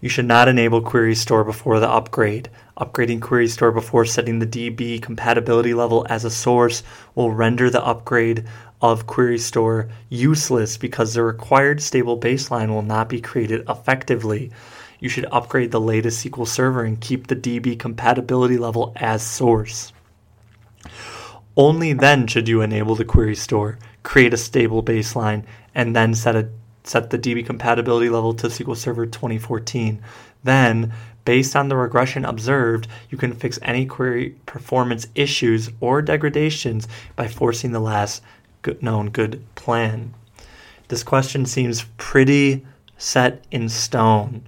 You 0.00 0.08
should 0.08 0.26
not 0.26 0.46
enable 0.46 0.80
Query 0.80 1.16
Store 1.16 1.42
before 1.42 1.80
the 1.80 1.88
upgrade. 1.88 2.50
Upgrading 2.78 3.20
Query 3.20 3.48
Store 3.48 3.72
before 3.72 4.04
setting 4.04 4.38
the 4.38 4.46
DB 4.46 5.02
compatibility 5.02 5.74
level 5.74 6.06
as 6.08 6.24
a 6.24 6.30
source 6.30 6.84
will 7.16 7.32
render 7.32 7.68
the 7.68 7.84
upgrade 7.84 8.44
of 8.80 9.08
Query 9.08 9.38
Store 9.38 9.88
useless 10.08 10.76
because 10.76 11.14
the 11.14 11.24
required 11.24 11.82
stable 11.82 12.18
baseline 12.18 12.68
will 12.68 12.82
not 12.82 13.08
be 13.08 13.20
created 13.20 13.68
effectively. 13.68 14.52
You 15.00 15.08
should 15.08 15.26
upgrade 15.32 15.72
the 15.72 15.80
latest 15.80 16.24
SQL 16.24 16.46
Server 16.46 16.84
and 16.84 17.00
keep 17.00 17.26
the 17.26 17.36
DB 17.36 17.76
compatibility 17.76 18.56
level 18.56 18.92
as 18.94 19.22
source. 19.22 19.92
Only 21.56 21.92
then 21.92 22.28
should 22.28 22.46
you 22.46 22.60
enable 22.60 22.94
the 22.94 23.04
Query 23.04 23.34
Store, 23.34 23.80
create 24.04 24.32
a 24.32 24.36
stable 24.36 24.80
baseline, 24.80 25.44
and 25.74 25.94
then 25.96 26.14
set 26.14 26.36
a 26.36 26.50
set 26.84 27.10
the 27.10 27.18
DB 27.18 27.44
compatibility 27.44 28.08
level 28.08 28.34
to 28.34 28.46
SQL 28.48 28.76
Server 28.76 29.06
2014. 29.06 30.00
Then, 30.44 30.92
based 31.24 31.54
on 31.54 31.68
the 31.68 31.76
regression 31.76 32.24
observed, 32.24 32.88
you 33.10 33.18
can 33.18 33.34
fix 33.34 33.58
any 33.62 33.84
query 33.84 34.36
performance 34.46 35.06
issues 35.14 35.70
or 35.80 36.00
degradations 36.00 36.88
by 37.16 37.28
forcing 37.28 37.72
the 37.72 37.80
last 37.80 38.22
known 38.80 39.10
good 39.10 39.44
plan. 39.54 40.14
This 40.88 41.02
question 41.02 41.44
seems 41.44 41.84
pretty 41.98 42.64
set 42.96 43.44
in 43.50 43.68
stone. 43.68 44.42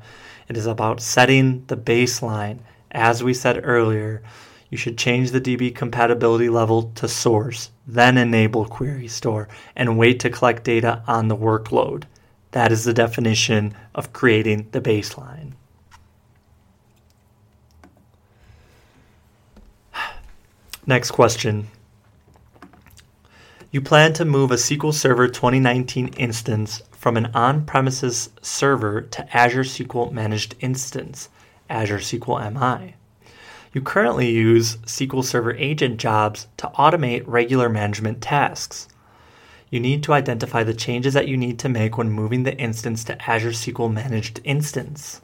It 0.48 0.56
is 0.56 0.66
about 0.66 1.00
setting 1.00 1.64
the 1.66 1.76
baseline. 1.76 2.58
As 2.90 3.22
we 3.22 3.34
said 3.34 3.60
earlier, 3.62 4.22
you 4.70 4.78
should 4.78 4.96
change 4.96 5.30
the 5.30 5.40
DB 5.40 5.74
compatibility 5.74 6.48
level 6.48 6.92
to 6.94 7.08
source, 7.08 7.70
then 7.86 8.16
enable 8.16 8.64
query 8.64 9.08
store, 9.08 9.48
and 9.76 9.98
wait 9.98 10.20
to 10.20 10.30
collect 10.30 10.64
data 10.64 11.02
on 11.06 11.28
the 11.28 11.36
workload. 11.36 12.04
That 12.52 12.72
is 12.72 12.84
the 12.84 12.92
definition 12.92 13.74
of 13.94 14.12
creating 14.12 14.68
the 14.72 14.80
baseline. 14.80 15.52
Next 20.86 21.12
question. 21.12 21.68
You 23.70 23.80
plan 23.80 24.12
to 24.14 24.24
move 24.24 24.50
a 24.50 24.56
SQL 24.56 24.92
Server 24.92 25.28
2019 25.28 26.08
instance 26.14 26.82
from 26.90 27.16
an 27.16 27.26
on 27.26 27.64
premises 27.64 28.30
server 28.42 29.02
to 29.02 29.36
Azure 29.36 29.62
SQL 29.62 30.10
Managed 30.10 30.56
Instance, 30.58 31.28
Azure 31.68 31.98
SQL 31.98 32.52
MI. 32.52 32.96
You 33.72 33.80
currently 33.80 34.30
use 34.30 34.78
SQL 34.78 35.22
Server 35.22 35.54
agent 35.54 35.98
jobs 36.00 36.48
to 36.56 36.66
automate 36.76 37.22
regular 37.26 37.68
management 37.68 38.20
tasks. 38.20 38.88
You 39.70 39.78
need 39.78 40.02
to 40.02 40.12
identify 40.12 40.64
the 40.64 40.74
changes 40.74 41.14
that 41.14 41.28
you 41.28 41.36
need 41.36 41.60
to 41.60 41.68
make 41.68 41.96
when 41.96 42.10
moving 42.10 42.42
the 42.42 42.56
instance 42.56 43.04
to 43.04 43.30
Azure 43.30 43.50
SQL 43.50 43.92
Managed 43.92 44.40
Instance. 44.42 45.20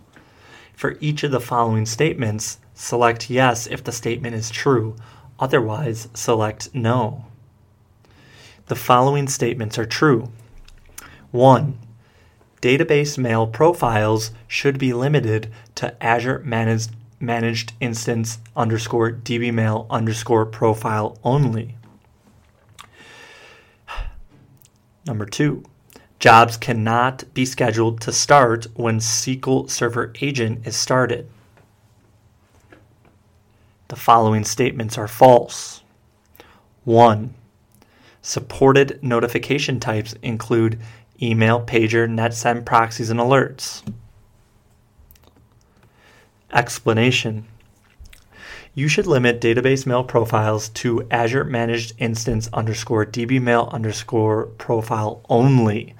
For 0.72 0.96
each 1.00 1.24
of 1.24 1.32
the 1.32 1.40
following 1.40 1.84
statements, 1.84 2.58
select 2.72 3.28
yes 3.28 3.66
if 3.66 3.82
the 3.82 3.90
statement 3.90 4.36
is 4.36 4.50
true, 4.50 4.94
otherwise, 5.40 6.08
select 6.14 6.72
no. 6.72 7.24
The 8.66 8.76
following 8.76 9.26
statements 9.26 9.78
are 9.78 9.86
true. 9.86 10.30
1. 11.32 11.78
Database 12.62 13.18
mail 13.18 13.46
profiles 13.46 14.30
should 14.46 14.78
be 14.78 14.92
limited 14.92 15.50
to 15.74 16.00
Azure 16.02 16.40
Managed 16.44 16.92
managed 17.18 17.72
instance 17.80 18.38
underscore 18.54 19.10
dbmail 19.10 19.88
underscore 19.88 20.44
profile 20.44 21.18
only. 21.24 21.74
Number 25.06 25.24
two, 25.24 25.62
jobs 26.18 26.56
cannot 26.56 27.32
be 27.32 27.44
scheduled 27.44 28.00
to 28.00 28.12
start 28.12 28.66
when 28.74 28.98
SQL 28.98 29.70
Server 29.70 30.12
Agent 30.20 30.66
is 30.66 30.76
started. 30.76 31.30
The 33.88 33.96
following 33.96 34.44
statements 34.44 34.98
are 34.98 35.06
false. 35.06 35.82
1. 36.82 37.34
Supported 38.20 38.98
notification 39.00 39.78
types 39.78 40.14
include 40.22 40.80
email, 41.22 41.64
pager, 41.64 42.08
NetSend 42.08 42.64
proxies, 42.64 43.10
and 43.10 43.20
alerts. 43.20 43.82
Explanation 46.52 47.46
You 48.78 48.88
should 48.88 49.06
limit 49.06 49.40
database 49.40 49.86
mail 49.86 50.04
profiles 50.04 50.68
to 50.80 51.08
Azure 51.10 51.44
Managed 51.44 51.94
Instance 51.96 52.50
underscore 52.52 53.06
dbmail 53.06 53.72
underscore 53.72 54.48
profile 54.58 55.22
only. 55.30 55.94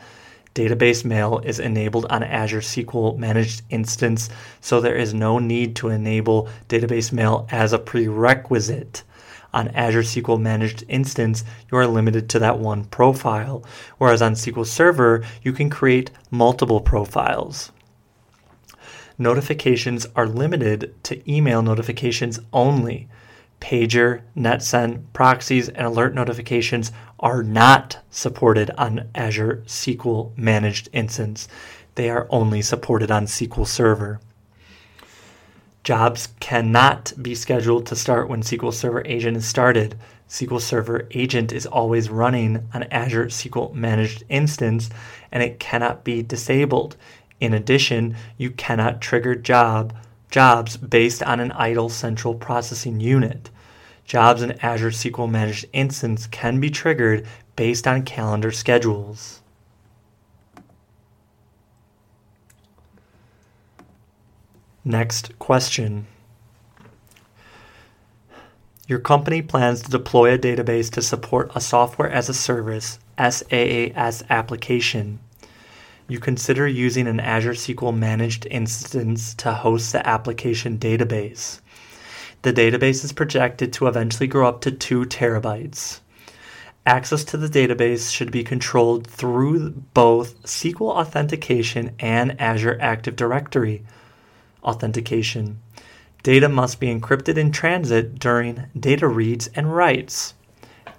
Database 0.54 1.02
mail 1.02 1.40
is 1.42 1.58
enabled 1.58 2.04
on 2.10 2.22
Azure 2.22 2.60
SQL 2.60 3.16
Managed 3.16 3.62
Instance, 3.70 4.28
so 4.60 4.78
there 4.78 4.94
is 4.94 5.14
no 5.14 5.38
need 5.38 5.74
to 5.76 5.88
enable 5.88 6.50
database 6.68 7.12
mail 7.12 7.48
as 7.50 7.72
a 7.72 7.78
prerequisite. 7.78 9.04
On 9.54 9.68
Azure 9.68 10.02
SQL 10.02 10.38
Managed 10.38 10.84
Instance, 10.86 11.44
you 11.72 11.78
are 11.78 11.86
limited 11.86 12.28
to 12.28 12.38
that 12.40 12.58
one 12.58 12.84
profile, 12.84 13.64
whereas 13.96 14.20
on 14.20 14.34
SQL 14.34 14.66
Server, 14.66 15.24
you 15.42 15.54
can 15.54 15.70
create 15.70 16.10
multiple 16.30 16.82
profiles 16.82 17.72
notifications 19.18 20.06
are 20.14 20.26
limited 20.26 20.94
to 21.04 21.30
email 21.30 21.62
notifications 21.62 22.40
only. 22.52 23.08
Pager, 23.60 24.20
NetSend, 24.36 25.04
proxies, 25.12 25.68
and 25.68 25.86
alert 25.86 26.14
notifications 26.14 26.92
are 27.18 27.42
not 27.42 27.98
supported 28.10 28.70
on 28.76 29.08
Azure 29.14 29.62
SQL 29.66 30.36
Managed 30.36 30.88
Instance. 30.92 31.48
They 31.94 32.10
are 32.10 32.26
only 32.30 32.60
supported 32.60 33.10
on 33.10 33.24
SQL 33.24 33.66
Server. 33.66 34.20
Jobs 35.82 36.28
cannot 36.40 37.12
be 37.22 37.34
scheduled 37.34 37.86
to 37.86 37.96
start 37.96 38.28
when 38.28 38.42
SQL 38.42 38.74
Server 38.74 39.02
Agent 39.06 39.36
is 39.36 39.46
started. 39.46 39.96
SQL 40.28 40.60
Server 40.60 41.06
Agent 41.12 41.52
is 41.52 41.64
always 41.64 42.10
running 42.10 42.68
on 42.74 42.82
Azure 42.90 43.26
SQL 43.26 43.72
Managed 43.72 44.24
Instance 44.28 44.90
and 45.30 45.42
it 45.42 45.60
cannot 45.60 46.02
be 46.02 46.22
disabled. 46.22 46.96
In 47.40 47.52
addition, 47.52 48.16
you 48.38 48.50
cannot 48.50 49.00
trigger 49.00 49.34
job 49.34 49.94
jobs 50.30 50.76
based 50.76 51.22
on 51.22 51.40
an 51.40 51.52
idle 51.52 51.88
central 51.88 52.34
processing 52.34 53.00
unit. 53.00 53.50
Jobs 54.04 54.42
in 54.42 54.52
Azure 54.60 54.90
SQL 54.90 55.30
Managed 55.30 55.66
Instance 55.72 56.26
can 56.26 56.60
be 56.60 56.70
triggered 56.70 57.26
based 57.56 57.86
on 57.86 58.02
calendar 58.02 58.52
schedules. 58.52 59.40
Next 64.84 65.36
question. 65.38 66.06
Your 68.86 69.00
company 69.00 69.42
plans 69.42 69.82
to 69.82 69.90
deploy 69.90 70.34
a 70.34 70.38
database 70.38 70.90
to 70.92 71.02
support 71.02 71.50
a 71.56 71.60
software 71.60 72.08
as 72.08 72.28
a 72.28 72.34
service 72.34 73.00
SaaS 73.18 74.22
application 74.30 75.18
you 76.08 76.18
consider 76.18 76.66
using 76.66 77.06
an 77.06 77.20
Azure 77.20 77.52
SQL 77.52 77.96
managed 77.96 78.46
instance 78.46 79.34
to 79.34 79.52
host 79.52 79.92
the 79.92 80.06
application 80.06 80.78
database. 80.78 81.60
The 82.42 82.52
database 82.52 83.04
is 83.04 83.12
projected 83.12 83.72
to 83.74 83.88
eventually 83.88 84.28
grow 84.28 84.48
up 84.48 84.60
to 84.62 84.70
2 84.70 85.06
terabytes. 85.06 86.00
Access 86.86 87.24
to 87.24 87.36
the 87.36 87.48
database 87.48 88.12
should 88.12 88.30
be 88.30 88.44
controlled 88.44 89.08
through 89.08 89.70
both 89.70 90.40
SQL 90.44 90.94
authentication 90.94 91.90
and 91.98 92.40
Azure 92.40 92.78
Active 92.80 93.16
Directory 93.16 93.84
authentication. 94.62 95.60
Data 96.22 96.48
must 96.48 96.78
be 96.78 96.86
encrypted 96.86 97.36
in 97.36 97.50
transit 97.50 98.20
during 98.20 98.66
data 98.78 99.08
reads 99.08 99.48
and 99.56 99.74
writes 99.74 100.34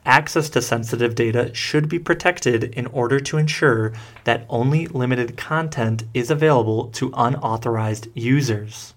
access 0.08 0.50
to 0.50 0.62
sensitive 0.62 1.14
data 1.14 1.54
should 1.54 1.88
be 1.88 2.00
protected 2.00 2.64
in 2.64 2.88
order 2.88 3.20
to 3.20 3.38
ensure 3.38 3.94
that 4.24 4.46
only 4.50 4.88
limited 4.88 5.38
content 5.38 6.06
is 6.14 6.32
available 6.32 6.88
to 6.88 7.14
unauthorized 7.14 8.08
users. 8.16 8.96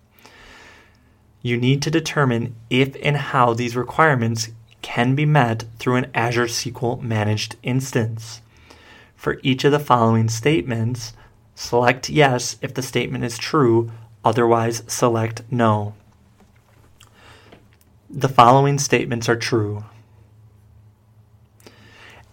You 1.43 1.57
need 1.57 1.83
to 1.83 1.91
determine 1.91 2.55
if 2.71 2.97
and 3.03 3.17
how 3.17 3.53
these 3.53 3.77
requirements 3.77 4.51
can 4.83 5.15
be 5.15 5.27
met 5.27 5.65
through 5.79 5.97
an 5.97 6.11
Azure 6.15 6.47
SQL 6.47 7.03
managed 7.03 7.57
instance. 7.63 8.41
For 9.17 9.39
each 9.43 9.65
of 9.65 9.73
the 9.73 9.79
following 9.79 10.29
statements, 10.29 11.13
select 11.55 12.09
yes 12.09 12.57
if 12.63 12.73
the 12.73 12.83
statement 12.83 13.25
is 13.25 13.37
true, 13.37 13.91
otherwise, 14.25 14.83
select 14.87 15.43
no. 15.51 15.95
The 18.09 18.29
following 18.29 18.79
statements 18.79 19.29
are 19.29 19.37
true. 19.37 19.85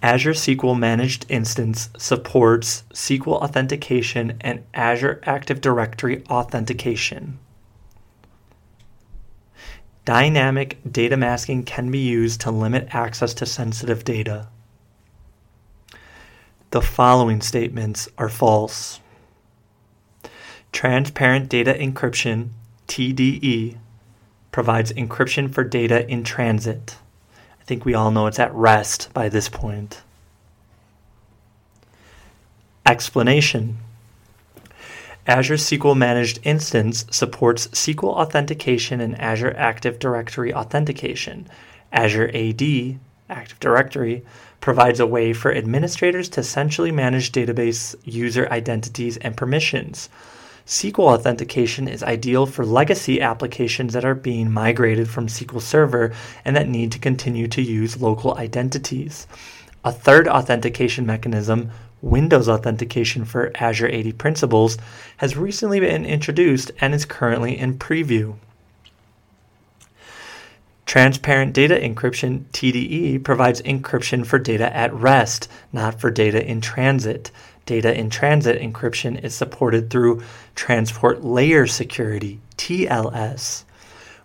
Azure 0.01 0.33
SQL 0.33 0.77
Managed 0.77 1.25
Instance 1.27 1.89
supports 1.97 2.83
SQL 2.93 3.41
authentication 3.41 4.37
and 4.41 4.63
Azure 4.73 5.19
Active 5.23 5.59
Directory 5.59 6.23
authentication. 6.25 7.39
Dynamic 10.05 10.77
data 10.89 11.17
masking 11.17 11.63
can 11.63 11.89
be 11.89 11.97
used 11.97 12.41
to 12.41 12.51
limit 12.51 12.87
access 12.91 13.33
to 13.35 13.45
sensitive 13.45 14.03
data. 14.03 14.47
The 16.69 16.81
following 16.81 17.41
statements 17.41 18.07
are 18.17 18.29
false. 18.29 18.99
Transparent 20.71 21.49
Data 21.49 21.73
Encryption, 21.73 22.49
TDE, 22.87 23.77
provides 24.51 24.93
encryption 24.93 25.51
for 25.51 25.63
data 25.63 26.07
in 26.07 26.23
transit 26.23 26.97
think 27.67 27.83
we 27.83 27.93
all 27.93 28.11
know 28.11 28.27
it's 28.27 28.39
at 28.39 28.53
rest 28.53 29.09
by 29.13 29.27
this 29.27 29.49
point. 29.49 30.01
Explanation 32.85 33.77
Azure 35.27 35.55
SQL 35.55 35.97
Managed 35.97 36.39
Instance 36.43 37.05
supports 37.11 37.67
SQL 37.67 38.13
authentication 38.15 39.01
and 39.01 39.19
Azure 39.19 39.53
Active 39.57 39.99
Directory 39.99 40.53
authentication. 40.53 41.49
Azure 41.91 42.31
AD, 42.33 42.97
Active 43.29 43.59
Directory, 43.59 44.23
provides 44.61 45.01
a 45.01 45.05
way 45.05 45.33
for 45.33 45.53
administrators 45.53 46.29
to 46.29 46.43
centrally 46.43 46.93
manage 46.93 47.33
database 47.33 47.93
user 48.05 48.47
identities 48.49 49.17
and 49.17 49.35
permissions. 49.35 50.07
SQL 50.67 51.13
authentication 51.13 51.87
is 51.87 52.03
ideal 52.03 52.45
for 52.45 52.65
legacy 52.65 53.21
applications 53.21 53.93
that 53.93 54.03
are 54.03 54.13
being 54.13 54.51
migrated 54.51 55.09
from 55.09 55.27
SQL 55.27 55.61
Server 55.61 56.11
and 56.43 56.57
that 56.57 56.67
need 56.67 56.91
to 56.91 56.99
continue 56.99 57.47
to 57.47 57.61
use 57.61 58.01
local 58.01 58.35
identities. 58.37 59.27
A 59.85 59.93
third 59.93 60.27
authentication 60.27 61.05
mechanism, 61.05 61.71
Windows 62.01 62.49
authentication 62.49 63.23
for 63.23 63.53
Azure 63.55 63.89
AD 63.89 64.17
Principals, 64.17 64.77
has 65.15 65.37
recently 65.37 65.79
been 65.79 66.05
introduced 66.05 66.69
and 66.81 66.93
is 66.93 67.05
currently 67.05 67.57
in 67.57 67.79
preview. 67.79 68.35
Transparent 70.85 71.53
Data 71.53 71.75
Encryption 71.75 72.45
TDE 72.51 73.23
provides 73.23 73.61
encryption 73.61 74.25
for 74.25 74.39
data 74.39 74.73
at 74.75 74.93
rest, 74.93 75.49
not 75.73 75.99
for 75.99 76.11
data 76.11 76.45
in 76.45 76.59
transit. 76.59 77.29
Data 77.65 77.93
in 77.93 78.09
transit 78.09 78.61
encryption 78.61 79.21
is 79.21 79.35
supported 79.35 79.89
through 79.89 80.23
Transport 80.57 81.23
Layer 81.23 81.67
Security 81.67 82.39
TLS. 82.57 83.63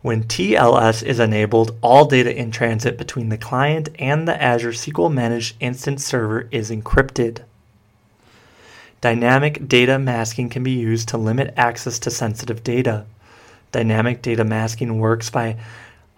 When 0.00 0.24
TLS 0.24 1.02
is 1.04 1.20
enabled, 1.20 1.76
all 1.82 2.06
data 2.06 2.34
in 2.34 2.50
transit 2.50 2.96
between 2.98 3.28
the 3.28 3.36
client 3.36 3.90
and 3.98 4.26
the 4.26 4.42
Azure 4.42 4.72
SQL 4.72 5.12
Managed 5.12 5.56
Instance 5.60 6.04
Server 6.04 6.48
is 6.50 6.70
encrypted. 6.70 7.42
Dynamic 9.02 9.68
data 9.68 9.98
masking 9.98 10.48
can 10.48 10.64
be 10.64 10.72
used 10.72 11.08
to 11.08 11.18
limit 11.18 11.52
access 11.56 11.98
to 12.00 12.10
sensitive 12.10 12.64
data. 12.64 13.04
Dynamic 13.70 14.22
data 14.22 14.42
masking 14.42 14.98
works 14.98 15.28
by 15.28 15.58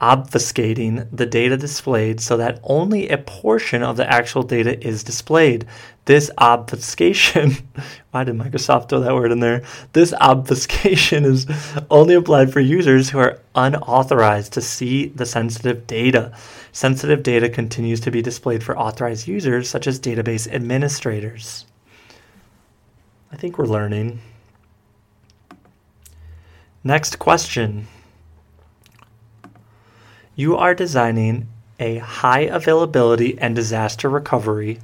obfuscating 0.05 1.09
the 1.11 1.24
data 1.24 1.57
displayed 1.57 2.20
so 2.20 2.36
that 2.36 2.61
only 2.62 3.09
a 3.09 3.16
portion 3.16 3.82
of 3.82 3.96
the 3.96 4.11
actual 4.11 4.42
data 4.42 4.86
is 4.86 5.02
displayed. 5.02 5.64
This 6.05 6.30
obfuscation, 6.36 7.52
why 8.11 8.24
did 8.24 8.36
Microsoft 8.36 8.90
throw 8.90 9.00
that 9.00 9.14
word 9.14 9.32
in 9.32 9.40
there? 9.40 9.62
This 9.94 10.12
obfuscation 10.20 11.24
is 11.24 11.46
only 11.90 12.14
applied 12.14 12.52
for 12.52 12.61
users 12.61 13.09
who 13.09 13.18
are 13.18 13.40
unauthorized 13.55 14.52
to 14.52 14.61
see 14.61 15.07
the 15.07 15.24
sensitive 15.24 15.86
data. 15.86 16.36
Sensitive 16.72 17.22
data 17.22 17.48
continues 17.48 18.00
to 18.00 18.11
be 18.11 18.20
displayed 18.20 18.62
for 18.62 18.76
authorized 18.76 19.26
users, 19.26 19.70
such 19.70 19.86
as 19.86 19.98
database 19.98 20.46
administrators. 20.52 21.64
I 23.32 23.36
think 23.36 23.57
we're 23.57 23.64
learning. 23.64 24.20
Next 26.82 27.18
question. 27.18 27.86
You 30.37 30.57
are 30.57 30.74
designing 30.74 31.47
a 31.78 31.99
high 31.99 32.41
availability 32.41 33.39
and 33.39 33.55
disaster 33.55 34.09
recovery 34.11 34.80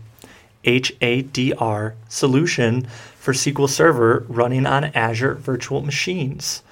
HADR 0.64 1.94
solution 2.08 2.86
for 3.16 3.32
SQL 3.32 3.68
Server 3.68 4.24
running 4.28 4.64
on 4.64 4.84
Azure 4.84 5.34
virtual 5.34 5.82
machines. 5.82 6.62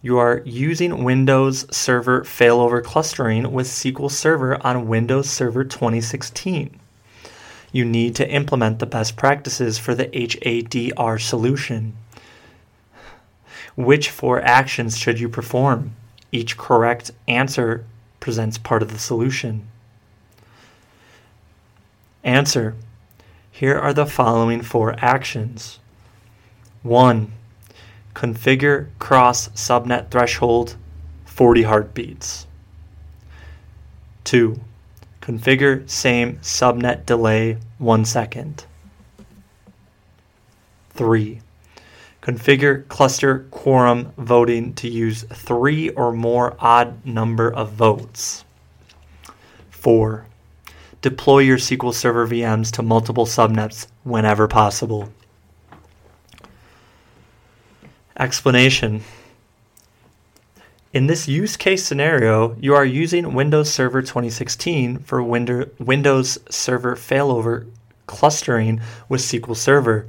You 0.00 0.18
are 0.18 0.42
using 0.44 1.02
Windows 1.02 1.66
Server 1.74 2.22
failover 2.22 2.84
clustering 2.84 3.50
with 3.52 3.66
SQL 3.66 4.10
Server 4.10 4.64
on 4.64 4.86
Windows 4.86 5.28
Server 5.28 5.64
2016. 5.64 6.78
You 7.72 7.84
need 7.84 8.14
to 8.14 8.30
implement 8.30 8.78
the 8.78 8.86
best 8.86 9.16
practices 9.16 9.76
for 9.76 9.96
the 9.96 10.06
HADR 10.06 11.20
solution. 11.20 11.96
Which 13.74 14.08
four 14.08 14.40
actions 14.40 14.96
should 14.96 15.18
you 15.18 15.28
perform? 15.28 15.96
Each 16.30 16.56
correct 16.56 17.10
answer 17.26 17.84
presents 18.20 18.58
part 18.58 18.82
of 18.82 18.92
the 18.92 18.98
solution. 18.98 19.66
Answer 22.22 22.76
Here 23.50 23.78
are 23.78 23.92
the 23.92 24.06
following 24.06 24.62
four 24.62 24.94
actions 24.98 25.78
1. 26.82 27.32
Configure 28.14 28.88
cross 28.98 29.48
subnet 29.48 30.10
threshold 30.10 30.76
40 31.24 31.62
heartbeats. 31.62 32.46
2. 34.24 34.60
Configure 35.20 35.88
same 35.88 36.36
subnet 36.36 37.06
delay 37.06 37.56
1 37.78 38.04
second. 38.04 38.64
3. 40.90 41.40
Configure 42.22 42.86
cluster 42.88 43.46
quorum 43.50 44.12
voting 44.18 44.74
to 44.74 44.88
use 44.88 45.22
three 45.22 45.88
or 45.90 46.12
more 46.12 46.54
odd 46.58 47.06
number 47.06 47.50
of 47.50 47.72
votes. 47.72 48.44
4. 49.70 50.26
Deploy 51.00 51.38
your 51.38 51.56
SQL 51.56 51.94
Server 51.94 52.26
VMs 52.26 52.70
to 52.72 52.82
multiple 52.82 53.24
subnets 53.24 53.86
whenever 54.04 54.46
possible. 54.46 55.10
Explanation 58.18 59.02
In 60.92 61.06
this 61.06 61.26
use 61.26 61.56
case 61.56 61.82
scenario, 61.82 62.54
you 62.60 62.74
are 62.74 62.84
using 62.84 63.32
Windows 63.32 63.72
Server 63.72 64.02
2016 64.02 64.98
for 64.98 65.22
Windows 65.22 66.38
Server 66.50 66.96
failover 66.96 67.66
clustering 68.06 68.82
with 69.08 69.22
SQL 69.22 69.56
Server 69.56 70.06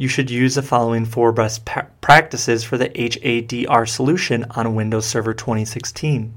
you 0.00 0.08
should 0.08 0.30
use 0.30 0.54
the 0.54 0.62
following 0.62 1.04
four 1.04 1.30
best 1.30 1.66
pa- 1.66 1.84
practices 2.00 2.64
for 2.64 2.78
the 2.78 2.88
HADR 2.88 3.86
solution 3.86 4.46
on 4.52 4.74
Windows 4.74 5.04
Server 5.04 5.34
2016. 5.34 6.32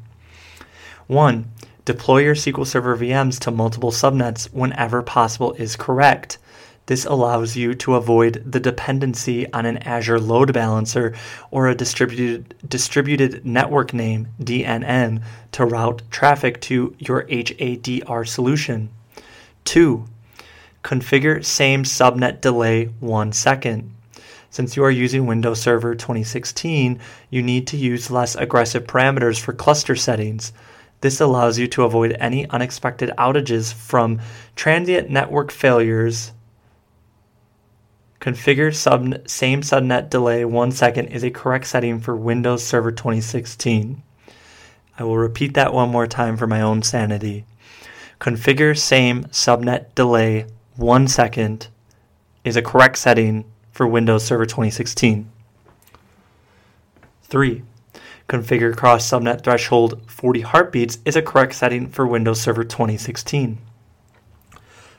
1. 1.08 1.52
Deploy 1.86 2.24
your 2.24 2.36
SQL 2.36 2.68
Server 2.68 2.98
VMs 2.98 3.40
to 3.40 3.52
multiple 3.52 3.92
subnets 3.92 4.52
whenever 4.52 5.02
possible 5.02 5.54
is 5.54 5.78
correct. 5.78 6.40
This 6.88 7.06
allows 7.06 7.56
you 7.56 7.74
to 7.76 7.96
avoid 7.96 8.44
the 8.46 8.60
dependency 8.60 9.50
on 9.54 9.66
an 9.66 9.78
Azure 9.78 10.20
load 10.20 10.52
balancer 10.52 11.16
or 11.50 11.70
a 11.70 11.76
distributed, 11.76 12.56
distributed 12.68 13.46
network 13.46 13.94
name, 13.94 14.28
DNN, 14.42 15.24
to 15.54 15.66
route 15.66 16.02
traffic 16.12 16.60
to 16.64 16.94
your 17.00 17.24
HADR 17.30 18.28
solution. 18.28 18.90
2. 19.64 20.06
Configure 20.84 21.44
same 21.44 21.84
subnet 21.84 22.42
delay 22.42 22.86
1 23.00 23.32
second. 23.32 23.90
Since 24.50 24.76
you 24.76 24.84
are 24.84 24.92
using 24.92 25.26
Windows 25.26 25.62
Server 25.62 25.96
2016, 25.96 27.00
you 27.30 27.42
need 27.42 27.68
to 27.68 27.78
use 27.78 28.12
less 28.12 28.36
aggressive 28.36 28.84
parameters 28.84 29.40
for 29.40 29.54
cluster 29.54 29.96
settings. 29.96 30.52
This 31.00 31.22
allows 31.22 31.58
you 31.58 31.68
to 31.68 31.84
avoid 31.84 32.18
any 32.20 32.50
unexpected 32.50 33.12
outages 33.18 33.74
from 33.74 34.20
transient 34.58 35.10
network 35.10 35.52
failures. 35.52 36.34
Configure 38.20 38.76
sub- 38.76 39.28
same 39.28 39.62
subnet 39.62 40.10
delay 40.10 40.44
1 40.44 40.72
second 40.74 41.08
is 41.08 41.24
a 41.24 41.32
correct 41.32 41.66
setting 41.66 42.02
for 42.02 42.16
Windows 42.16 42.62
Server 42.62 42.92
2016. 42.92 44.04
I 45.00 45.04
will 45.04 45.18
repeat 45.18 45.54
that 45.54 45.74
one 45.74 45.90
more 45.90 46.08
time 46.08 46.36
for 46.36 46.46
my 46.46 46.62
own 46.62 46.84
sanity. 46.84 47.46
Configure 48.20 48.78
same 48.78 49.24
subnet 49.26 49.96
delay 49.96 50.46
one 50.76 51.08
second 51.08 51.68
is 52.44 52.56
a 52.56 52.62
correct 52.62 52.98
setting 52.98 53.46
for 53.72 53.88
Windows 53.88 54.24
Server 54.24 54.46
2016. 54.46 55.30
3. 57.24 57.64
Configure 58.28 58.76
cross 58.76 59.08
subnet 59.08 59.44
threshold 59.44 60.02
40 60.08 60.42
heartbeats 60.42 60.98
is 61.06 61.16
a 61.16 61.22
correct 61.22 61.54
setting 61.54 61.90
for 61.90 62.08
Windows 62.08 62.42
Server 62.42 62.64
2016. 62.64 63.60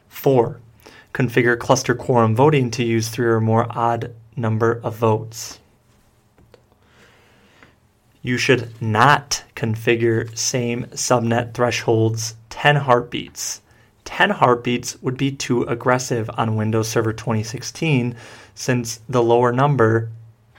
4. 0.09 0.61
Configure 1.13 1.59
cluster 1.59 1.95
quorum 1.95 2.37
voting 2.37 2.71
to 2.71 2.85
use 2.85 3.09
three 3.09 3.27
or 3.27 3.41
more 3.41 3.67
odd 3.71 4.15
number 4.37 4.81
of 4.85 4.97
votes. 4.97 5.59
You 8.23 8.39
should 8.39 8.81
not 8.81 9.45
configure 9.55 10.37
same 10.37 10.85
subnet 10.87 11.53
thresholds 11.53 12.37
10 12.51 12.77
heartbeats 12.77 13.61
10 14.05 14.31
heartbeats 14.31 15.01
would 15.03 15.17
be 15.17 15.33
too 15.33 15.63
aggressive 15.63 16.31
on 16.35 16.57
Windows 16.57 16.89
Server 16.89 17.13
2016 17.13 18.15
since 18.55 19.01
the 19.09 19.23
lower 19.23 19.53
number 19.53 20.11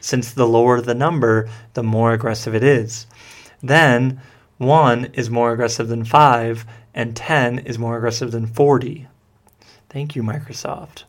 since 0.06 0.32
the 0.32 0.48
lower 0.48 0.82
the 0.82 0.94
number, 0.94 1.50
the 1.74 1.82
more 1.82 2.14
aggressive 2.14 2.54
it 2.54 2.64
is. 2.64 3.08
Then 3.62 4.22
1 4.60 5.06
is 5.14 5.32
more 5.32 5.52
aggressive 5.52 5.88
than 5.88 6.06
5 6.06 6.64
and 6.94 7.16
10 7.16 7.60
is 7.60 7.80
more 7.80 7.98
aggressive 7.98 8.32
than 8.32 8.46
40. 8.46 9.08
Thank 9.90 10.16
you 10.16 10.22
Microsoft. 10.22 11.06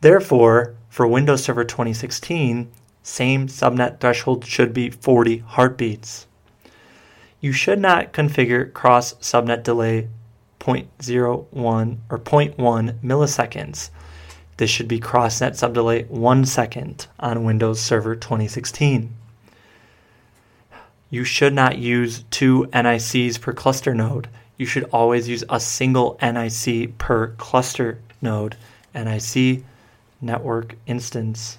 Therefore, 0.00 0.74
for 0.88 1.06
Windows 1.06 1.44
Server 1.44 1.64
2016, 1.64 2.72
same 3.02 3.48
subnet 3.48 4.00
threshold 4.00 4.46
should 4.46 4.72
be 4.72 4.88
40 4.88 5.38
heartbeats. 5.38 6.26
You 7.38 7.52
should 7.52 7.80
not 7.80 8.14
configure 8.14 8.72
cross 8.72 9.12
subnet 9.14 9.62
delay 9.62 10.08
0.01 10.62 11.98
or 12.08 12.18
0.1 12.18 13.00
milliseconds. 13.00 13.90
This 14.58 14.70
should 14.70 14.86
be 14.86 15.00
crossnet 15.00 15.52
subdelay 15.52 16.06
1 16.08 16.46
second 16.46 17.08
on 17.18 17.42
Windows 17.42 17.80
Server 17.80 18.14
2016. 18.14 19.12
You 21.10 21.24
should 21.24 21.52
not 21.52 21.78
use 21.78 22.24
two 22.30 22.68
NICs 22.72 23.38
per 23.38 23.52
cluster 23.52 23.92
node. 23.92 24.28
You 24.56 24.64
should 24.64 24.84
always 24.92 25.28
use 25.28 25.42
a 25.50 25.58
single 25.58 26.16
NIC 26.22 26.96
per 26.96 27.28
cluster 27.38 27.98
node. 28.20 28.56
NIC 28.94 29.64
network 30.20 30.76
instance. 30.86 31.58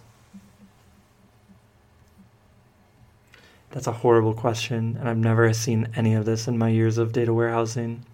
That's 3.72 3.88
a 3.88 3.92
horrible 3.92 4.34
question, 4.34 4.96
and 5.00 5.10
I've 5.10 5.18
never 5.18 5.52
seen 5.52 5.90
any 5.96 6.14
of 6.14 6.26
this 6.26 6.48
in 6.48 6.58
my 6.58 6.70
years 6.70 6.98
of 6.98 7.12
data 7.12 7.34
warehousing. 7.34 8.06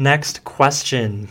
Next 0.00 0.44
question. 0.44 1.26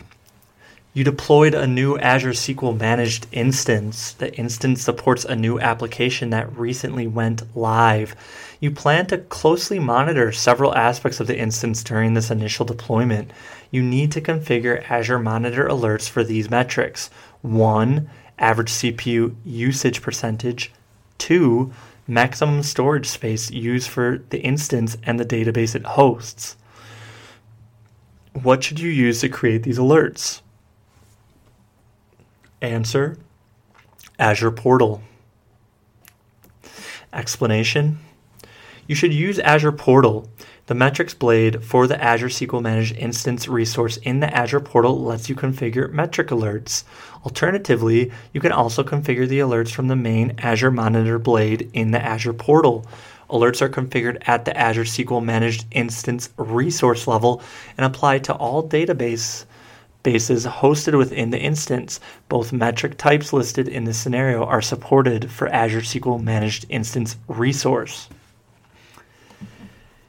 You 0.92 1.02
deployed 1.02 1.54
a 1.54 1.66
new 1.66 1.96
Azure 1.96 2.32
SQL 2.32 2.78
managed 2.78 3.26
instance. 3.32 4.12
The 4.12 4.34
instance 4.34 4.82
supports 4.82 5.24
a 5.24 5.34
new 5.34 5.58
application 5.58 6.28
that 6.30 6.54
recently 6.54 7.06
went 7.06 7.56
live. 7.56 8.14
You 8.60 8.70
plan 8.70 9.06
to 9.06 9.16
closely 9.16 9.78
monitor 9.78 10.32
several 10.32 10.74
aspects 10.74 11.18
of 11.18 11.26
the 11.26 11.38
instance 11.38 11.82
during 11.82 12.12
this 12.12 12.30
initial 12.30 12.66
deployment. 12.66 13.30
You 13.70 13.82
need 13.82 14.12
to 14.12 14.20
configure 14.20 14.84
Azure 14.90 15.18
Monitor 15.18 15.66
alerts 15.66 16.06
for 16.06 16.22
these 16.22 16.50
metrics. 16.50 17.08
1. 17.40 18.10
Average 18.38 18.70
CPU 18.70 19.34
usage 19.46 20.02
percentage. 20.02 20.72
2. 21.16 21.72
Maximum 22.06 22.62
storage 22.62 23.06
space 23.06 23.50
used 23.50 23.88
for 23.88 24.22
the 24.28 24.42
instance 24.42 24.98
and 25.04 25.18
the 25.18 25.24
database 25.24 25.74
it 25.74 25.86
hosts. 25.86 26.57
What 28.42 28.62
should 28.62 28.78
you 28.78 28.90
use 28.90 29.20
to 29.22 29.28
create 29.28 29.64
these 29.64 29.78
alerts? 29.78 30.42
Answer 32.62 33.18
Azure 34.18 34.52
Portal. 34.52 35.02
Explanation 37.12 37.98
You 38.86 38.94
should 38.94 39.12
use 39.12 39.40
Azure 39.40 39.72
Portal. 39.72 40.28
The 40.66 40.74
metrics 40.74 41.14
blade 41.14 41.64
for 41.64 41.86
the 41.86 42.00
Azure 42.02 42.28
SQL 42.28 42.62
Managed 42.62 42.94
Instance 42.96 43.48
resource 43.48 43.96
in 43.96 44.20
the 44.20 44.32
Azure 44.32 44.60
portal 44.60 45.02
lets 45.02 45.30
you 45.30 45.34
configure 45.34 45.90
metric 45.90 46.28
alerts. 46.28 46.84
Alternatively, 47.24 48.12
you 48.34 48.40
can 48.40 48.52
also 48.52 48.84
configure 48.84 49.26
the 49.26 49.38
alerts 49.38 49.72
from 49.72 49.88
the 49.88 49.96
main 49.96 50.34
Azure 50.38 50.70
Monitor 50.70 51.18
blade 51.18 51.70
in 51.72 51.90
the 51.90 52.04
Azure 52.04 52.34
portal. 52.34 52.86
Alerts 53.30 53.60
are 53.60 53.68
configured 53.68 54.26
at 54.26 54.44
the 54.44 54.56
Azure 54.56 54.84
SQL 54.84 55.22
Managed 55.22 55.66
Instance 55.70 56.30
resource 56.36 57.06
level 57.06 57.42
and 57.76 57.84
apply 57.84 58.18
to 58.20 58.34
all 58.34 58.66
database 58.66 59.44
bases 60.02 60.46
hosted 60.46 60.96
within 60.96 61.30
the 61.30 61.38
instance. 61.38 62.00
Both 62.28 62.52
metric 62.52 62.96
types 62.96 63.32
listed 63.32 63.68
in 63.68 63.84
this 63.84 63.98
scenario 63.98 64.44
are 64.44 64.62
supported 64.62 65.30
for 65.30 65.48
Azure 65.48 65.80
SQL 65.80 66.22
Managed 66.22 66.64
Instance 66.70 67.16
resource. 67.28 68.08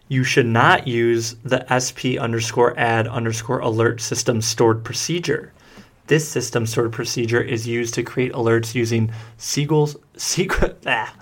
You 0.08 0.24
should 0.24 0.48
not 0.48 0.88
use 0.88 1.36
the 1.44 1.66
sp 1.78 2.18
underscore 2.18 2.74
add 2.80 3.08
underscore 3.08 3.60
alert 3.60 4.02
system 4.02 4.42
stored 4.42 4.84
procedure. 4.84 5.54
This 6.08 6.28
system 6.28 6.66
stored 6.66 6.92
procedure 6.92 7.42
is 7.42 7.68
used 7.68 7.94
to 7.94 8.04
create 8.04 8.34
alerts 8.34 8.74
using 8.74 9.12
SQL's, 9.38 9.96
SQL, 10.16 10.76
ah, 10.88 11.14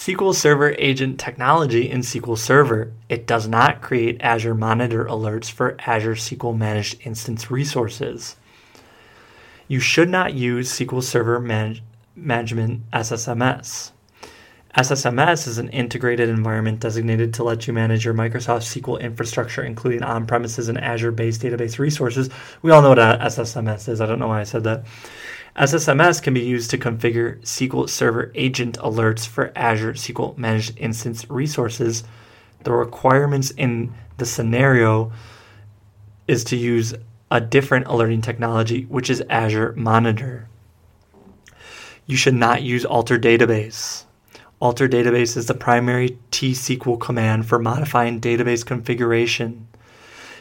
SQL 0.00 0.34
Server 0.34 0.74
Agent 0.78 1.20
technology 1.20 1.90
in 1.90 2.00
SQL 2.00 2.38
Server. 2.38 2.90
It 3.10 3.26
does 3.26 3.46
not 3.46 3.82
create 3.82 4.16
Azure 4.22 4.54
Monitor 4.54 5.04
alerts 5.04 5.50
for 5.50 5.76
Azure 5.80 6.14
SQL 6.14 6.56
Managed 6.56 7.02
Instance 7.04 7.50
resources. 7.50 8.36
You 9.68 9.78
should 9.78 10.08
not 10.08 10.32
use 10.32 10.72
SQL 10.72 11.02
Server 11.02 11.38
Manage- 11.38 11.82
Management 12.16 12.90
SSMS. 12.92 13.90
SSMS 14.74 15.46
is 15.46 15.58
an 15.58 15.68
integrated 15.68 16.30
environment 16.30 16.80
designated 16.80 17.34
to 17.34 17.44
let 17.44 17.66
you 17.66 17.74
manage 17.74 18.02
your 18.02 18.14
Microsoft 18.14 18.62
SQL 18.62 18.98
infrastructure, 19.02 19.62
including 19.62 20.02
on 20.02 20.26
premises 20.26 20.70
and 20.70 20.80
Azure 20.80 21.12
based 21.12 21.42
database 21.42 21.78
resources. 21.78 22.30
We 22.62 22.70
all 22.70 22.80
know 22.80 22.88
what 22.88 22.98
SSMS 22.98 23.86
is. 23.86 24.00
I 24.00 24.06
don't 24.06 24.18
know 24.18 24.28
why 24.28 24.40
I 24.40 24.44
said 24.44 24.64
that. 24.64 24.86
SSMS 25.56 26.22
can 26.22 26.32
be 26.32 26.40
used 26.40 26.70
to 26.70 26.78
configure 26.78 27.40
SQL 27.42 27.88
Server 27.88 28.30
agent 28.34 28.78
alerts 28.78 29.26
for 29.26 29.52
Azure 29.56 29.94
SQL 29.94 30.36
Managed 30.38 30.78
Instance 30.78 31.28
resources. 31.28 32.04
The 32.62 32.72
requirements 32.72 33.50
in 33.50 33.92
the 34.18 34.26
scenario 34.26 35.12
is 36.28 36.44
to 36.44 36.56
use 36.56 36.94
a 37.30 37.40
different 37.40 37.86
alerting 37.86 38.22
technology, 38.22 38.84
which 38.84 39.10
is 39.10 39.22
Azure 39.28 39.74
Monitor. 39.76 40.48
You 42.06 42.16
should 42.16 42.34
not 42.34 42.62
use 42.62 42.84
alter 42.84 43.18
database. 43.18 44.04
Alter 44.60 44.88
database 44.88 45.36
is 45.36 45.46
the 45.46 45.54
primary 45.54 46.18
T-SQL 46.30 47.00
command 47.00 47.46
for 47.46 47.58
modifying 47.58 48.20
database 48.20 48.64
configuration. 48.64 49.66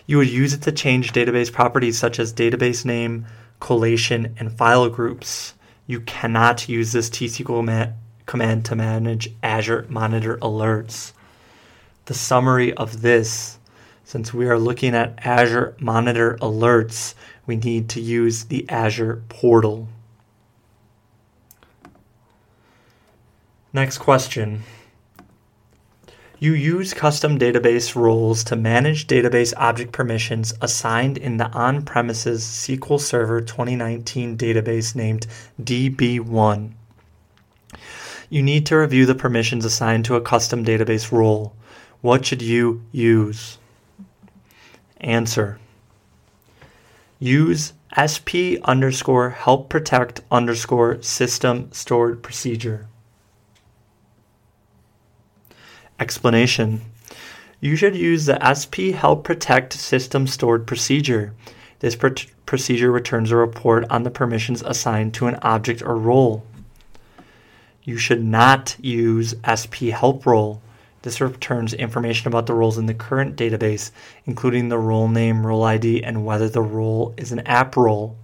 You 0.05 0.17
would 0.17 0.29
use 0.29 0.53
it 0.53 0.61
to 0.63 0.71
change 0.71 1.13
database 1.13 1.53
properties 1.53 1.97
such 1.97 2.19
as 2.19 2.33
database 2.33 2.83
name, 2.85 3.25
collation, 3.59 4.35
and 4.37 4.51
file 4.51 4.89
groups. 4.89 5.53
You 5.87 6.01
cannot 6.01 6.69
use 6.69 6.91
this 6.91 7.09
T-SQL 7.09 7.63
ma- 7.65 7.93
command 8.25 8.65
to 8.65 8.75
manage 8.75 9.31
Azure 9.41 9.85
Monitor 9.89 10.37
alerts. 10.37 11.13
The 12.05 12.13
summary 12.13 12.73
of 12.73 13.01
this, 13.01 13.57
since 14.03 14.33
we 14.33 14.47
are 14.47 14.59
looking 14.59 14.95
at 14.95 15.19
Azure 15.25 15.75
Monitor 15.79 16.37
alerts, 16.41 17.15
we 17.45 17.55
need 17.55 17.89
to 17.89 18.01
use 18.01 18.45
the 18.45 18.69
Azure 18.69 19.23
portal. 19.29 19.87
Next 23.73 23.99
question. 23.99 24.63
You 26.41 26.53
use 26.53 26.93
custom 26.93 27.37
database 27.37 27.95
roles 27.95 28.45
to 28.45 28.55
manage 28.55 29.07
database 29.07 29.53
object 29.57 29.91
permissions 29.91 30.53
assigned 30.61 31.17
in 31.17 31.35
the 31.35 31.47
on 31.47 31.81
premises 31.83 32.45
SQL 32.45 32.97
Server 32.97 33.41
2019 33.41 34.37
database 34.37 34.95
named 34.95 35.27
DB1. 35.61 36.71
You 38.29 38.41
need 38.41 38.65
to 38.67 38.77
review 38.77 39.05
the 39.05 39.15
permissions 39.15 39.65
assigned 39.65 40.05
to 40.05 40.15
a 40.15 40.21
custom 40.21 40.63
database 40.63 41.11
role. 41.11 41.53
What 41.99 42.25
should 42.25 42.41
you 42.41 42.83
use? 42.93 43.57
Answer. 45.01 45.59
Use 47.19 47.73
sp 47.97 48.61
underscore 48.63 49.31
help 49.31 49.67
protect 49.67 50.21
underscore 50.31 51.01
system 51.01 51.69
stored 51.73 52.23
procedure. 52.23 52.88
Explanation 55.99 56.81
You 57.59 57.75
should 57.75 57.95
use 57.95 58.25
the 58.25 58.39
SP 58.39 58.95
Help 58.95 59.23
Protect 59.25 59.73
system 59.73 60.27
stored 60.27 60.65
procedure. 60.65 61.33
This 61.79 61.95
pr- 61.95 62.09
procedure 62.45 62.91
returns 62.91 63.31
a 63.31 63.35
report 63.35 63.85
on 63.89 64.03
the 64.03 64.09
permissions 64.09 64.61
assigned 64.61 65.13
to 65.15 65.27
an 65.27 65.37
object 65.41 65.81
or 65.81 65.97
role. 65.97 66.45
You 67.83 67.97
should 67.97 68.23
not 68.23 68.75
use 68.79 69.35
SP 69.43 69.91
Help 69.91 70.25
Role. 70.25 70.61
This 71.01 71.21
returns 71.21 71.73
information 71.73 72.27
about 72.27 72.45
the 72.45 72.53
roles 72.53 72.77
in 72.77 72.85
the 72.85 72.93
current 72.93 73.35
database, 73.35 73.91
including 74.25 74.69
the 74.69 74.77
role 74.77 75.07
name, 75.07 75.45
role 75.45 75.63
ID, 75.63 76.03
and 76.03 76.25
whether 76.25 76.49
the 76.49 76.61
role 76.61 77.13
is 77.17 77.31
an 77.31 77.39
app 77.41 77.75
role. 77.75 78.15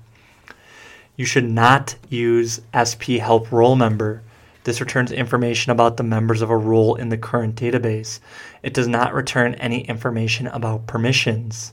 You 1.16 1.26
should 1.26 1.50
not 1.50 1.96
use 2.10 2.62
SP 2.76 3.20
Help 3.20 3.52
Role 3.52 3.76
Member. 3.76 4.22
This 4.66 4.82
returns 4.82 5.12
information 5.12 5.72
about 5.72 5.98
the 5.98 6.04
members 6.04 6.42
of 6.42 6.50
a 6.50 6.58
role 6.58 6.96
in 6.96 7.10
the 7.10 7.20
current 7.20 7.56
database. 7.56 8.20
It 8.64 8.74
does 8.74 8.88
not 8.88 9.14
return 9.14 9.54
any 9.56 9.82
information 9.82 10.48
about 10.48 10.88
permissions. 10.88 11.72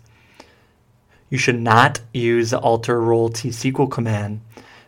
You 1.31 1.39
should 1.39 1.59
not 1.59 2.03
use 2.13 2.51
the 2.51 2.59
alter 2.59 3.01
role 3.01 3.31
tsql 3.31 3.91
command. 3.91 4.43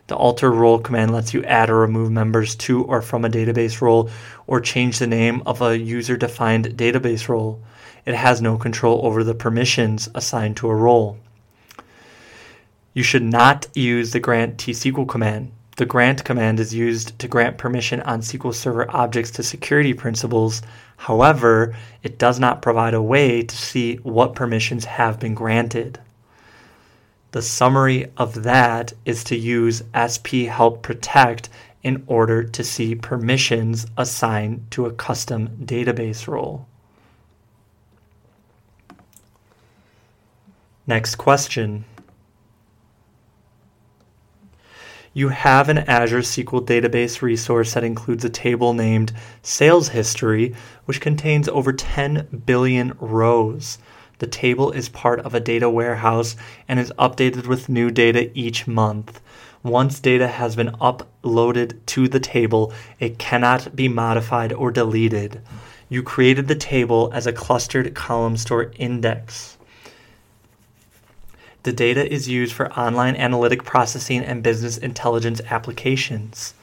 The 0.05 0.15
alter 0.15 0.51
role 0.51 0.77
command 0.77 1.13
lets 1.13 1.33
you 1.33 1.43
add 1.45 1.71
or 1.71 1.79
remove 1.79 2.11
members 2.11 2.53
to 2.57 2.83
or 2.83 3.01
from 3.01 3.25
a 3.25 3.29
database 3.29 3.81
role 3.81 4.11
or 4.45 4.61
change 4.61 4.99
the 4.99 5.07
name 5.07 5.41
of 5.47 5.63
a 5.63 5.75
user 5.75 6.15
defined 6.15 6.77
database 6.77 7.27
role. 7.27 7.59
It 8.05 8.13
has 8.13 8.39
no 8.39 8.55
control 8.55 9.03
over 9.03 9.23
the 9.23 9.33
permissions 9.33 10.09
assigned 10.13 10.57
to 10.57 10.69
a 10.69 10.75
role. 10.75 11.17
You 12.93 13.01
should 13.01 13.23
not 13.23 13.65
use 13.73 14.11
the 14.11 14.19
grant 14.19 14.57
tsql 14.57 15.07
command. 15.07 15.53
The 15.77 15.85
grant 15.85 16.23
command 16.23 16.61
is 16.61 16.73
used 16.73 17.19
to 17.19 17.27
grant 17.27 17.57
permission 17.57 18.01
on 18.01 18.21
SQL 18.21 18.53
Server 18.53 18.89
objects 18.95 19.31
to 19.31 19.43
security 19.43 19.93
principals. 19.93 20.61
However, 20.95 21.75
it 22.01 22.17
does 22.17 22.39
not 22.39 22.61
provide 22.61 22.93
a 22.93 23.01
way 23.01 23.43
to 23.43 23.55
see 23.57 23.95
what 23.97 24.35
permissions 24.35 24.85
have 24.85 25.19
been 25.19 25.33
granted. 25.33 25.99
The 27.31 27.41
summary 27.41 28.09
of 28.15 28.43
that 28.43 28.93
is 29.03 29.25
to 29.25 29.35
use 29.35 29.83
SP 29.91 30.47
Help 30.47 30.81
Protect 30.81 31.49
in 31.83 32.03
order 32.07 32.41
to 32.41 32.63
see 32.63 32.95
permissions 32.95 33.85
assigned 33.97 34.71
to 34.71 34.85
a 34.85 34.93
custom 34.93 35.49
database 35.65 36.25
role. 36.25 36.65
Next 40.87 41.15
question. 41.15 41.83
You 45.17 45.29
have 45.29 45.69
an 45.69 45.77
Azure 45.77 46.19
SQL 46.19 46.65
database 46.65 47.21
resource 47.21 47.73
that 47.73 47.85
includes 47.85 48.25
a 48.25 48.29
table 48.29 48.73
named 48.73 49.13
Sales 49.41 49.87
History, 49.87 50.53
which 50.83 50.99
contains 50.99 51.47
over 51.47 51.71
10 51.71 52.43
billion 52.45 52.91
rows. 52.99 53.77
The 54.19 54.27
table 54.27 54.73
is 54.73 54.89
part 54.89 55.21
of 55.21 55.33
a 55.33 55.39
data 55.39 55.69
warehouse 55.69 56.35
and 56.67 56.81
is 56.81 56.91
updated 56.99 57.47
with 57.47 57.69
new 57.69 57.91
data 57.91 58.29
each 58.37 58.67
month. 58.67 59.21
Once 59.63 60.01
data 60.01 60.27
has 60.27 60.57
been 60.57 60.75
uploaded 60.81 61.77
to 61.85 62.09
the 62.09 62.19
table, 62.19 62.73
it 62.99 63.17
cannot 63.17 63.73
be 63.73 63.87
modified 63.87 64.51
or 64.51 64.69
deleted. 64.69 65.39
You 65.87 66.03
created 66.03 66.49
the 66.49 66.55
table 66.55 67.09
as 67.13 67.25
a 67.25 67.31
clustered 67.31 67.93
column 67.93 68.35
store 68.35 68.73
index. 68.77 69.57
The 71.65 71.73
data 71.73 72.07
is 72.07 72.29
used 72.29 72.53
for 72.53 72.71
online 72.73 73.15
analytic 73.15 73.63
processing 73.63 74.23
and 74.23 74.43
business 74.43 74.77
intelligence 74.77 75.41
applications. 75.49 76.53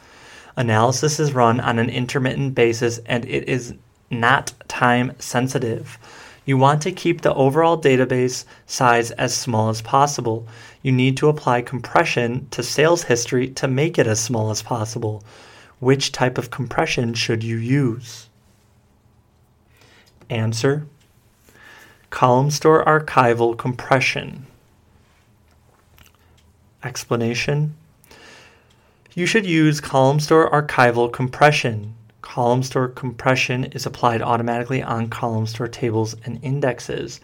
Analysis 0.57 1.19
is 1.19 1.33
run 1.33 1.59
on 1.59 1.81
an 1.81 1.91
intermittent 1.91 2.55
basis 2.55 3.01
and 3.07 3.25
it 3.25 3.49
is 3.49 3.75
not 4.11 4.53
time 4.69 5.15
sensitive. 5.19 5.99
You 6.45 6.57
want 6.57 6.83
to 6.83 6.93
keep 6.93 7.23
the 7.23 7.35
overall 7.35 7.77
database 7.83 8.45
size 8.67 9.11
as 9.11 9.35
small 9.35 9.71
as 9.71 9.83
possible. 9.83 10.47
You 10.83 10.93
need 10.93 11.17
to 11.17 11.29
apply 11.29 11.63
compression 11.63 12.47
to 12.53 12.63
sales 12.63 13.03
history 13.03 13.49
to 13.55 13.67
make 13.67 13.99
it 13.99 14.07
as 14.07 14.21
small 14.21 14.53
as 14.53 14.63
possible. 14.63 15.25
Which 15.81 16.13
type 16.13 16.39
of 16.39 16.53
compression 16.53 17.15
should 17.15 17.43
you 17.43 17.57
use? 17.57 18.29
Answer 20.31 20.87
Column 22.11 22.53
store 22.53 22.85
archival 22.85 23.59
compression. 23.59 24.47
Explanation 26.85 27.77
You 29.15 29.25
should 29.25 29.47
use 29.47 29.81
column 29.81 30.19
store 30.19 30.51
archival 30.51 31.13
compression. 31.13 31.95
Column 32.23 32.65
store 32.65 32.89
compression 32.89 33.67
is 33.67 33.87
applied 33.87 34.21
automatically 34.21 34.83
on 34.83 35.09
column 35.09 35.47
store 35.47 35.69
tables 35.69 36.17
and 36.25 36.41
indexes. 36.43 37.21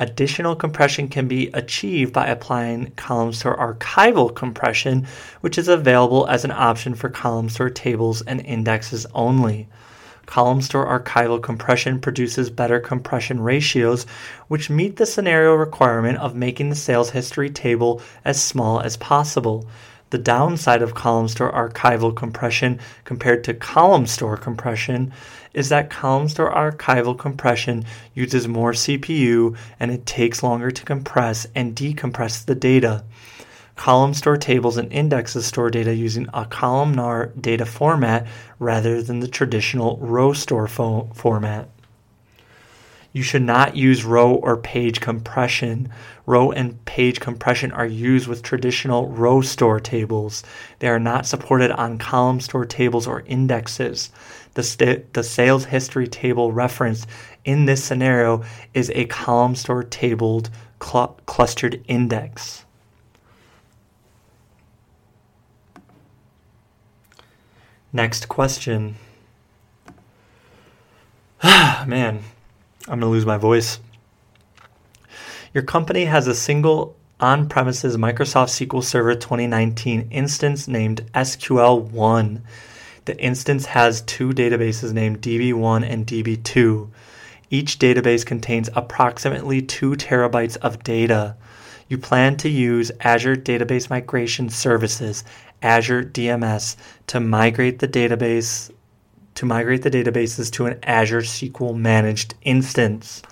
Additional 0.00 0.56
compression 0.56 1.06
can 1.06 1.28
be 1.28 1.48
achieved 1.54 2.12
by 2.12 2.26
applying 2.26 2.90
column 2.96 3.32
store 3.32 3.56
archival 3.56 4.34
compression, 4.34 5.06
which 5.42 5.58
is 5.58 5.68
available 5.68 6.26
as 6.26 6.44
an 6.44 6.50
option 6.50 6.94
for 6.94 7.08
column 7.08 7.48
store 7.48 7.70
tables 7.70 8.22
and 8.22 8.40
indexes 8.40 9.06
only. 9.14 9.68
Column 10.28 10.60
store 10.60 10.84
archival 10.86 11.42
compression 11.42 11.98
produces 12.00 12.50
better 12.50 12.78
compression 12.80 13.40
ratios, 13.40 14.04
which 14.46 14.68
meet 14.68 14.96
the 14.96 15.06
scenario 15.06 15.54
requirement 15.54 16.18
of 16.18 16.36
making 16.36 16.68
the 16.68 16.76
sales 16.76 17.08
history 17.08 17.48
table 17.48 18.02
as 18.26 18.40
small 18.40 18.78
as 18.78 18.98
possible. 18.98 19.66
The 20.10 20.18
downside 20.18 20.82
of 20.82 20.94
column 20.94 21.28
store 21.28 21.50
archival 21.50 22.14
compression 22.14 22.78
compared 23.04 23.42
to 23.44 23.54
column 23.54 24.06
store 24.06 24.36
compression 24.36 25.14
is 25.54 25.70
that 25.70 25.88
column 25.88 26.28
store 26.28 26.52
archival 26.52 27.18
compression 27.18 27.86
uses 28.12 28.46
more 28.46 28.72
CPU 28.72 29.56
and 29.80 29.90
it 29.90 30.04
takes 30.04 30.42
longer 30.42 30.70
to 30.70 30.84
compress 30.84 31.46
and 31.54 31.74
decompress 31.74 32.44
the 32.44 32.54
data. 32.54 33.02
Column 33.78 34.12
store 34.12 34.36
tables 34.36 34.76
and 34.76 34.92
indexes 34.92 35.46
store 35.46 35.70
data 35.70 35.94
using 35.94 36.26
a 36.34 36.44
columnar 36.44 37.26
data 37.40 37.64
format 37.64 38.26
rather 38.58 39.00
than 39.00 39.20
the 39.20 39.28
traditional 39.28 39.96
row 39.98 40.32
store 40.32 40.66
fo- 40.66 41.08
format. 41.14 41.68
You 43.12 43.22
should 43.22 43.42
not 43.42 43.76
use 43.76 44.04
row 44.04 44.34
or 44.34 44.56
page 44.56 45.00
compression. 45.00 45.90
Row 46.26 46.50
and 46.50 46.84
page 46.86 47.20
compression 47.20 47.70
are 47.70 47.86
used 47.86 48.26
with 48.26 48.42
traditional 48.42 49.10
row 49.10 49.42
store 49.42 49.78
tables. 49.78 50.42
They 50.80 50.88
are 50.88 50.98
not 50.98 51.24
supported 51.24 51.70
on 51.70 51.98
column 51.98 52.40
store 52.40 52.66
tables 52.66 53.06
or 53.06 53.22
indexes. 53.26 54.10
The, 54.54 54.64
st- 54.64 55.14
the 55.14 55.22
sales 55.22 55.66
history 55.66 56.08
table 56.08 56.50
referenced 56.50 57.06
in 57.44 57.66
this 57.66 57.84
scenario 57.84 58.42
is 58.74 58.90
a 58.90 59.04
column 59.04 59.54
store 59.54 59.84
tabled 59.84 60.50
cl- 60.82 61.16
clustered 61.26 61.84
index. 61.86 62.64
Next 67.98 68.28
question. 68.28 68.94
Man, 71.42 72.22
I'm 72.86 72.86
going 72.86 73.00
to 73.00 73.06
lose 73.08 73.26
my 73.26 73.38
voice. 73.38 73.80
Your 75.52 75.64
company 75.64 76.04
has 76.04 76.28
a 76.28 76.34
single 76.36 76.94
on 77.18 77.48
premises 77.48 77.96
Microsoft 77.96 78.50
SQL 78.50 78.84
Server 78.84 79.16
2019 79.16 80.10
instance 80.12 80.68
named 80.68 81.10
SQL1. 81.12 82.40
The 83.06 83.18
instance 83.20 83.66
has 83.66 84.02
two 84.02 84.30
databases 84.30 84.92
named 84.92 85.20
DB1 85.20 85.84
and 85.84 86.06
DB2. 86.06 86.88
Each 87.50 87.80
database 87.80 88.24
contains 88.24 88.70
approximately 88.76 89.60
2 89.60 89.96
terabytes 89.96 90.56
of 90.58 90.84
data. 90.84 91.34
You 91.88 91.96
plan 91.96 92.36
to 92.38 92.50
use 92.50 92.92
Azure 93.00 93.36
Database 93.36 93.88
Migration 93.88 94.50
Services, 94.50 95.24
Azure 95.62 96.04
DMS, 96.04 96.76
to 97.06 97.18
migrate 97.18 97.78
the 97.78 97.88
database 97.88 98.70
to 99.36 99.46
migrate 99.46 99.82
the 99.82 99.90
databases 99.90 100.50
to 100.50 100.66
an 100.66 100.78
Azure 100.82 101.22
SQL 101.22 101.74
managed 101.74 102.34
instance. 102.42 103.22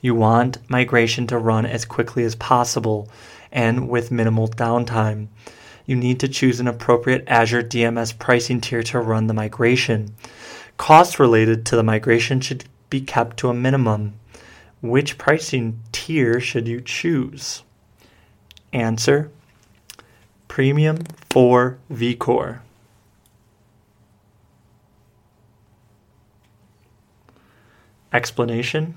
You 0.00 0.14
want 0.14 0.58
migration 0.70 1.26
to 1.26 1.36
run 1.36 1.66
as 1.66 1.84
quickly 1.84 2.22
as 2.22 2.36
possible 2.36 3.10
and 3.50 3.88
with 3.88 4.10
minimal 4.10 4.48
downtime. 4.48 5.26
You 5.84 5.96
need 5.96 6.20
to 6.20 6.28
choose 6.28 6.60
an 6.60 6.68
appropriate 6.68 7.24
Azure 7.26 7.64
DMS 7.64 8.16
pricing 8.18 8.60
tier 8.60 8.84
to 8.84 9.00
run 9.00 9.26
the 9.26 9.34
migration. 9.34 10.14
Costs 10.76 11.18
related 11.18 11.66
to 11.66 11.76
the 11.76 11.82
migration 11.82 12.40
should 12.40 12.64
be 12.88 13.00
kept 13.00 13.36
to 13.38 13.48
a 13.48 13.54
minimum. 13.54 14.14
Which 14.80 15.18
pricing 15.18 15.82
tier 15.90 16.40
should 16.40 16.68
you 16.68 16.80
choose? 16.80 17.64
Answer 18.72 19.30
Premium 20.48 20.98
4 21.30 21.78
vCore. 21.92 22.60
Explanation 28.14 28.94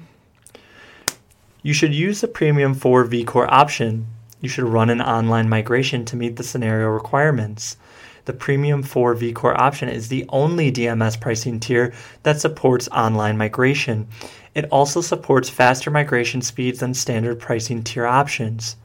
You 1.62 1.74
should 1.74 1.94
use 1.94 2.22
the 2.22 2.28
Premium 2.30 2.74
4 2.74 3.06
vCore 3.06 3.48
option. 3.50 4.08
You 4.40 4.48
should 4.48 4.64
run 4.64 4.90
an 4.90 5.02
online 5.02 5.50
migration 5.50 6.06
to 6.06 6.16
meet 6.16 6.38
the 6.38 6.44
scenario 6.44 6.88
requirements. 6.88 7.76
The 8.24 8.34
Premium 8.34 8.82
4 8.82 9.16
vCore 9.16 9.58
option 9.58 9.90
is 9.90 10.08
the 10.08 10.26
only 10.30 10.72
DMS 10.72 11.20
pricing 11.20 11.60
tier 11.60 11.94
that 12.24 12.40
supports 12.40 12.88
online 12.90 13.38
migration. 13.38 14.08
It 14.54 14.70
also 14.72 15.02
supports 15.02 15.50
faster 15.50 15.92
migration 15.92 16.42
speeds 16.42 16.80
than 16.80 16.94
standard 16.94 17.40
pricing 17.40 17.84
tier 17.84 18.06
options. 18.06 18.78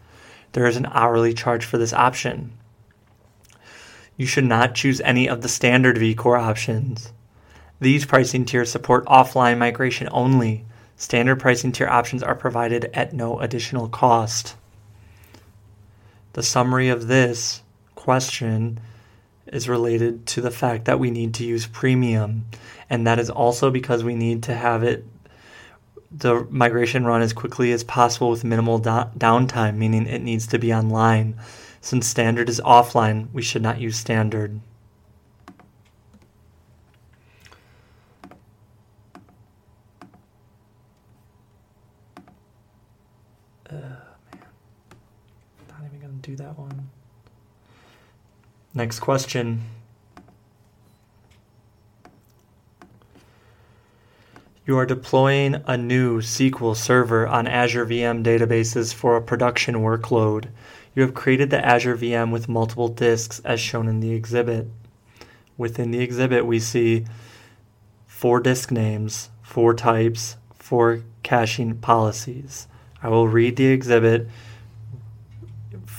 There 0.52 0.66
is 0.66 0.76
an 0.76 0.86
hourly 0.90 1.32
charge 1.32 1.64
for 1.64 1.78
this 1.78 1.92
option. 1.92 2.52
You 4.16 4.26
should 4.26 4.44
not 4.44 4.74
choose 4.74 5.00
any 5.00 5.28
of 5.28 5.42
the 5.42 5.48
standard 5.48 5.96
vCore 5.96 6.38
options. 6.38 7.12
These 7.80 8.04
pricing 8.04 8.44
tiers 8.44 8.70
support 8.70 9.06
offline 9.06 9.58
migration 9.58 10.08
only. 10.12 10.64
Standard 10.96 11.36
pricing 11.40 11.72
tier 11.72 11.88
options 11.88 12.22
are 12.22 12.34
provided 12.34 12.90
at 12.92 13.14
no 13.14 13.40
additional 13.40 13.88
cost. 13.88 14.56
The 16.34 16.42
summary 16.42 16.90
of 16.90 17.06
this 17.06 17.62
question 17.94 18.80
is 19.46 19.68
related 19.68 20.26
to 20.26 20.40
the 20.40 20.50
fact 20.50 20.84
that 20.84 21.00
we 21.00 21.10
need 21.10 21.34
to 21.34 21.44
use 21.44 21.66
premium, 21.66 22.44
and 22.90 23.06
that 23.06 23.18
is 23.18 23.30
also 23.30 23.70
because 23.70 24.04
we 24.04 24.14
need 24.14 24.42
to 24.42 24.54
have 24.54 24.82
it 24.82 25.04
the 26.10 26.46
migration 26.50 27.04
run 27.04 27.22
as 27.22 27.32
quickly 27.32 27.72
as 27.72 27.84
possible 27.84 28.30
with 28.30 28.44
minimal 28.44 28.78
do- 28.78 29.10
downtime, 29.16 29.76
meaning 29.76 30.06
it 30.06 30.22
needs 30.22 30.46
to 30.48 30.58
be 30.58 30.74
online. 30.74 31.36
Since 31.80 32.06
standard 32.06 32.48
is 32.48 32.60
offline, 32.60 33.28
we 33.32 33.42
should 33.42 33.62
not 33.62 33.80
use 33.80 33.96
standard. 33.96 34.60
Oh, 43.72 43.76
man. 43.76 44.00
Not 45.68 45.78
even 45.86 46.00
going 46.00 46.20
to 46.20 46.30
do 46.30 46.36
that 46.36 46.58
one. 46.58 46.90
Next 48.74 49.00
question. 49.00 49.62
You 54.66 54.76
are 54.76 54.84
deploying 54.84 55.56
a 55.66 55.78
new 55.78 56.20
SQL 56.20 56.76
server 56.76 57.26
on 57.26 57.46
Azure 57.46 57.86
VM 57.86 58.22
databases 58.22 58.92
for 58.92 59.16
a 59.16 59.22
production 59.22 59.76
workload. 59.76 60.48
You 60.94 61.02
have 61.02 61.14
created 61.14 61.48
the 61.48 61.64
Azure 61.64 61.96
VM 61.96 62.30
with 62.30 62.48
multiple 62.48 62.88
disks 62.88 63.40
as 63.42 63.58
shown 63.58 63.88
in 63.88 64.00
the 64.00 64.12
exhibit. 64.12 64.68
Within 65.56 65.92
the 65.92 66.00
exhibit, 66.00 66.44
we 66.44 66.60
see 66.60 67.06
four 68.06 68.38
disk 68.38 68.70
names, 68.70 69.30
four 69.42 69.72
types, 69.72 70.36
four 70.54 71.02
caching 71.22 71.78
policies. 71.78 72.68
I 73.02 73.08
will 73.08 73.28
read 73.28 73.56
the 73.56 73.66
exhibit 73.66 74.28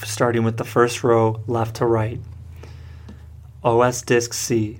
starting 0.03 0.43
with 0.43 0.57
the 0.57 0.63
first 0.63 1.03
row 1.03 1.41
left 1.47 1.77
to 1.77 1.85
right. 1.87 2.19
OS 3.63 4.03
disk 4.03 4.33
C, 4.33 4.79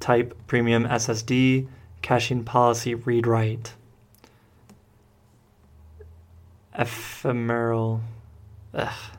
type 0.00 0.36
premium 0.46 0.84
SSD, 0.84 1.68
caching 2.08 2.42
policy 2.42 2.94
read 2.94 3.26
write. 3.26 3.74
Ephemeral, 6.72 8.00
ugh. 8.72 9.12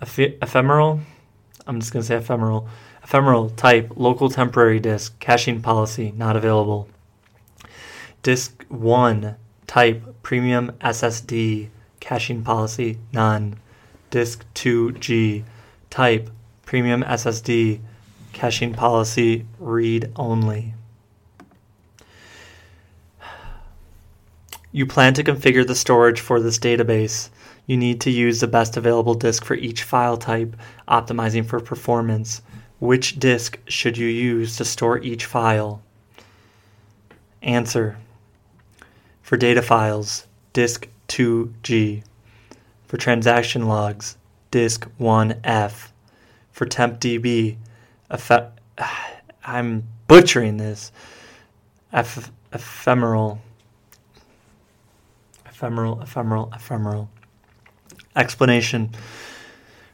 Eph- 0.00 0.36
ephemeral, 0.40 1.00
I'm 1.66 1.80
just 1.80 1.92
going 1.92 2.02
to 2.02 2.06
say 2.06 2.14
ephemeral. 2.14 2.68
Ephemeral 3.02 3.50
type 3.50 3.90
local 3.96 4.30
temporary 4.30 4.78
disk, 4.78 5.18
caching 5.18 5.60
policy 5.60 6.12
not 6.16 6.36
available. 6.36 6.86
Disk 8.22 8.64
1 8.68 9.34
type 9.66 10.14
premium 10.22 10.70
SSD, 10.80 11.70
caching 11.98 12.44
policy 12.44 12.98
none. 13.12 13.58
disk 14.10 14.44
2G, 14.54 15.42
type 15.90 16.30
premium 16.64 17.02
SSD, 17.02 17.80
caching 18.32 18.74
policy 18.74 19.44
read 19.58 20.12
only. 20.14 20.74
You 24.72 24.86
plan 24.86 25.14
to 25.14 25.24
configure 25.24 25.66
the 25.66 25.74
storage 25.74 26.20
for 26.20 26.38
this 26.38 26.58
database. 26.58 27.30
You 27.66 27.76
need 27.76 28.00
to 28.02 28.10
use 28.10 28.38
the 28.40 28.46
best 28.46 28.76
available 28.76 29.14
disk 29.14 29.44
for 29.44 29.54
each 29.54 29.82
file 29.82 30.16
type, 30.16 30.56
optimizing 30.88 31.44
for 31.44 31.58
performance. 31.58 32.40
Which 32.78 33.18
disk 33.18 33.58
should 33.66 33.98
you 33.98 34.06
use 34.06 34.56
to 34.56 34.64
store 34.64 34.98
each 34.98 35.24
file? 35.24 35.82
Answer. 37.42 37.98
For 39.22 39.36
data 39.36 39.60
files, 39.60 40.26
disk 40.52 40.88
2G. 41.08 42.04
For 42.86 42.96
transaction 42.96 43.66
logs, 43.66 44.16
disk 44.52 44.88
1F. 45.00 45.88
For 46.52 46.66
tempdb, 46.66 47.56
eph- 48.10 48.52
I'm 49.44 49.84
butchering 50.06 50.58
this. 50.58 50.92
Eph- 51.92 52.30
ephemeral 52.52 53.40
ephemeral, 55.60 56.00
ephemeral, 56.00 56.50
ephemeral. 56.54 57.10
Explanation. 58.16 58.88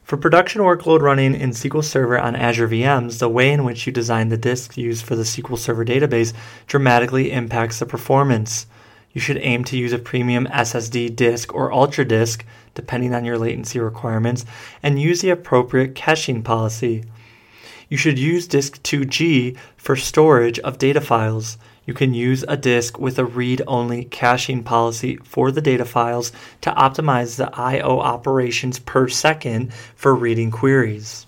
For 0.01 0.15
production 0.15 0.61
workload 0.61 1.01
running 1.01 1.35
in 1.35 1.49
SQL 1.49 1.83
Server 1.83 2.17
on 2.17 2.37
Azure 2.37 2.69
VMs, 2.69 3.19
the 3.19 3.27
way 3.27 3.51
in 3.51 3.65
which 3.65 3.85
you 3.85 3.91
design 3.91 4.29
the 4.29 4.37
disks 4.37 4.77
used 4.77 5.03
for 5.03 5.17
the 5.17 5.23
SQL 5.23 5.57
Server 5.57 5.83
database 5.83 6.31
dramatically 6.67 7.33
impacts 7.33 7.79
the 7.79 7.85
performance. 7.85 8.65
You 9.11 9.19
should 9.19 9.39
aim 9.39 9.65
to 9.65 9.77
use 9.77 9.91
a 9.91 9.99
premium 9.99 10.45
SSD 10.45 11.13
disk 11.13 11.53
or 11.53 11.73
ultra 11.73 12.05
disk, 12.05 12.45
depending 12.73 13.13
on 13.13 13.25
your 13.25 13.37
latency 13.37 13.77
requirements, 13.77 14.45
and 14.81 15.01
use 15.01 15.19
the 15.19 15.31
appropriate 15.31 15.95
caching 15.95 16.43
policy. 16.43 17.03
You 17.89 17.97
should 17.97 18.17
use 18.17 18.47
disk 18.47 18.81
2G 18.83 19.57
for 19.75 19.97
storage 19.97 20.59
of 20.59 20.77
data 20.77 21.01
files 21.01 21.57
you 21.87 21.95
can 21.95 22.13
use 22.13 22.45
a 22.47 22.55
disk 22.55 22.99
with 22.99 23.17
a 23.17 23.25
read-only 23.25 24.03
caching 24.03 24.63
policy 24.63 25.17
for 25.23 25.51
the 25.51 25.61
data 25.61 25.85
files 25.85 26.31
to 26.61 26.69
optimize 26.71 27.37
the 27.37 27.49
I/O 27.57 27.99
operations 27.99 28.77
per 28.77 29.07
second 29.07 29.73
for 29.95 30.13
reading 30.13 30.51
queries. 30.51 31.25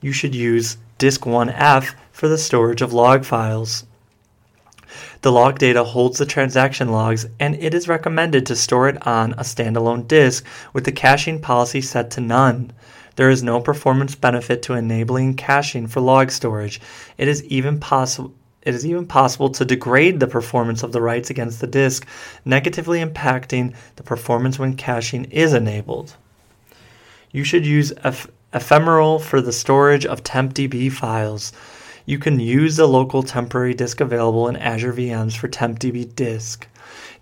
You 0.00 0.12
should 0.12 0.34
use 0.36 0.76
disk 0.98 1.22
1F 1.22 1.94
for 2.12 2.28
the 2.28 2.38
storage 2.38 2.82
of 2.82 2.92
log 2.92 3.24
files. 3.24 3.84
The 5.22 5.32
log 5.32 5.58
data 5.58 5.82
holds 5.82 6.18
the 6.18 6.26
transaction 6.26 6.92
logs, 6.92 7.26
and 7.40 7.54
it 7.56 7.74
is 7.74 7.88
recommended 7.88 8.46
to 8.46 8.56
store 8.56 8.88
it 8.88 9.06
on 9.06 9.32
a 9.32 9.42
standalone 9.42 10.06
disk 10.06 10.44
with 10.72 10.84
the 10.84 10.92
caching 10.92 11.40
policy 11.40 11.80
set 11.80 12.10
to 12.12 12.20
none. 12.20 12.72
There 13.16 13.30
is 13.30 13.42
no 13.42 13.60
performance 13.60 14.14
benefit 14.14 14.62
to 14.62 14.74
enabling 14.74 15.34
caching 15.34 15.88
for 15.88 16.00
log 16.00 16.30
storage. 16.30 16.80
It 17.16 17.26
is 17.26 17.42
even 17.44 17.80
possible 17.80 18.32
it 18.68 18.74
is 18.74 18.84
even 18.84 19.06
possible 19.06 19.48
to 19.48 19.64
degrade 19.64 20.20
the 20.20 20.26
performance 20.26 20.82
of 20.82 20.92
the 20.92 21.00
writes 21.00 21.30
against 21.30 21.62
the 21.62 21.66
disk, 21.66 22.06
negatively 22.44 23.02
impacting 23.02 23.74
the 23.96 24.02
performance 24.02 24.58
when 24.58 24.76
caching 24.76 25.24
is 25.30 25.54
enabled. 25.54 26.14
You 27.32 27.44
should 27.44 27.64
use 27.64 27.94
eph- 28.04 28.30
ephemeral 28.52 29.20
for 29.20 29.40
the 29.40 29.54
storage 29.54 30.04
of 30.04 30.22
tempdb 30.22 30.92
files. 30.92 31.50
You 32.04 32.18
can 32.18 32.40
use 32.40 32.76
the 32.76 32.86
local 32.86 33.22
temporary 33.22 33.72
disk 33.72 34.02
available 34.02 34.48
in 34.48 34.56
Azure 34.56 34.92
VMs 34.92 35.34
for 35.34 35.48
tempdb 35.48 36.14
disk. 36.14 36.68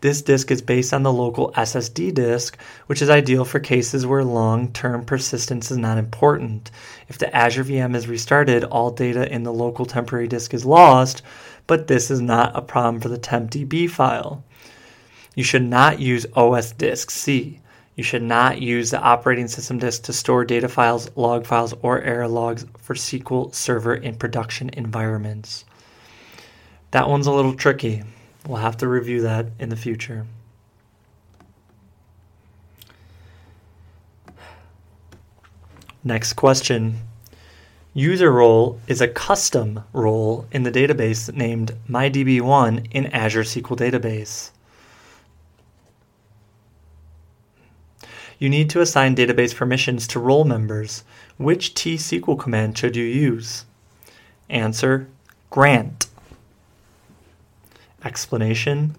This 0.01 0.23
disk 0.23 0.51
is 0.51 0.61
based 0.61 0.93
on 0.93 1.03
the 1.03 1.13
local 1.13 1.53
SSD 1.53 2.13
disk, 2.13 2.59
which 2.87 3.01
is 3.01 3.09
ideal 3.09 3.45
for 3.45 3.61
cases 3.61 4.05
where 4.05 4.25
long 4.25 4.73
term 4.73 5.05
persistence 5.05 5.71
is 5.71 5.79
not 5.79 5.99
important. 5.99 6.71
If 7.09 7.19
the 7.19 7.35
Azure 7.35 7.65
VM 7.65 7.95
is 7.95 8.09
restarted, 8.09 8.65
all 8.65 8.91
data 8.91 9.33
in 9.33 9.43
the 9.43 9.53
local 9.53 9.87
temporary 9.87 10.29
disk 10.29 10.53
is 10.53 10.67
lost, 10.67 11.23
but 11.67 11.87
this 11.87 12.11
is 12.11 12.21
not 12.21 12.57
a 12.57 12.63
problem 12.63 13.01
for 13.01 13.09
the 13.09 13.19
tempdb 13.19 13.89
file. 13.89 14.45
You 15.35 15.45
should 15.45 15.65
not 15.65 16.01
use 16.01 16.27
OS 16.35 16.73
disk 16.73 17.11
C. 17.11 17.61
You 17.95 18.05
should 18.05 18.23
not 18.23 18.61
use 18.61 18.91
the 18.91 19.01
operating 19.01 19.49
system 19.49 19.79
disk 19.79 20.03
to 20.05 20.13
store 20.13 20.45
data 20.45 20.69
files, 20.69 21.11
log 21.17 21.47
files, 21.47 21.73
or 21.81 22.03
error 22.03 22.29
logs 22.29 22.67
for 22.79 22.95
SQL 22.95 23.55
Server 23.55 23.95
in 23.95 24.17
production 24.17 24.69
environments. 24.75 25.65
That 26.91 27.09
one's 27.09 27.27
a 27.27 27.33
little 27.33 27.55
tricky. 27.55 28.03
We'll 28.47 28.59
have 28.59 28.77
to 28.79 28.89
review 28.89 29.23
that 29.23 29.47
in 29.59 29.71
the 29.71 29.77
future. 29.77 30.27
Next 36.05 36.35
question. 36.35 37.01
User 37.93 38.31
role 38.31 38.79
is 38.87 39.01
a 39.01 39.09
custom 39.09 39.83
role 39.93 40.47
in 40.53 40.63
the 40.63 40.71
database 40.71 41.35
named 41.35 41.75
MyDB1 41.89 42.87
in 42.93 43.07
Azure 43.07 43.43
SQL 43.43 43.77
Database. 43.77 44.51
You 48.39 48.49
need 48.49 48.71
to 48.71 48.83
assign 48.83 49.17
database 49.17 49.57
permissions 49.57 50.07
to 50.09 50.21
role 50.21 50.45
members. 50.45 51.05
Which 51.39 51.75
T-SQL 51.75 52.39
command 52.39 52.77
should 52.77 52.95
you 52.95 53.05
use? 53.05 53.65
Answer, 54.49 55.09
grant. 55.51 56.06
Explanation 58.07 58.95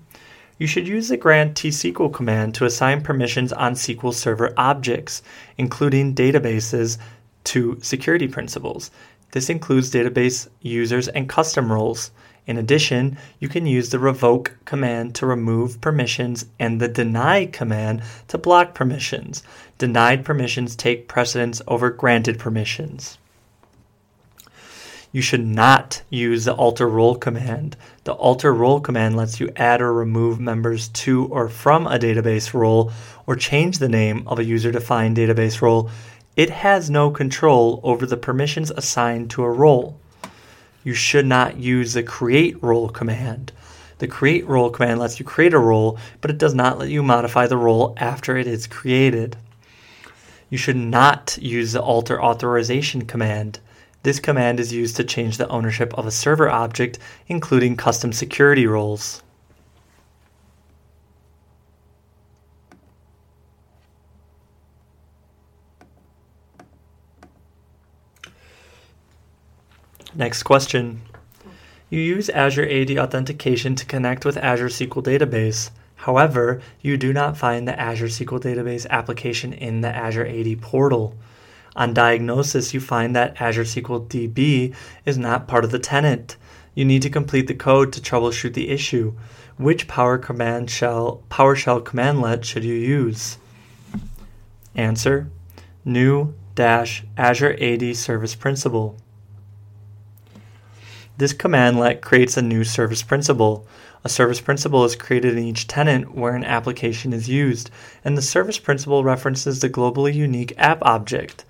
You 0.57 0.67
should 0.67 0.85
use 0.85 1.07
the 1.07 1.15
grant 1.15 1.55
tsql 1.55 2.11
command 2.13 2.53
to 2.55 2.65
assign 2.65 3.03
permissions 3.03 3.53
on 3.53 3.73
SQL 3.73 4.13
Server 4.13 4.53
objects, 4.57 5.21
including 5.57 6.13
databases, 6.13 6.97
to 7.45 7.79
security 7.81 8.27
principals. 8.27 8.91
This 9.31 9.49
includes 9.49 9.91
database 9.91 10.49
users 10.61 11.07
and 11.07 11.29
custom 11.29 11.71
roles. 11.71 12.11
In 12.47 12.57
addition, 12.57 13.17
you 13.39 13.47
can 13.47 13.65
use 13.65 13.91
the 13.91 13.99
revoke 13.99 14.57
command 14.65 15.15
to 15.15 15.25
remove 15.25 15.79
permissions 15.79 16.45
and 16.59 16.81
the 16.81 16.89
deny 16.89 17.45
command 17.45 18.01
to 18.27 18.37
block 18.37 18.73
permissions. 18.73 19.41
Denied 19.77 20.25
permissions 20.25 20.75
take 20.75 21.07
precedence 21.07 21.61
over 21.65 21.89
granted 21.91 22.39
permissions. 22.39 23.17
You 25.11 25.21
should 25.21 25.45
not 25.45 26.01
use 26.09 26.45
the 26.45 26.53
alter 26.53 26.87
role 26.87 27.15
command. 27.15 27.77
The 28.03 28.13
alter 28.13 28.53
role 28.53 28.79
command 28.79 29.15
lets 29.15 29.39
you 29.39 29.51
add 29.55 29.81
or 29.81 29.93
remove 29.93 30.39
members 30.39 30.89
to 30.89 31.25
or 31.27 31.47
from 31.47 31.87
a 31.87 31.97
database 31.97 32.53
role 32.53 32.91
or 33.25 33.35
change 33.35 33.79
the 33.79 33.89
name 33.89 34.27
of 34.27 34.37
a 34.37 34.43
user 34.43 34.71
defined 34.71 35.17
database 35.17 35.61
role. 35.61 35.89
It 36.35 36.49
has 36.49 36.89
no 36.89 37.09
control 37.09 37.79
over 37.83 38.05
the 38.05 38.17
permissions 38.17 38.69
assigned 38.69 39.29
to 39.31 39.43
a 39.43 39.49
role. 39.49 39.97
You 40.83 40.93
should 40.93 41.25
not 41.25 41.57
use 41.57 41.93
the 41.93 42.03
create 42.03 42.61
role 42.61 42.89
command. 42.89 43.51
The 43.99 44.07
create 44.07 44.45
role 44.47 44.69
command 44.69 44.99
lets 44.99 45.19
you 45.19 45.25
create 45.25 45.53
a 45.53 45.59
role, 45.59 45.97
but 46.21 46.29
it 46.29 46.37
does 46.37 46.53
not 46.53 46.77
let 46.77 46.89
you 46.89 47.01
modify 47.01 47.47
the 47.47 47.57
role 47.57 47.95
after 47.97 48.37
it 48.37 48.45
is 48.45 48.67
created. 48.67 49.35
You 50.49 50.57
should 50.57 50.77
not 50.77 51.37
use 51.41 51.71
the 51.71 51.81
alter 51.81 52.21
authorization 52.21 53.05
command. 53.05 53.59
This 54.03 54.19
command 54.19 54.59
is 54.59 54.71
used 54.73 54.95
to 54.97 55.03
change 55.03 55.37
the 55.37 55.49
ownership 55.49 55.93
of 55.95 56.05
a 56.05 56.11
server 56.11 56.49
object, 56.49 56.99
including 57.27 57.75
custom 57.75 58.13
security 58.13 58.65
roles. 58.65 59.21
Next 70.17 70.41
question. 70.43 71.01
You 71.91 71.99
use 71.99 72.27
Azure 72.29 72.67
AD 72.67 72.97
authentication 72.97 73.75
to 73.75 73.85
connect 73.85 74.25
with 74.25 74.35
Azure 74.35 74.67
SQL 74.67 75.03
Database. 75.03 75.69
However, 75.95 76.59
you 76.81 76.97
do 76.97 77.13
not 77.13 77.37
find 77.37 77.67
the 77.67 77.79
Azure 77.79 78.07
SQL 78.07 78.41
Database 78.41 78.89
application 78.89 79.53
in 79.53 79.81
the 79.81 79.89
Azure 79.89 80.25
AD 80.25 80.59
portal. 80.59 81.13
On 81.77 81.93
diagnosis, 81.93 82.73
you 82.73 82.79
find 82.79 83.15
that 83.15 83.39
Azure 83.39 83.63
SQL 83.63 84.07
DB 84.07 84.73
is 85.05 85.15
not 85.17 85.47
part 85.47 85.63
of 85.63 85.69
the 85.69 85.77
tenant. 85.77 86.35
You 86.73 86.83
need 86.85 87.03
to 87.03 87.09
complete 87.09 87.45
the 87.45 87.53
code 87.53 87.93
to 87.93 88.01
troubleshoot 88.01 88.55
the 88.55 88.69
issue. 88.69 89.13
Which 89.57 89.87
Power 89.87 90.17
Command 90.17 90.71
Shell 90.71 91.23
PowerShell 91.29 91.83
commandlet 91.83 92.43
should 92.43 92.63
you 92.63 92.73
use? 92.73 93.37
Answer: 94.75 95.29
New 95.85 96.33
Azure 96.57 97.55
AD 97.61 97.95
Service 97.95 98.33
Principal. 98.33 98.97
This 101.17 101.33
commandlet 101.33 102.01
creates 102.01 102.37
a 102.37 102.41
new 102.41 102.63
service 102.63 103.03
principal. 103.03 103.67
A 104.03 104.09
service 104.09 104.41
principal 104.41 104.83
is 104.85 104.95
created 104.95 105.37
in 105.37 105.43
each 105.43 105.67
tenant 105.67 106.15
where 106.15 106.35
an 106.35 106.43
application 106.43 107.13
is 107.13 107.29
used, 107.29 107.69
and 108.03 108.17
the 108.17 108.21
service 108.21 108.59
principal 108.59 109.03
references 109.03 109.59
the 109.59 109.69
globally 109.69 110.13
unique 110.13 110.53
app 110.57 110.79
object. 110.83 111.43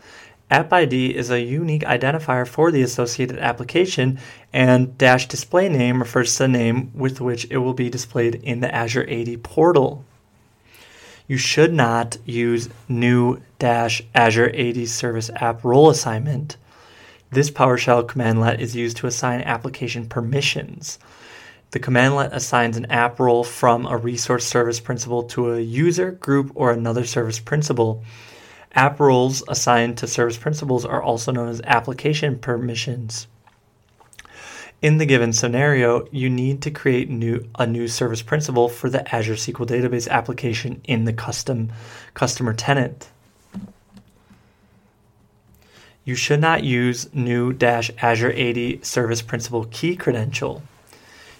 App 0.49 0.71
ID 0.71 1.13
is 1.13 1.29
a 1.29 1.41
unique 1.41 1.83
identifier 1.83 2.47
for 2.47 2.71
the 2.71 2.81
associated 2.81 3.37
application, 3.39 4.17
and 4.53 4.97
dash 4.97 5.27
display 5.27 5.67
name 5.67 5.99
refers 5.99 6.33
to 6.33 6.43
the 6.43 6.47
name 6.47 6.89
with 6.93 7.19
which 7.19 7.45
it 7.49 7.57
will 7.57 7.73
be 7.73 7.89
displayed 7.89 8.35
in 8.35 8.61
the 8.61 8.73
Azure 8.73 9.05
AD 9.09 9.43
portal. 9.43 10.05
You 11.27 11.35
should 11.35 11.73
not 11.73 12.17
use 12.25 12.69
new 12.87 13.41
dash 13.59 14.01
Azure 14.15 14.49
AD 14.55 14.87
Service 14.87 15.29
app 15.35 15.65
role 15.65 15.89
assignment. 15.89 16.55
This 17.29 17.51
PowerShell 17.51 18.07
commandlet 18.07 18.61
is 18.61 18.73
used 18.73 18.95
to 18.97 19.07
assign 19.07 19.41
application 19.41 20.07
permissions. 20.07 20.97
The 21.71 21.79
commandlet 21.81 22.31
assigns 22.31 22.77
an 22.77 22.85
app 22.85 23.19
role 23.19 23.43
from 23.43 23.85
a 23.85 23.97
resource 23.97 24.45
service 24.45 24.79
principal 24.79 25.23
to 25.23 25.51
a 25.51 25.59
user, 25.59 26.11
group, 26.11 26.53
or 26.55 26.71
another 26.71 27.03
service 27.03 27.39
principal. 27.39 28.05
App 28.77 28.99
roles 28.99 29.41
assigned 29.47 29.97
to 29.97 30.07
service 30.07 30.37
principals 30.37 30.85
are 30.85 31.01
also 31.01 31.31
known 31.31 31.49
as 31.49 31.61
application 31.61 32.37
permissions. 32.37 33.25
In 34.83 34.99
the 34.99 35.07
given 35.07 35.33
scenario, 35.33 36.07
you 36.11 36.29
need 36.29 36.61
to 36.61 36.69
create 36.69 37.09
new, 37.09 37.49
a 37.57 37.65
new 37.65 37.87
service 37.87 38.21
principal 38.21 38.69
for 38.69 38.87
the 38.87 39.15
Azure 39.15 39.33
SQL 39.33 39.65
Database 39.65 40.07
application 40.07 40.79
in 40.83 41.05
the 41.05 41.11
custom 41.11 41.71
customer 42.13 42.53
tenant. 42.53 43.09
You 46.05 46.13
should 46.13 46.39
not 46.39 46.63
use 46.63 47.11
new 47.15 47.53
dash 47.53 47.89
Azure 47.99 48.31
AD 48.31 48.85
service 48.85 49.23
principal 49.23 49.65
key 49.71 49.95
credential. 49.95 50.61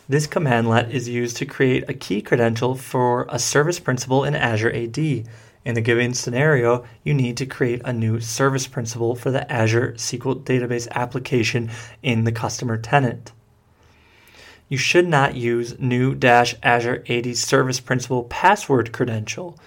This 0.09 0.25
commandlet 0.25 0.89
is 0.89 1.07
used 1.07 1.37
to 1.37 1.45
create 1.45 1.87
a 1.87 1.93
key 1.93 2.23
credential 2.23 2.73
for 2.73 3.27
a 3.29 3.37
service 3.37 3.79
principal 3.79 4.23
in 4.23 4.33
Azure 4.33 4.73
AD. 4.73 5.27
In 5.67 5.75
the 5.75 5.81
given 5.81 6.13
scenario, 6.13 6.85
you 7.03 7.13
need 7.13 7.35
to 7.35 7.45
create 7.45 7.81
a 7.83 7.91
new 7.91 8.21
service 8.21 8.67
principal 8.67 9.15
for 9.15 9.31
the 9.31 9.51
Azure 9.51 9.95
SQL 9.97 10.41
Database 10.41 10.87
application 10.91 11.69
in 12.01 12.23
the 12.23 12.31
customer 12.31 12.77
tenant. 12.77 13.33
You 14.69 14.77
should 14.77 15.09
not 15.09 15.35
use 15.35 15.77
new 15.77 16.17
Azure 16.23 17.03
AD 17.09 17.35
service 17.35 17.81
principal 17.81 18.23
password 18.23 18.93
credential. 18.93 19.59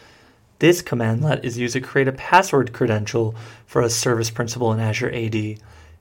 This 0.59 0.81
commandlet 0.81 1.45
is 1.45 1.59
used 1.59 1.75
to 1.75 1.83
create 1.83 2.09
a 2.09 2.13
password 2.13 2.73
credential 2.73 3.35
for 3.67 3.83
a 3.83 3.91
service 3.91 4.31
principal 4.31 4.73
in 4.73 4.81
Azure 4.81 5.13
AD. 5.15 5.59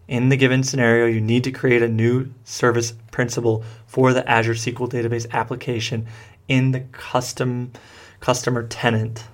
In 0.08 0.30
the 0.30 0.38
given 0.38 0.64
scenario, 0.64 1.08
you 1.08 1.20
need 1.20 1.44
to 1.44 1.52
create 1.52 1.84
a 1.84 1.90
new 1.90 2.32
service 2.46 2.94
principal 3.12 3.66
for 3.86 4.14
the 4.14 4.26
Azure 4.32 4.54
SQL 4.54 4.90
Database 4.90 5.30
application 5.32 6.08
in 6.48 6.72
the 6.72 6.86
custom 6.94 7.74
customer 8.22 8.66
tenant. 8.66 9.26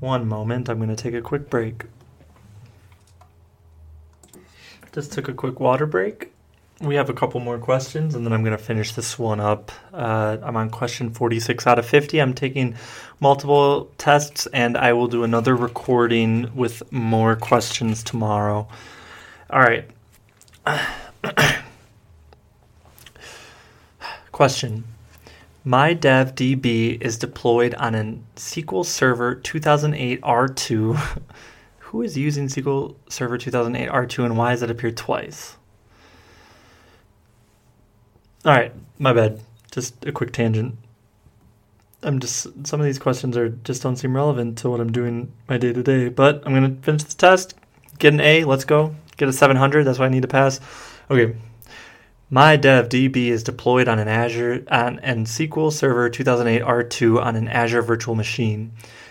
One 0.00 0.26
moment, 0.26 0.68
I'm 0.68 0.78
going 0.78 0.94
to 0.94 0.96
take 0.96 1.14
a 1.14 1.20
quick 1.20 1.48
break. 1.48 1.84
Just 4.92 5.12
took 5.12 5.28
a 5.28 5.34
quick 5.34 5.60
water 5.60 5.86
break 5.86 6.32
we 6.80 6.94
have 6.94 7.10
a 7.10 7.12
couple 7.12 7.40
more 7.40 7.58
questions 7.58 8.14
and 8.14 8.24
then 8.24 8.32
I'm 8.32 8.42
going 8.42 8.56
to 8.56 8.62
finish 8.62 8.94
this 8.94 9.18
one 9.18 9.38
up. 9.38 9.70
Uh, 9.92 10.38
I'm 10.42 10.56
on 10.56 10.70
question 10.70 11.10
46 11.10 11.66
out 11.66 11.78
of 11.78 11.84
50. 11.84 12.18
I'm 12.20 12.32
taking 12.32 12.74
multiple 13.20 13.90
tests 13.98 14.46
and 14.46 14.78
I 14.78 14.94
will 14.94 15.06
do 15.06 15.22
another 15.22 15.54
recording 15.54 16.54
with 16.54 16.90
more 16.90 17.36
questions 17.36 18.02
tomorrow. 18.02 18.66
All 19.50 19.60
right. 19.60 19.90
Question 24.32 24.84
My 25.64 25.92
dev 25.92 26.34
DB 26.34 27.00
is 27.02 27.18
deployed 27.18 27.74
on 27.74 27.94
a 27.94 28.18
SQL 28.36 28.84
Server 28.84 29.34
2008 29.34 30.20
R2. 30.22 31.22
Who 31.78 32.02
is 32.02 32.16
using 32.16 32.46
SQL 32.46 32.94
Server 33.08 33.36
2008 33.36 33.90
R2 33.90 34.24
and 34.24 34.38
why 34.38 34.52
does 34.52 34.62
it 34.62 34.70
appear 34.70 34.90
twice? 34.90 35.56
All 38.44 38.52
right, 38.52 38.72
my 38.98 39.12
bad. 39.12 39.40
Just 39.70 40.06
a 40.06 40.12
quick 40.12 40.32
tangent. 40.32 40.76
I'm 42.02 42.20
just 42.20 42.46
some 42.66 42.80
of 42.80 42.86
these 42.86 42.98
questions 42.98 43.36
are 43.36 43.50
just 43.50 43.82
don't 43.82 43.96
seem 43.96 44.16
relevant 44.16 44.56
to 44.58 44.70
what 44.70 44.80
I'm 44.80 44.90
doing 44.90 45.30
my 45.46 45.58
day 45.58 45.74
to 45.74 45.82
day. 45.82 46.08
But 46.08 46.42
I'm 46.46 46.54
gonna 46.54 46.76
finish 46.80 47.02
this 47.02 47.14
test, 47.14 47.54
get 47.98 48.14
an 48.14 48.20
A. 48.20 48.44
Let's 48.44 48.64
go. 48.64 48.94
Get 49.18 49.28
a 49.28 49.32
700. 49.34 49.84
That's 49.84 49.98
what 49.98 50.06
I 50.06 50.08
need 50.08 50.22
to 50.22 50.28
pass. 50.28 50.60
Okay. 51.10 51.36
My 52.32 52.54
dev 52.54 52.88
DB 52.88 53.26
is 53.26 53.42
deployed 53.42 53.88
on 53.88 53.98
an 53.98 54.06
Azure 54.06 54.62
on 54.70 55.00
and 55.00 55.26
SQL 55.26 55.72
Server 55.72 56.08
2008 56.08 56.62
R2 56.62 57.20
on 57.20 57.34
an 57.34 57.48
Azure 57.48 57.82
virtual 57.82 58.14
machine. 58.14 58.70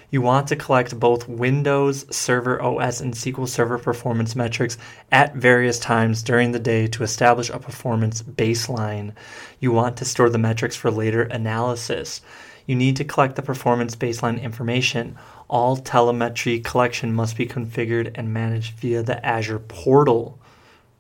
You 0.09 0.21
want 0.21 0.47
to 0.47 0.55
collect 0.55 0.97
both 0.97 1.27
Windows 1.27 2.05
Server 2.15 2.61
OS 2.61 3.01
and 3.01 3.13
SQL 3.13 3.49
Server 3.49 3.77
performance 3.77 4.37
metrics 4.37 4.77
at 5.11 5.35
various 5.35 5.79
times 5.79 6.23
during 6.23 6.53
the 6.53 6.59
day 6.59 6.87
to 6.87 7.03
establish 7.03 7.49
a 7.49 7.59
performance 7.59 8.21
baseline. 8.21 9.11
You 9.59 9.73
want 9.73 9.97
to 9.97 10.05
store 10.05 10.29
the 10.29 10.37
metrics 10.37 10.77
for 10.77 10.89
later 10.89 11.23
analysis. 11.23 12.21
You 12.67 12.77
need 12.77 12.95
to 12.95 13.03
collect 13.03 13.35
the 13.35 13.41
performance 13.41 13.97
baseline 13.97 14.41
information. 14.41 15.17
All 15.49 15.75
telemetry 15.75 16.61
collection 16.61 17.13
must 17.13 17.35
be 17.35 17.45
configured 17.45 18.11
and 18.15 18.33
managed 18.33 18.79
via 18.79 19.03
the 19.03 19.25
Azure 19.25 19.59
portal. 19.59 20.39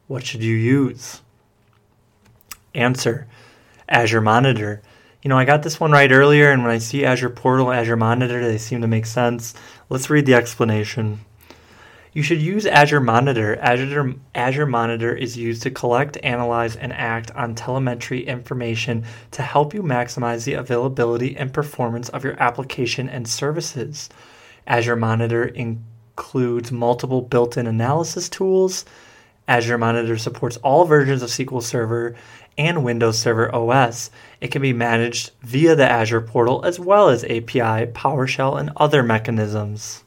What 0.07 0.25
should 0.25 0.43
you 0.43 0.57
use? 0.57 1.21
Answer 2.73 3.27
Azure 3.87 4.21
Monitor 4.21 4.81
you 5.21 5.27
know, 5.27 5.37
I 5.37 5.43
got 5.43 5.63
this 5.63 5.79
one 5.79 5.91
right 5.91 6.11
earlier, 6.11 6.51
and 6.51 6.63
when 6.63 6.71
I 6.71 6.77
see 6.77 7.03
Azure 7.03 7.29
Portal, 7.29 7.71
Azure 7.71 7.97
Monitor, 7.97 8.41
they 8.41 8.57
seem 8.57 8.81
to 8.81 8.87
make 8.87 9.05
sense. 9.05 9.53
Let's 9.89 10.09
read 10.09 10.25
the 10.25 10.35
explanation. 10.35 11.19
You 12.13 12.23
should 12.23 12.41
use 12.41 12.65
Azure 12.65 13.01
Monitor. 13.01 13.57
Azure, 13.57 14.15
Azure 14.33 14.65
Monitor 14.65 15.13
is 15.13 15.37
used 15.37 15.61
to 15.63 15.71
collect, 15.71 16.17
analyze, 16.23 16.77
and 16.77 16.93
act 16.93 17.31
on 17.31 17.53
telemetry 17.53 18.25
information 18.25 19.03
to 19.31 19.41
help 19.41 19.73
you 19.73 19.83
maximize 19.83 20.45
the 20.45 20.53
availability 20.53 21.35
and 21.35 21.53
performance 21.53 22.07
of 22.09 22.23
your 22.23 22.41
application 22.41 23.09
and 23.09 23.27
services. 23.27 24.09
Azure 24.67 24.95
Monitor 24.95 25.43
includes 25.43 26.71
multiple 26.71 27.21
built 27.21 27.57
in 27.57 27.67
analysis 27.67 28.29
tools. 28.29 28.85
Azure 29.49 29.77
Monitor 29.77 30.17
supports 30.17 30.57
all 30.57 30.85
versions 30.85 31.21
of 31.21 31.29
SQL 31.29 31.61
Server 31.61 32.15
and 32.59 32.83
Windows 32.83 33.17
Server 33.17 33.53
OS. 33.55 34.11
It 34.41 34.49
can 34.49 34.61
be 34.61 34.73
managed 34.73 35.31
via 35.41 35.75
the 35.75 35.89
Azure 35.89 36.21
portal 36.21 36.63
as 36.65 36.77
well 36.77 37.07
as 37.07 37.23
API, 37.23 37.87
PowerShell, 37.93 38.59
and 38.59 38.71
other 38.75 39.01
mechanisms. 39.01 40.03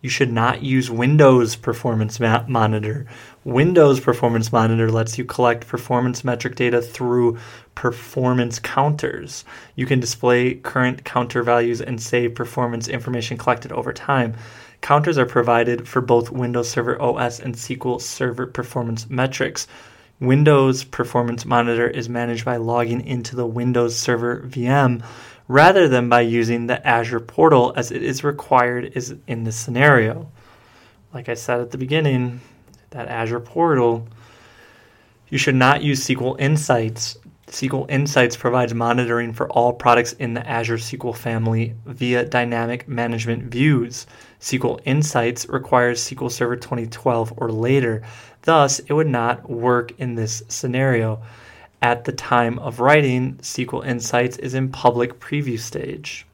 You 0.00 0.08
should 0.08 0.32
not 0.32 0.62
use 0.62 0.90
Windows 0.90 1.56
Performance 1.56 2.18
Ma- 2.20 2.44
Monitor. 2.48 3.04
Windows 3.44 4.00
Performance 4.00 4.50
Monitor 4.50 4.90
lets 4.90 5.18
you 5.18 5.26
collect 5.26 5.68
performance 5.68 6.24
metric 6.24 6.56
data 6.56 6.80
through 6.80 7.38
performance 7.74 8.58
counters. 8.58 9.44
You 9.76 9.84
can 9.84 10.00
display 10.00 10.54
current 10.54 11.04
counter 11.04 11.42
values 11.42 11.82
and 11.82 12.00
save 12.00 12.34
performance 12.34 12.88
information 12.88 13.36
collected 13.36 13.72
over 13.72 13.92
time. 13.92 14.36
Counters 14.80 15.18
are 15.18 15.26
provided 15.26 15.86
for 15.86 16.00
both 16.00 16.30
Windows 16.30 16.70
Server 16.70 17.00
OS 17.00 17.38
and 17.38 17.54
SQL 17.54 18.00
Server 18.00 18.46
performance 18.46 19.10
metrics. 19.10 19.66
Windows 20.20 20.84
Performance 20.84 21.46
Monitor 21.46 21.88
is 21.88 22.10
managed 22.10 22.44
by 22.44 22.58
logging 22.58 23.06
into 23.06 23.36
the 23.36 23.46
Windows 23.46 23.96
Server 23.96 24.42
VM 24.42 25.02
rather 25.48 25.88
than 25.88 26.10
by 26.10 26.20
using 26.20 26.66
the 26.66 26.86
Azure 26.86 27.20
portal 27.20 27.72
as 27.74 27.90
it 27.90 28.02
is 28.02 28.22
required 28.22 28.92
is 28.94 29.14
in 29.26 29.44
this 29.44 29.56
scenario. 29.56 30.30
Like 31.14 31.30
I 31.30 31.34
said 31.34 31.60
at 31.60 31.70
the 31.70 31.78
beginning, 31.78 32.40
that 32.90 33.08
Azure 33.08 33.40
portal, 33.40 34.06
you 35.28 35.38
should 35.38 35.54
not 35.54 35.82
use 35.82 36.06
SQL 36.06 36.38
Insights. 36.38 37.16
SQL 37.46 37.90
Insights 37.90 38.36
provides 38.36 38.74
monitoring 38.74 39.32
for 39.32 39.50
all 39.50 39.72
products 39.72 40.12
in 40.12 40.34
the 40.34 40.46
Azure 40.46 40.76
SQL 40.76 41.16
family 41.16 41.74
via 41.86 42.24
dynamic 42.24 42.86
management 42.86 43.44
views. 43.44 44.06
SQL 44.40 44.80
Insights 44.84 45.48
requires 45.48 46.00
SQL 46.00 46.30
Server 46.30 46.56
2012 46.56 47.34
or 47.38 47.50
later. 47.50 48.02
Thus, 48.42 48.78
it 48.78 48.92
would 48.92 49.08
not 49.08 49.50
work 49.50 49.92
in 49.98 50.14
this 50.14 50.42
scenario. 50.48 51.20
At 51.82 52.04
the 52.04 52.12
time 52.12 52.58
of 52.58 52.80
writing, 52.80 53.36
SQL 53.36 53.86
Insights 53.86 54.36
is 54.38 54.54
in 54.54 54.70
public 54.70 55.20
preview 55.20 55.58
stage. 55.58 56.26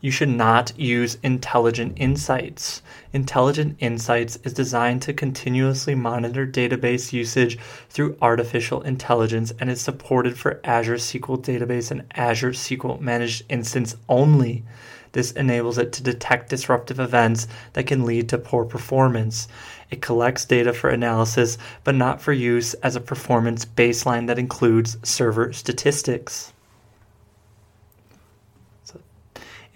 You 0.00 0.10
should 0.10 0.28
not 0.28 0.78
use 0.78 1.18
Intelligent 1.22 1.94
Insights. 1.96 2.82
Intelligent 3.12 3.76
Insights 3.80 4.38
is 4.44 4.52
designed 4.52 5.02
to 5.02 5.12
continuously 5.12 5.94
monitor 5.94 6.46
database 6.46 7.12
usage 7.12 7.58
through 7.88 8.16
artificial 8.20 8.82
intelligence 8.82 9.52
and 9.58 9.70
is 9.70 9.80
supported 9.80 10.38
for 10.38 10.60
Azure 10.64 10.96
SQL 10.96 11.42
Database 11.42 11.90
and 11.90 12.04
Azure 12.14 12.52
SQL 12.52 13.00
Managed 13.00 13.44
Instance 13.48 13.96
only. 14.08 14.64
This 15.12 15.32
enables 15.32 15.78
it 15.78 15.92
to 15.94 16.02
detect 16.02 16.50
disruptive 16.50 17.00
events 17.00 17.48
that 17.72 17.86
can 17.86 18.04
lead 18.04 18.28
to 18.28 18.38
poor 18.38 18.66
performance. 18.66 19.48
It 19.90 20.02
collects 20.02 20.44
data 20.44 20.72
for 20.72 20.90
analysis, 20.90 21.58
but 21.84 21.94
not 21.94 22.20
for 22.20 22.32
use 22.32 22.74
as 22.74 22.96
a 22.96 23.00
performance 23.00 23.64
baseline 23.64 24.26
that 24.26 24.38
includes 24.38 24.98
server 25.02 25.52
statistics. 25.52 26.52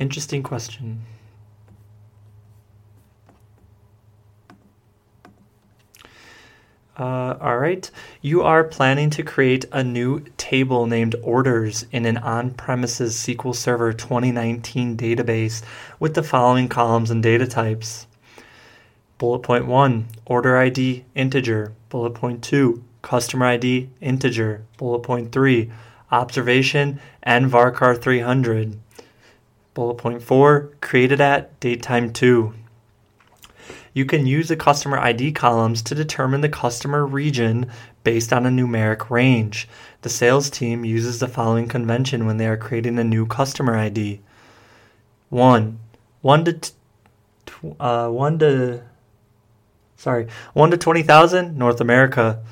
Interesting 0.01 0.43
question. 0.43 1.03
Uh, 6.99 7.37
all 7.39 7.59
right. 7.59 7.91
You 8.23 8.43
are 8.43 8.65
planning 8.65 9.11
to 9.11 9.23
create 9.23 9.67
a 9.73 9.85
new 9.85 10.21
table 10.39 10.87
named 10.87 11.17
orders 11.23 11.85
in 11.93 12.07
an 12.07 12.17
on 12.17 12.53
premises 12.53 13.15
SQL 13.15 13.55
Server 13.55 13.93
2019 13.93 14.97
database 14.97 15.63
with 15.99 16.15
the 16.15 16.23
following 16.23 16.69
columns 16.69 17.11
and 17.11 17.23
data 17.23 17.47
types. 17.47 18.07
Bullet 19.21 19.41
point 19.41 19.67
1 19.67 20.07
Order 20.25 20.57
ID 20.57 21.05
integer. 21.15 21.75
Bullet 21.91 22.15
point 22.15 22.43
2 22.43 22.83
Customer 23.03 23.47
ID 23.47 23.91
integer. 24.01 24.63
Bullet 24.79 25.01
point 25.01 25.31
3 25.31 25.71
Observation 26.11 26.99
nvarchar 27.27 28.01
300. 28.01 28.79
Bullet 29.75 29.95
point 29.97 30.23
4 30.23 30.71
Created 30.81 31.21
at 31.21 31.61
datetime 31.61 32.15
2 32.15 32.55
you 33.93 34.07
can 34.07 34.25
use 34.25 34.49
the 34.49 34.57
customer 34.57 34.97
ID 34.99 35.33
columns 35.33 35.83
to 35.83 35.95
determine 35.95 36.41
the 36.41 36.49
customer 36.49 37.05
region 37.05 37.71
based 38.05 38.33
on 38.33 38.47
a 38.47 38.49
numeric 38.49 39.11
range. 39.11 39.69
The 40.03 40.09
sales 40.09 40.49
team 40.49 40.85
uses 40.85 41.19
the 41.19 41.29
following 41.29 41.67
convention 41.67 42.25
when 42.25 42.37
they 42.37 42.47
are 42.47 42.57
creating 42.57 42.99
a 42.99 43.05
new 43.05 43.27
customer 43.27 43.77
ID. 43.77 44.21
1. 45.29 45.79
1 46.23 46.45
to 46.45 46.53
t- 46.53 46.73
uh, 47.81 48.09
1 48.09 48.39
to 48.39 48.83
sorry, 50.01 50.27
1 50.55 50.71
to 50.71 50.79
20,000 50.79 51.59
North 51.59 51.79
America, 51.79 52.43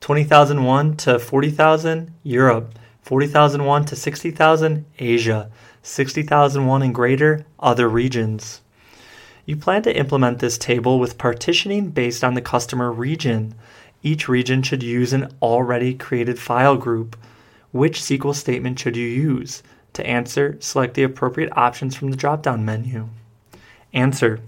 20,001 0.00 0.96
to 0.96 1.18
40,000 1.18 2.10
Europe, 2.22 2.78
40,001 3.02 3.84
to 3.84 3.94
60,000 3.94 4.86
Asia, 4.98 5.50
60,001 5.82 6.80
and 6.80 6.94
greater 6.94 7.44
other 7.60 7.90
regions. 7.90 8.62
You 9.44 9.54
plan 9.54 9.82
to 9.82 9.94
implement 9.94 10.38
this 10.38 10.56
table 10.56 10.98
with 10.98 11.18
partitioning 11.18 11.90
based 11.90 12.24
on 12.24 12.32
the 12.32 12.40
customer 12.40 12.90
region. 12.90 13.54
Each 14.02 14.26
region 14.26 14.62
should 14.62 14.82
use 14.82 15.12
an 15.12 15.28
already 15.42 15.92
created 15.92 16.38
file 16.38 16.78
group. 16.78 17.18
Which 17.70 18.00
SQL 18.00 18.34
statement 18.34 18.78
should 18.78 18.96
you 18.96 19.06
use? 19.06 19.62
To 19.92 20.06
answer, 20.06 20.56
select 20.58 20.94
the 20.94 21.02
appropriate 21.02 21.52
options 21.54 21.94
from 21.94 22.10
the 22.10 22.16
drop 22.16 22.42
down 22.42 22.64
menu. 22.64 23.10
Answer 23.92 24.40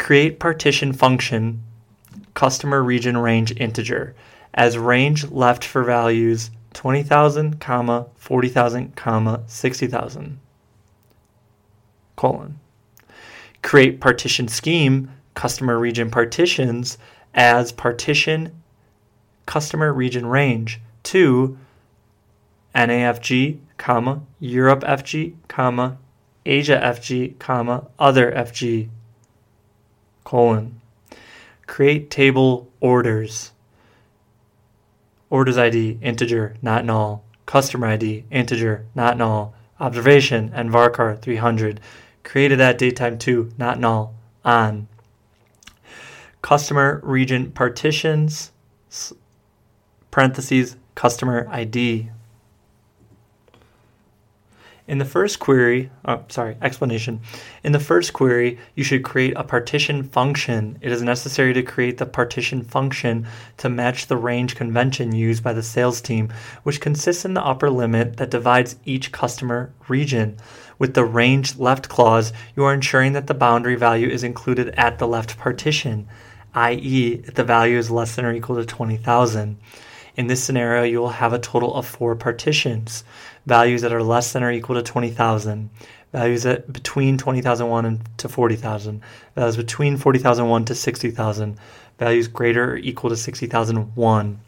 Create 0.00 0.40
partition 0.40 0.92
function 0.92 1.62
customer 2.34 2.82
region 2.82 3.16
range 3.18 3.52
integer 3.58 4.14
as 4.54 4.76
range 4.76 5.30
left 5.30 5.62
for 5.62 5.84
values 5.84 6.50
20,000, 6.72 7.60
comma 7.60 8.06
40,000, 8.16 8.96
comma 8.96 9.42
60,000. 9.46 10.40
Colon 12.16 12.58
create 13.62 14.00
partition 14.00 14.48
scheme 14.48 15.12
customer 15.34 15.78
region 15.78 16.10
partitions 16.10 16.96
as 17.34 17.70
partition 17.70 18.50
customer 19.44 19.92
region 19.92 20.24
range 20.26 20.80
to 21.02 21.58
NAFG, 22.74 23.58
comma, 23.76 24.22
Europe 24.38 24.82
FG, 24.82 25.34
comma, 25.46 25.98
Asia 26.46 26.80
FG, 26.82 27.38
comma, 27.38 27.86
other 27.98 28.32
FG, 28.32 28.88
colon. 30.30 30.80
Create 31.66 32.08
table 32.08 32.68
orders. 32.78 33.50
Orders 35.28 35.58
ID, 35.58 35.98
integer, 36.00 36.54
not 36.62 36.84
null. 36.84 37.24
Customer 37.46 37.88
ID, 37.88 38.22
integer, 38.30 38.86
not 38.94 39.16
null. 39.16 39.52
Observation 39.80 40.50
nvarchar 40.50 41.20
300 41.20 41.80
created 42.22 42.60
at 42.60 42.78
datetime 42.78 43.18
2, 43.18 43.50
not 43.58 43.80
null, 43.80 44.14
on. 44.44 44.86
Customer 46.42 47.00
region 47.02 47.50
partitions, 47.50 48.52
parentheses, 50.12 50.76
customer 50.94 51.48
ID. 51.50 52.08
In 54.90 54.98
the 54.98 55.04
first 55.04 55.38
query, 55.38 55.88
oh, 56.04 56.24
sorry, 56.26 56.56
explanation. 56.60 57.20
In 57.62 57.70
the 57.70 57.78
first 57.78 58.12
query, 58.12 58.58
you 58.74 58.82
should 58.82 59.04
create 59.04 59.34
a 59.36 59.44
partition 59.44 60.02
function. 60.02 60.78
It 60.80 60.90
is 60.90 61.00
necessary 61.00 61.54
to 61.54 61.62
create 61.62 61.98
the 61.98 62.06
partition 62.06 62.64
function 62.64 63.28
to 63.58 63.68
match 63.68 64.08
the 64.08 64.16
range 64.16 64.56
convention 64.56 65.14
used 65.14 65.44
by 65.44 65.52
the 65.52 65.62
sales 65.62 66.00
team, 66.00 66.32
which 66.64 66.80
consists 66.80 67.24
in 67.24 67.34
the 67.34 67.46
upper 67.46 67.70
limit 67.70 68.16
that 68.16 68.32
divides 68.32 68.74
each 68.84 69.12
customer 69.12 69.72
region. 69.86 70.36
With 70.80 70.94
the 70.94 71.04
range 71.04 71.56
left 71.56 71.88
clause, 71.88 72.32
you 72.56 72.64
are 72.64 72.74
ensuring 72.74 73.12
that 73.12 73.28
the 73.28 73.32
boundary 73.32 73.76
value 73.76 74.08
is 74.08 74.24
included 74.24 74.70
at 74.70 74.98
the 74.98 75.06
left 75.06 75.38
partition, 75.38 76.08
i.e., 76.52 77.22
if 77.28 77.34
the 77.34 77.44
value 77.44 77.78
is 77.78 77.92
less 77.92 78.16
than 78.16 78.24
or 78.24 78.32
equal 78.32 78.56
to 78.56 78.64
20,000. 78.64 79.56
In 80.20 80.26
this 80.26 80.44
scenario, 80.44 80.82
you 80.82 81.00
will 81.00 81.08
have 81.08 81.32
a 81.32 81.38
total 81.38 81.74
of 81.74 81.86
four 81.86 82.14
partitions 82.14 83.04
values 83.46 83.80
that 83.80 83.94
are 83.94 84.02
less 84.02 84.34
than 84.34 84.42
or 84.42 84.52
equal 84.52 84.76
to 84.76 84.82
20,000, 84.82 85.70
values 86.12 86.42
that 86.42 86.70
between 86.70 87.16
20,001 87.16 87.86
and 87.86 88.18
to 88.18 88.28
40,000, 88.28 89.00
values 89.34 89.56
between 89.56 89.96
40,001 89.96 90.66
to 90.66 90.74
60,000, 90.74 91.56
values 91.98 92.28
greater 92.28 92.72
or 92.72 92.76
equal 92.76 93.08
to 93.08 93.16
60,001. 93.16 94.40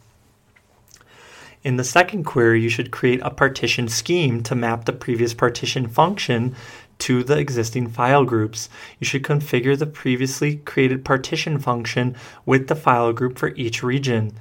In 1.65 1.77
the 1.77 1.85
second 1.85 2.25
query, 2.25 2.61
you 2.61 2.69
should 2.69 2.91
create 2.91 3.21
a 3.23 3.31
partition 3.31 3.89
scheme 3.89 4.43
to 4.43 4.55
map 4.55 4.85
the 4.85 4.93
previous 4.93 5.33
partition 5.33 5.89
function 5.89 6.55
to 6.99 7.25
the 7.25 7.39
existing 7.39 7.89
file 7.89 8.27
groups. 8.27 8.69
You 9.01 9.07
should 9.07 9.23
configure 9.23 9.79
the 9.79 9.87
previously 9.87 10.57
created 10.57 11.03
partition 11.03 11.59
function 11.59 12.15
with 12.45 12.69
the 12.69 12.77
file 12.77 13.15
group 13.15 13.39
for 13.39 13.55
each 13.55 13.83
region. 13.83 14.35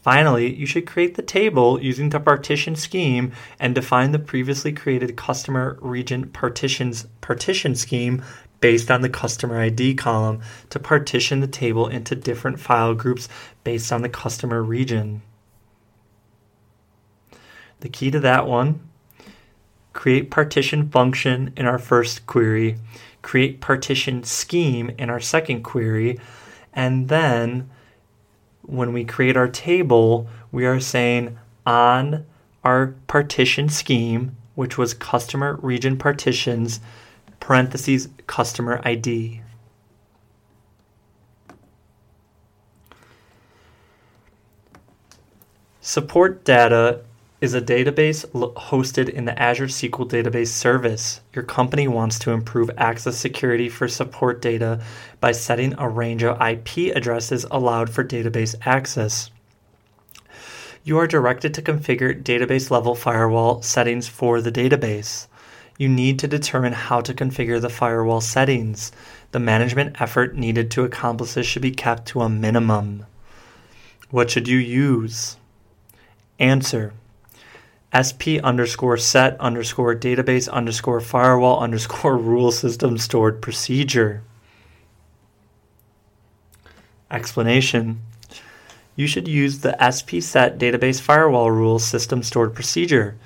Finally, 0.00 0.54
you 0.54 0.64
should 0.64 0.86
create 0.86 1.16
the 1.16 1.22
table 1.22 1.82
using 1.82 2.08
the 2.10 2.20
partition 2.20 2.76
scheme 2.76 3.32
and 3.58 3.74
define 3.74 4.12
the 4.12 4.18
previously 4.18 4.72
created 4.72 5.16
customer 5.16 5.76
region 5.80 6.28
partitions 6.30 7.06
partition 7.20 7.74
scheme 7.74 8.22
based 8.60 8.90
on 8.90 9.02
the 9.02 9.08
customer 9.08 9.60
ID 9.60 9.94
column 9.94 10.40
to 10.70 10.78
partition 10.78 11.40
the 11.40 11.46
table 11.46 11.88
into 11.88 12.14
different 12.14 12.58
file 12.58 12.94
groups 12.94 13.28
based 13.64 13.92
on 13.92 14.02
the 14.02 14.08
customer 14.08 14.62
region. 14.62 15.22
The 17.80 17.88
key 17.88 18.10
to 18.10 18.20
that 18.20 18.46
one 18.46 18.80
create 19.92 20.30
partition 20.30 20.88
function 20.88 21.52
in 21.56 21.66
our 21.66 21.78
first 21.78 22.24
query, 22.26 22.76
create 23.22 23.60
partition 23.60 24.22
scheme 24.22 24.90
in 24.96 25.10
our 25.10 25.18
second 25.18 25.62
query, 25.62 26.18
and 26.72 27.08
then 27.08 27.68
when 28.68 28.92
we 28.92 29.02
create 29.04 29.36
our 29.36 29.48
table, 29.48 30.28
we 30.52 30.66
are 30.66 30.78
saying 30.78 31.38
on 31.66 32.26
our 32.62 32.94
partition 33.06 33.68
scheme, 33.68 34.36
which 34.54 34.76
was 34.76 34.92
customer 34.92 35.58
region 35.62 35.96
partitions, 35.96 36.80
parentheses 37.40 38.08
customer 38.26 38.80
ID. 38.84 39.40
Support 45.80 46.44
data 46.44 47.02
is 47.40 47.54
a 47.54 47.60
database 47.60 48.26
hosted 48.54 49.08
in 49.08 49.24
the 49.24 49.38
Azure 49.40 49.68
SQL 49.68 50.10
Database 50.10 50.48
Service. 50.48 51.20
Your 51.32 51.44
company 51.44 51.86
wants 51.86 52.18
to 52.20 52.32
improve 52.32 52.68
access 52.76 53.16
security 53.16 53.68
for 53.68 53.86
support 53.86 54.42
data 54.42 54.80
by 55.20 55.30
setting 55.30 55.72
a 55.78 55.88
range 55.88 56.24
of 56.24 56.40
IP 56.40 56.96
addresses 56.96 57.46
allowed 57.48 57.90
for 57.90 58.02
database 58.02 58.56
access. 58.66 59.30
You 60.82 60.98
are 60.98 61.06
directed 61.06 61.54
to 61.54 61.62
configure 61.62 62.20
database 62.20 62.72
level 62.72 62.96
firewall 62.96 63.62
settings 63.62 64.08
for 64.08 64.40
the 64.40 64.50
database. 64.50 65.28
You 65.78 65.88
need 65.88 66.18
to 66.18 66.26
determine 66.26 66.72
how 66.72 67.02
to 67.02 67.14
configure 67.14 67.60
the 67.60 67.68
firewall 67.68 68.20
settings. 68.20 68.90
The 69.30 69.38
management 69.38 70.00
effort 70.00 70.34
needed 70.34 70.72
to 70.72 70.82
accomplish 70.82 71.34
this 71.34 71.46
should 71.46 71.62
be 71.62 71.70
kept 71.70 72.06
to 72.08 72.22
a 72.22 72.28
minimum. 72.28 73.06
What 74.10 74.28
should 74.28 74.48
you 74.48 74.58
use? 74.58 75.36
Answer 76.40 76.94
sp 77.96 78.36
underscore 78.44 78.98
set 78.98 79.40
underscore 79.40 79.94
database 79.94 80.48
underscore 80.50 81.00
firewall 81.00 81.60
underscore 81.60 82.16
rule 82.30 82.52
system 82.52 82.98
stored 82.98 83.40
procedure. 83.40 84.22
Explanation 87.10 88.02
You 88.94 89.06
should 89.06 89.26
use 89.26 89.60
the 89.60 89.76
sp 89.88 90.20
set 90.20 90.58
database 90.58 91.00
firewall 91.00 91.50
rule 91.50 91.78
system 91.78 92.22
stored 92.22 92.54
procedure. 92.54 93.16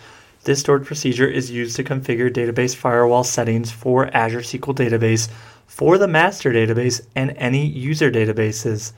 This 0.45 0.61
stored 0.61 0.87
procedure 0.87 1.27
is 1.27 1.51
used 1.51 1.77
to 1.77 1.85
configure 1.85 2.31
database 2.31 2.75
firewall 2.75 3.25
settings 3.25 3.71
for 3.71 4.09
Azure 4.15 4.41
SQL 4.41 4.75
Database 4.75 5.29
for 5.67 5.99
the 5.99 6.09
master 6.09 6.53
database 6.53 7.01
and 7.17 7.33
any 7.37 7.67
user 7.67 8.11
databases 8.11 8.93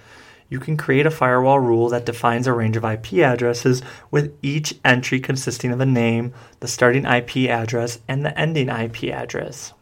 you 0.54 0.60
can 0.60 0.76
create 0.76 1.04
a 1.04 1.10
firewall 1.10 1.58
rule 1.58 1.88
that 1.88 2.06
defines 2.06 2.46
a 2.46 2.52
range 2.52 2.76
of 2.76 2.84
IP 2.84 3.14
addresses 3.14 3.82
with 4.12 4.38
each 4.40 4.72
entry 4.84 5.18
consisting 5.18 5.72
of 5.72 5.80
a 5.80 5.84
name, 5.84 6.32
the 6.60 6.68
starting 6.68 7.04
IP 7.04 7.50
address, 7.50 7.98
and 8.06 8.24
the 8.24 8.38
ending 8.38 8.68
IP 8.68 9.12
address. 9.12 9.72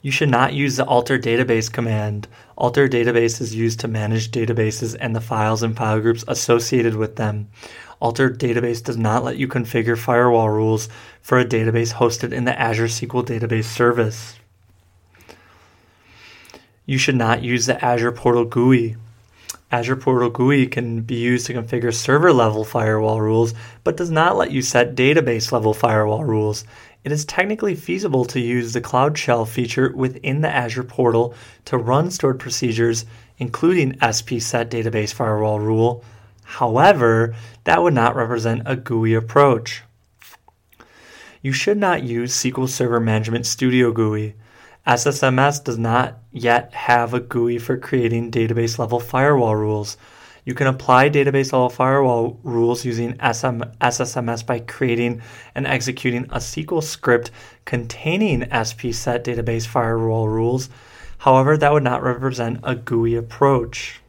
You 0.00 0.12
should 0.12 0.28
not 0.28 0.52
use 0.52 0.76
the 0.76 0.84
alter 0.84 1.18
database 1.18 1.72
command. 1.72 2.28
Alter 2.56 2.88
database 2.88 3.40
is 3.40 3.52
used 3.52 3.80
to 3.80 3.88
manage 3.88 4.30
databases 4.30 4.96
and 5.00 5.16
the 5.16 5.20
files 5.20 5.64
and 5.64 5.76
file 5.76 6.00
groups 6.00 6.24
associated 6.28 6.94
with 6.94 7.16
them. 7.16 7.48
Alter 7.98 8.30
database 8.30 8.80
does 8.80 8.96
not 8.96 9.24
let 9.24 9.38
you 9.38 9.48
configure 9.48 9.98
firewall 9.98 10.50
rules 10.50 10.88
for 11.20 11.40
a 11.40 11.44
database 11.44 11.94
hosted 11.94 12.32
in 12.32 12.44
the 12.44 12.56
Azure 12.56 12.86
SQL 12.86 13.26
Database 13.26 13.64
Service. 13.64 14.36
You 16.86 16.98
should 16.98 17.16
not 17.16 17.42
use 17.42 17.64
the 17.64 17.82
Azure 17.82 18.12
Portal 18.12 18.44
GUI. 18.44 18.96
Azure 19.72 19.96
Portal 19.96 20.28
GUI 20.28 20.66
can 20.66 21.00
be 21.00 21.14
used 21.14 21.46
to 21.46 21.54
configure 21.54 21.94
server 21.94 22.32
level 22.32 22.62
firewall 22.62 23.22
rules, 23.22 23.54
but 23.82 23.96
does 23.96 24.10
not 24.10 24.36
let 24.36 24.50
you 24.50 24.60
set 24.60 24.94
database 24.94 25.50
level 25.50 25.72
firewall 25.72 26.24
rules. 26.24 26.64
It 27.02 27.10
is 27.10 27.24
technically 27.24 27.74
feasible 27.74 28.26
to 28.26 28.38
use 28.38 28.72
the 28.72 28.80
Cloud 28.80 29.16
Shell 29.16 29.46
feature 29.46 29.92
within 29.94 30.42
the 30.42 30.50
Azure 30.50 30.84
portal 30.84 31.34
to 31.64 31.78
run 31.78 32.10
stored 32.10 32.38
procedures, 32.38 33.06
including 33.38 33.98
SP 34.04 34.36
set 34.38 34.70
database 34.70 35.12
firewall 35.12 35.60
rule. 35.60 36.04
However, 36.44 37.34
that 37.64 37.82
would 37.82 37.94
not 37.94 38.14
represent 38.14 38.62
a 38.66 38.76
GUI 38.76 39.14
approach. 39.14 39.82
You 41.40 41.52
should 41.52 41.78
not 41.78 42.02
use 42.02 42.34
SQL 42.34 42.68
Server 42.68 43.00
Management 43.00 43.46
Studio 43.46 43.90
GUI. 43.90 44.34
SSMS 44.86 45.64
does 45.64 45.78
not 45.78 46.18
yet 46.30 46.74
have 46.74 47.14
a 47.14 47.20
GUI 47.20 47.58
for 47.58 47.78
creating 47.78 48.30
database 48.30 48.78
level 48.78 49.00
firewall 49.00 49.56
rules. 49.56 49.96
You 50.44 50.52
can 50.54 50.66
apply 50.66 51.08
database 51.08 51.54
level 51.54 51.70
firewall 51.70 52.38
rules 52.42 52.84
using 52.84 53.14
SM, 53.14 53.62
SSMS 53.80 54.44
by 54.44 54.58
creating 54.58 55.22
and 55.54 55.66
executing 55.66 56.24
a 56.24 56.36
SQL 56.36 56.82
script 56.82 57.30
containing 57.64 58.42
SPSet 58.42 59.24
database 59.24 59.66
firewall 59.66 60.28
rules. 60.28 60.68
However, 61.16 61.56
that 61.56 61.72
would 61.72 61.82
not 61.82 62.02
represent 62.02 62.60
a 62.62 62.74
GUI 62.74 63.14
approach. 63.14 64.02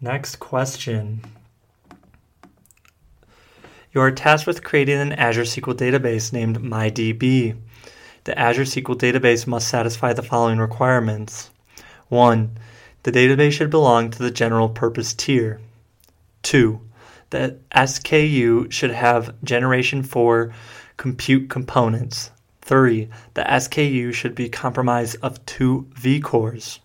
Next 0.00 0.36
question. 0.36 1.22
You 3.94 4.00
are 4.00 4.10
tasked 4.10 4.48
with 4.48 4.64
creating 4.64 5.00
an 5.00 5.12
Azure 5.12 5.42
SQL 5.42 5.72
database 5.72 6.32
named 6.32 6.58
MyDB. 6.58 7.56
The 8.24 8.36
Azure 8.36 8.64
SQL 8.64 8.98
database 8.98 9.46
must 9.46 9.68
satisfy 9.68 10.12
the 10.12 10.22
following 10.22 10.58
requirements 10.58 11.50
1. 12.08 12.58
The 13.04 13.12
database 13.12 13.52
should 13.52 13.70
belong 13.70 14.10
to 14.10 14.18
the 14.18 14.32
general 14.32 14.68
purpose 14.68 15.14
tier. 15.14 15.60
2. 16.42 16.80
The 17.30 17.56
SKU 17.70 18.72
should 18.72 18.90
have 18.90 19.40
generation 19.44 20.02
4 20.02 20.52
compute 20.96 21.48
components. 21.48 22.32
3. 22.62 23.08
The 23.34 23.42
SKU 23.42 24.12
should 24.12 24.34
be 24.34 24.48
comprised 24.48 25.18
of 25.22 25.46
two 25.46 25.86
vCores. 25.94 26.80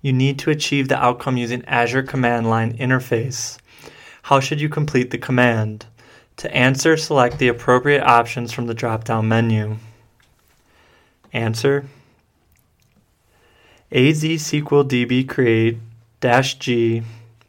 You 0.00 0.14
need 0.14 0.38
to 0.38 0.50
achieve 0.50 0.88
the 0.88 0.98
outcome 0.98 1.36
using 1.36 1.62
Azure 1.66 2.02
Command 2.02 2.48
Line 2.48 2.74
Interface. 2.78 3.58
How 4.22 4.40
should 4.40 4.62
you 4.62 4.70
complete 4.70 5.10
the 5.10 5.18
command? 5.18 5.84
To 6.38 6.54
answer, 6.54 6.96
select 6.96 7.38
the 7.38 7.48
appropriate 7.48 8.02
options 8.02 8.52
from 8.52 8.66
the 8.66 8.74
drop 8.74 9.04
down 9.04 9.28
menu. 9.28 9.76
Answer 11.32 11.86
AZ 13.92 14.22
SQL 14.22 14.86
DB 14.88 15.26
create 15.28 15.78
dash 16.20 16.58
G 16.58 17.02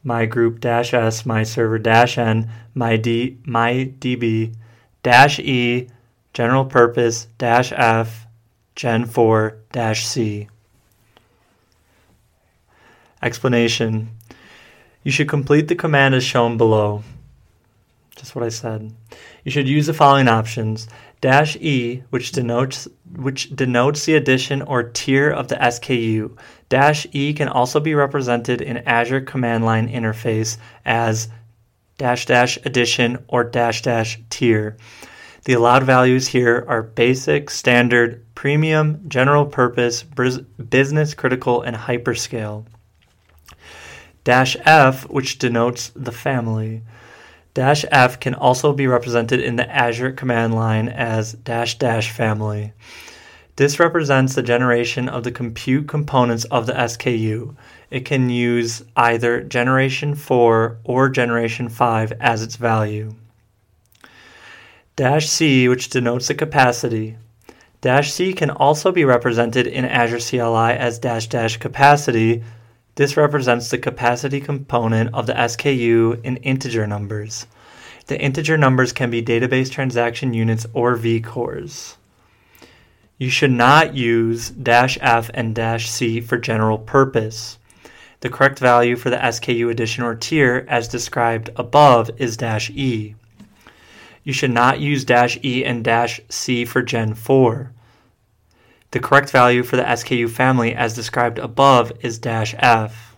my 0.04 0.24
group 0.24 0.60
dash 0.60 0.94
S 0.94 1.26
my 1.26 1.42
server 1.42 1.78
dash 1.78 2.16
N 2.16 2.50
my 2.74 2.96
D 2.96 3.38
my 3.44 3.92
DB 3.98 4.54
dash 5.02 5.38
E 5.38 5.88
general 6.32 6.64
purpose 6.64 7.26
dash 7.36 7.72
F 7.72 8.26
gen 8.74 9.04
4 9.04 9.56
dash 9.72 10.06
C. 10.06 10.48
Explanation 13.20 14.10
You 15.02 15.10
should 15.10 15.28
complete 15.28 15.68
the 15.68 15.74
command 15.74 16.14
as 16.14 16.24
shown 16.24 16.56
below. 16.56 17.02
Just 18.18 18.34
what 18.34 18.44
I 18.44 18.48
said. 18.48 18.92
You 19.44 19.52
should 19.52 19.68
use 19.68 19.86
the 19.86 19.94
following 19.94 20.26
options 20.26 20.88
Dash 21.20 21.56
E, 21.56 22.02
which 22.10 22.32
denotes 22.32 22.88
which 23.14 23.54
denotes 23.54 24.04
the 24.04 24.16
edition 24.16 24.60
or 24.62 24.82
tier 24.82 25.30
of 25.30 25.46
the 25.46 25.54
SKU. 25.54 26.36
Dash 26.68 27.06
E 27.12 27.32
can 27.32 27.48
also 27.48 27.78
be 27.78 27.94
represented 27.94 28.60
in 28.60 28.78
Azure 28.78 29.20
command 29.20 29.64
line 29.64 29.88
interface 29.88 30.58
as 30.84 31.28
dash 31.96 32.26
dash 32.26 32.58
edition 32.64 33.24
or 33.28 33.44
dash 33.44 33.82
dash 33.82 34.20
tier. 34.30 34.76
The 35.44 35.52
allowed 35.52 35.84
values 35.84 36.26
here 36.26 36.64
are 36.68 36.82
basic, 36.82 37.50
standard, 37.50 38.24
premium, 38.34 39.08
general 39.08 39.46
purpose, 39.46 40.02
business 40.02 41.14
critical, 41.14 41.62
and 41.62 41.76
hyperscale. 41.76 42.66
Dash 44.24 44.56
F, 44.64 45.08
which 45.08 45.38
denotes 45.38 45.90
the 45.94 46.12
family. 46.12 46.82
Dash 47.58 47.84
F 47.90 48.20
can 48.20 48.34
also 48.34 48.72
be 48.72 48.86
represented 48.86 49.40
in 49.40 49.56
the 49.56 49.68
Azure 49.68 50.12
command 50.12 50.54
line 50.54 50.88
as 50.88 51.32
dash 51.32 51.76
dash 51.76 52.12
family. 52.12 52.72
This 53.56 53.80
represents 53.80 54.36
the 54.36 54.44
generation 54.44 55.08
of 55.08 55.24
the 55.24 55.32
compute 55.32 55.88
components 55.88 56.44
of 56.44 56.66
the 56.66 56.74
SKU. 56.74 57.56
It 57.90 58.04
can 58.04 58.30
use 58.30 58.84
either 58.94 59.40
generation 59.40 60.14
4 60.14 60.78
or 60.84 61.08
generation 61.08 61.68
5 61.68 62.12
as 62.20 62.44
its 62.44 62.54
value. 62.54 63.16
Dash 64.94 65.28
C, 65.28 65.66
which 65.66 65.90
denotes 65.90 66.28
the 66.28 66.36
capacity. 66.36 67.16
Dash 67.80 68.12
C 68.12 68.34
can 68.34 68.50
also 68.50 68.92
be 68.92 69.04
represented 69.04 69.66
in 69.66 69.84
Azure 69.84 70.20
CLI 70.20 70.78
as 70.78 71.00
dash 71.00 71.26
dash 71.26 71.56
capacity, 71.56 72.44
this 72.98 73.16
represents 73.16 73.70
the 73.70 73.78
capacity 73.78 74.40
component 74.40 75.14
of 75.14 75.28
the 75.28 75.32
SKU 75.32 76.20
in 76.24 76.36
integer 76.38 76.84
numbers. 76.84 77.46
The 78.06 78.20
integer 78.20 78.58
numbers 78.58 78.92
can 78.92 79.08
be 79.08 79.22
database 79.22 79.70
transaction 79.70 80.34
units 80.34 80.66
or 80.72 80.96
vCores. 80.96 81.94
You 83.16 83.30
should 83.30 83.52
not 83.52 83.94
use 83.94 84.50
dash 84.50 84.98
F 85.00 85.30
and 85.32 85.54
dash 85.54 85.88
C 85.88 86.20
for 86.20 86.38
general 86.38 86.76
purpose. 86.76 87.58
The 88.18 88.30
correct 88.30 88.58
value 88.58 88.96
for 88.96 89.10
the 89.10 89.16
SKU 89.18 89.70
edition 89.70 90.02
or 90.02 90.16
tier, 90.16 90.66
as 90.68 90.88
described 90.88 91.50
above, 91.54 92.10
is 92.16 92.36
dash 92.36 92.68
E. 92.70 93.14
You 94.24 94.32
should 94.32 94.50
not 94.50 94.80
use 94.80 95.04
dash 95.04 95.38
E 95.44 95.64
and 95.64 95.84
dash 95.84 96.20
C 96.28 96.64
for 96.64 96.82
Gen 96.82 97.14
4. 97.14 97.70
The 98.90 99.00
correct 99.00 99.30
value 99.30 99.62
for 99.62 99.76
the 99.76 99.82
SKU 99.82 100.30
family 100.30 100.74
as 100.74 100.94
described 100.94 101.38
above 101.38 101.92
is 102.00 102.18
dash 102.18 102.54
F. 102.58 103.16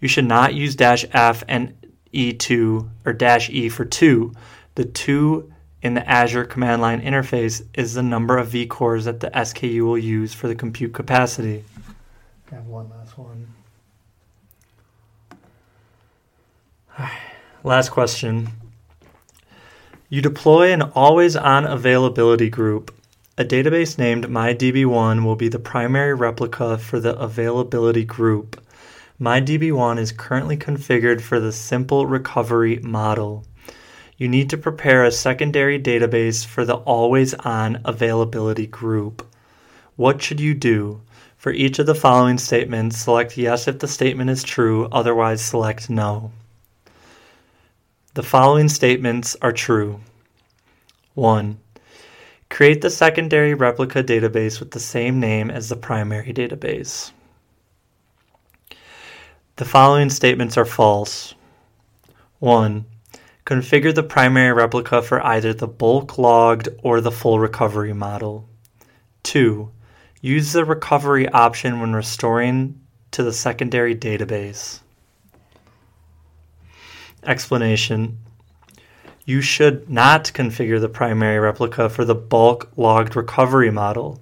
You 0.00 0.08
should 0.08 0.26
not 0.26 0.52
use 0.54 0.76
dash 0.76 1.06
F 1.12 1.42
and 1.48 1.74
E2 2.12 2.88
or 3.06 3.12
dash 3.14 3.48
E 3.48 3.70
for 3.70 3.86
2. 3.86 4.32
The 4.74 4.84
2 4.84 5.52
in 5.80 5.94
the 5.94 6.06
Azure 6.08 6.44
command 6.44 6.82
line 6.82 7.00
interface 7.00 7.64
is 7.74 7.94
the 7.94 8.02
number 8.02 8.36
of 8.36 8.48
vCores 8.48 9.04
that 9.04 9.20
the 9.20 9.30
SKU 9.30 9.82
will 9.82 9.98
use 9.98 10.34
for 10.34 10.48
the 10.48 10.54
compute 10.54 10.92
capacity. 10.92 11.64
I 12.50 12.56
have 12.56 12.66
one 12.66 12.90
last 12.90 13.16
one. 13.16 13.48
Last 17.64 17.88
question. 17.90 18.48
You 20.08 20.22
deploy 20.22 20.72
an 20.72 20.82
always 20.82 21.34
on 21.34 21.64
availability 21.64 22.48
group 22.48 22.95
a 23.38 23.44
database 23.44 23.98
named 23.98 24.24
MyDB1 24.24 25.22
will 25.22 25.36
be 25.36 25.48
the 25.48 25.58
primary 25.58 26.14
replica 26.14 26.78
for 26.78 26.98
the 26.98 27.14
availability 27.18 28.04
group. 28.04 28.58
MyDB1 29.20 29.98
is 29.98 30.10
currently 30.10 30.56
configured 30.56 31.20
for 31.20 31.38
the 31.38 31.52
simple 31.52 32.06
recovery 32.06 32.78
model. 32.78 33.44
You 34.16 34.28
need 34.28 34.48
to 34.50 34.56
prepare 34.56 35.04
a 35.04 35.12
secondary 35.12 35.78
database 35.78 36.46
for 36.46 36.64
the 36.64 36.76
always 36.76 37.34
on 37.34 37.82
availability 37.84 38.66
group. 38.66 39.26
What 39.96 40.22
should 40.22 40.40
you 40.40 40.54
do? 40.54 41.02
For 41.36 41.52
each 41.52 41.78
of 41.78 41.84
the 41.84 41.94
following 41.94 42.38
statements, 42.38 42.96
select 42.96 43.36
yes 43.36 43.68
if 43.68 43.80
the 43.80 43.88
statement 43.88 44.30
is 44.30 44.42
true, 44.42 44.88
otherwise, 44.90 45.44
select 45.44 45.90
no. 45.90 46.32
The 48.14 48.22
following 48.22 48.70
statements 48.70 49.36
are 49.42 49.52
true. 49.52 50.00
1. 51.12 51.58
Create 52.48 52.80
the 52.80 52.90
secondary 52.90 53.54
replica 53.54 54.02
database 54.02 54.60
with 54.60 54.70
the 54.70 54.80
same 54.80 55.20
name 55.20 55.50
as 55.50 55.68
the 55.68 55.76
primary 55.76 56.32
database. 56.32 57.12
The 59.56 59.64
following 59.64 60.10
statements 60.10 60.56
are 60.56 60.64
false. 60.64 61.34
1. 62.38 62.84
Configure 63.44 63.94
the 63.94 64.02
primary 64.02 64.52
replica 64.52 65.02
for 65.02 65.24
either 65.24 65.52
the 65.52 65.66
bulk 65.66 66.18
logged 66.18 66.68
or 66.82 67.00
the 67.00 67.10
full 67.10 67.38
recovery 67.38 67.92
model. 67.92 68.48
2. 69.22 69.70
Use 70.20 70.52
the 70.52 70.64
recovery 70.64 71.28
option 71.28 71.80
when 71.80 71.94
restoring 71.94 72.80
to 73.12 73.22
the 73.22 73.32
secondary 73.32 73.94
database. 73.94 74.80
Explanation 77.24 78.18
You 79.28 79.40
should 79.40 79.90
not 79.90 80.26
configure 80.26 80.80
the 80.80 80.88
primary 80.88 81.40
replica 81.40 81.88
for 81.88 82.04
the 82.04 82.14
bulk 82.14 82.70
logged 82.76 83.16
recovery 83.16 83.72
model. 83.72 84.20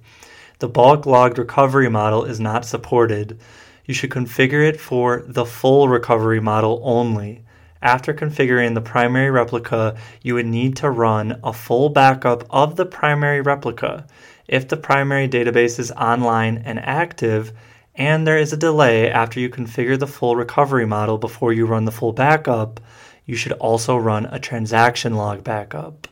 The 0.60 0.68
bulk 0.68 1.05
logged 1.05 1.36
recovery 1.36 1.90
model 1.90 2.24
is 2.24 2.40
not 2.40 2.64
supported. 2.64 3.39
You 3.85 3.93
should 3.93 4.09
configure 4.09 4.66
it 4.66 4.81
for 4.81 5.22
the 5.26 5.44
full 5.44 5.90
recovery 5.90 6.40
model 6.40 6.81
only. 6.82 7.43
After 7.82 8.14
configuring 8.14 8.72
the 8.72 8.81
primary 8.81 9.31
replica, 9.31 9.94
you 10.22 10.36
would 10.36 10.47
need 10.47 10.74
to 10.76 10.89
run 10.89 11.39
a 11.44 11.52
full 11.52 11.90
backup 11.90 12.44
of 12.48 12.76
the 12.76 12.86
primary 12.86 13.43
replica. 13.43 14.06
If 14.48 14.68
the 14.68 14.78
primary 14.78 15.28
database 15.28 15.78
is 15.78 15.90
online 15.90 16.62
and 16.64 16.78
active, 16.78 17.52
and 17.94 18.26
there 18.26 18.39
is 18.39 18.55
a 18.55 18.56
delay 18.56 19.10
after 19.10 19.39
you 19.39 19.51
configure 19.51 19.98
the 19.98 20.06
full 20.06 20.35
recovery 20.35 20.86
model 20.86 21.18
before 21.18 21.52
you 21.52 21.66
run 21.66 21.85
the 21.85 21.93
full 21.93 22.14
backup, 22.14 22.81
you 23.26 23.36
should 23.36 23.52
also 23.52 23.96
run 23.96 24.26
a 24.26 24.38
transaction 24.38 25.14
log 25.14 25.42
backup. 25.42 26.09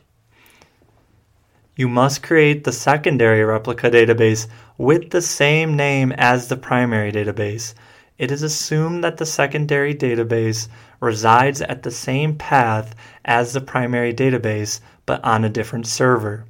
You 1.75 1.87
must 1.87 2.21
create 2.21 2.63
the 2.63 2.71
secondary 2.71 3.43
replica 3.43 3.89
database 3.89 4.47
with 4.77 5.09
the 5.09 5.21
same 5.21 5.75
name 5.75 6.11
as 6.11 6.47
the 6.47 6.57
primary 6.57 7.11
database. 7.11 7.73
It 8.19 8.31
is 8.31 8.43
assumed 8.43 9.03
that 9.03 9.17
the 9.17 9.25
secondary 9.25 9.95
database 9.95 10.67
resides 10.99 11.61
at 11.61 11.83
the 11.83 11.91
same 11.91 12.35
path 12.35 12.93
as 13.25 13.53
the 13.53 13.61
primary 13.61 14.13
database 14.13 14.79
but 15.05 15.23
on 15.23 15.43
a 15.43 15.49
different 15.49 15.87
server. 15.87 16.45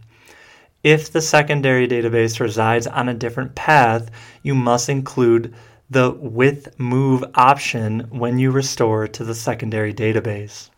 If 0.84 1.12
the 1.12 1.22
secondary 1.22 1.88
database 1.88 2.42
resides 2.42 2.86
on 2.88 3.08
a 3.08 3.14
different 3.14 3.56
path, 3.56 4.12
you 4.42 4.54
must 4.54 4.90
include 4.90 5.54
the 5.94 6.12
with 6.12 6.80
move 6.80 7.24
option 7.36 8.08
when 8.10 8.40
you 8.40 8.52
restore 8.52 9.08
to 9.08 9.24
the 9.24 9.36
secondary 9.36 9.94
database. 9.94 10.70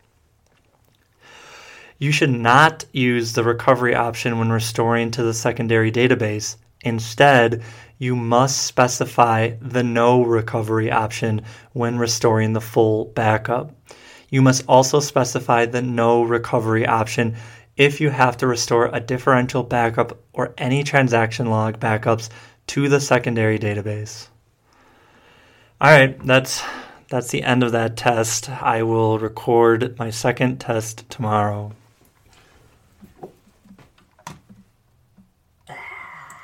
You 1.98 2.12
should 2.12 2.32
not 2.32 2.86
use 2.92 3.34
the 3.34 3.44
recovery 3.44 3.96
option 3.96 4.38
when 4.38 4.52
restoring 4.52 5.12
to 5.12 5.24
the 5.24 5.34
secondary 5.34 5.92
database. 5.92 6.58
Instead, 6.82 7.64
you 7.98 8.16
must 8.16 8.64
specify 8.64 9.52
the 9.62 9.84
no 9.84 10.22
recovery 10.22 10.92
option 10.92 11.42
when 11.72 11.98
restoring 11.98 12.52
the 12.52 12.62
full 12.62 13.06
backup. 13.06 13.72
You 14.30 14.42
must 14.42 14.66
also 14.68 15.00
specify 15.00 15.66
the 15.66 15.82
no 15.82 16.24
recovery 16.24 16.86
option 16.86 17.36
if 17.78 18.02
you 18.02 18.10
have 18.10 18.36
to 18.38 18.48
restore 18.48 18.90
a 18.92 19.00
differential 19.00 19.64
backup 19.64 20.20
or 20.34 20.54
any 20.58 20.84
transaction 20.84 21.50
log 21.50 21.80
backups 21.80 22.30
to 22.68 22.90
the 22.90 23.00
secondary 23.00 23.58
database. 23.58 24.28
All 25.86 25.92
right, 25.92 26.20
that's 26.26 26.64
that's 27.10 27.30
the 27.30 27.44
end 27.44 27.62
of 27.62 27.74
that 27.74 27.96
test. 27.96 28.50
I 28.50 28.82
will 28.82 29.20
record 29.20 30.00
my 30.00 30.10
second 30.10 30.58
test 30.58 31.08
tomorrow. 31.12 31.74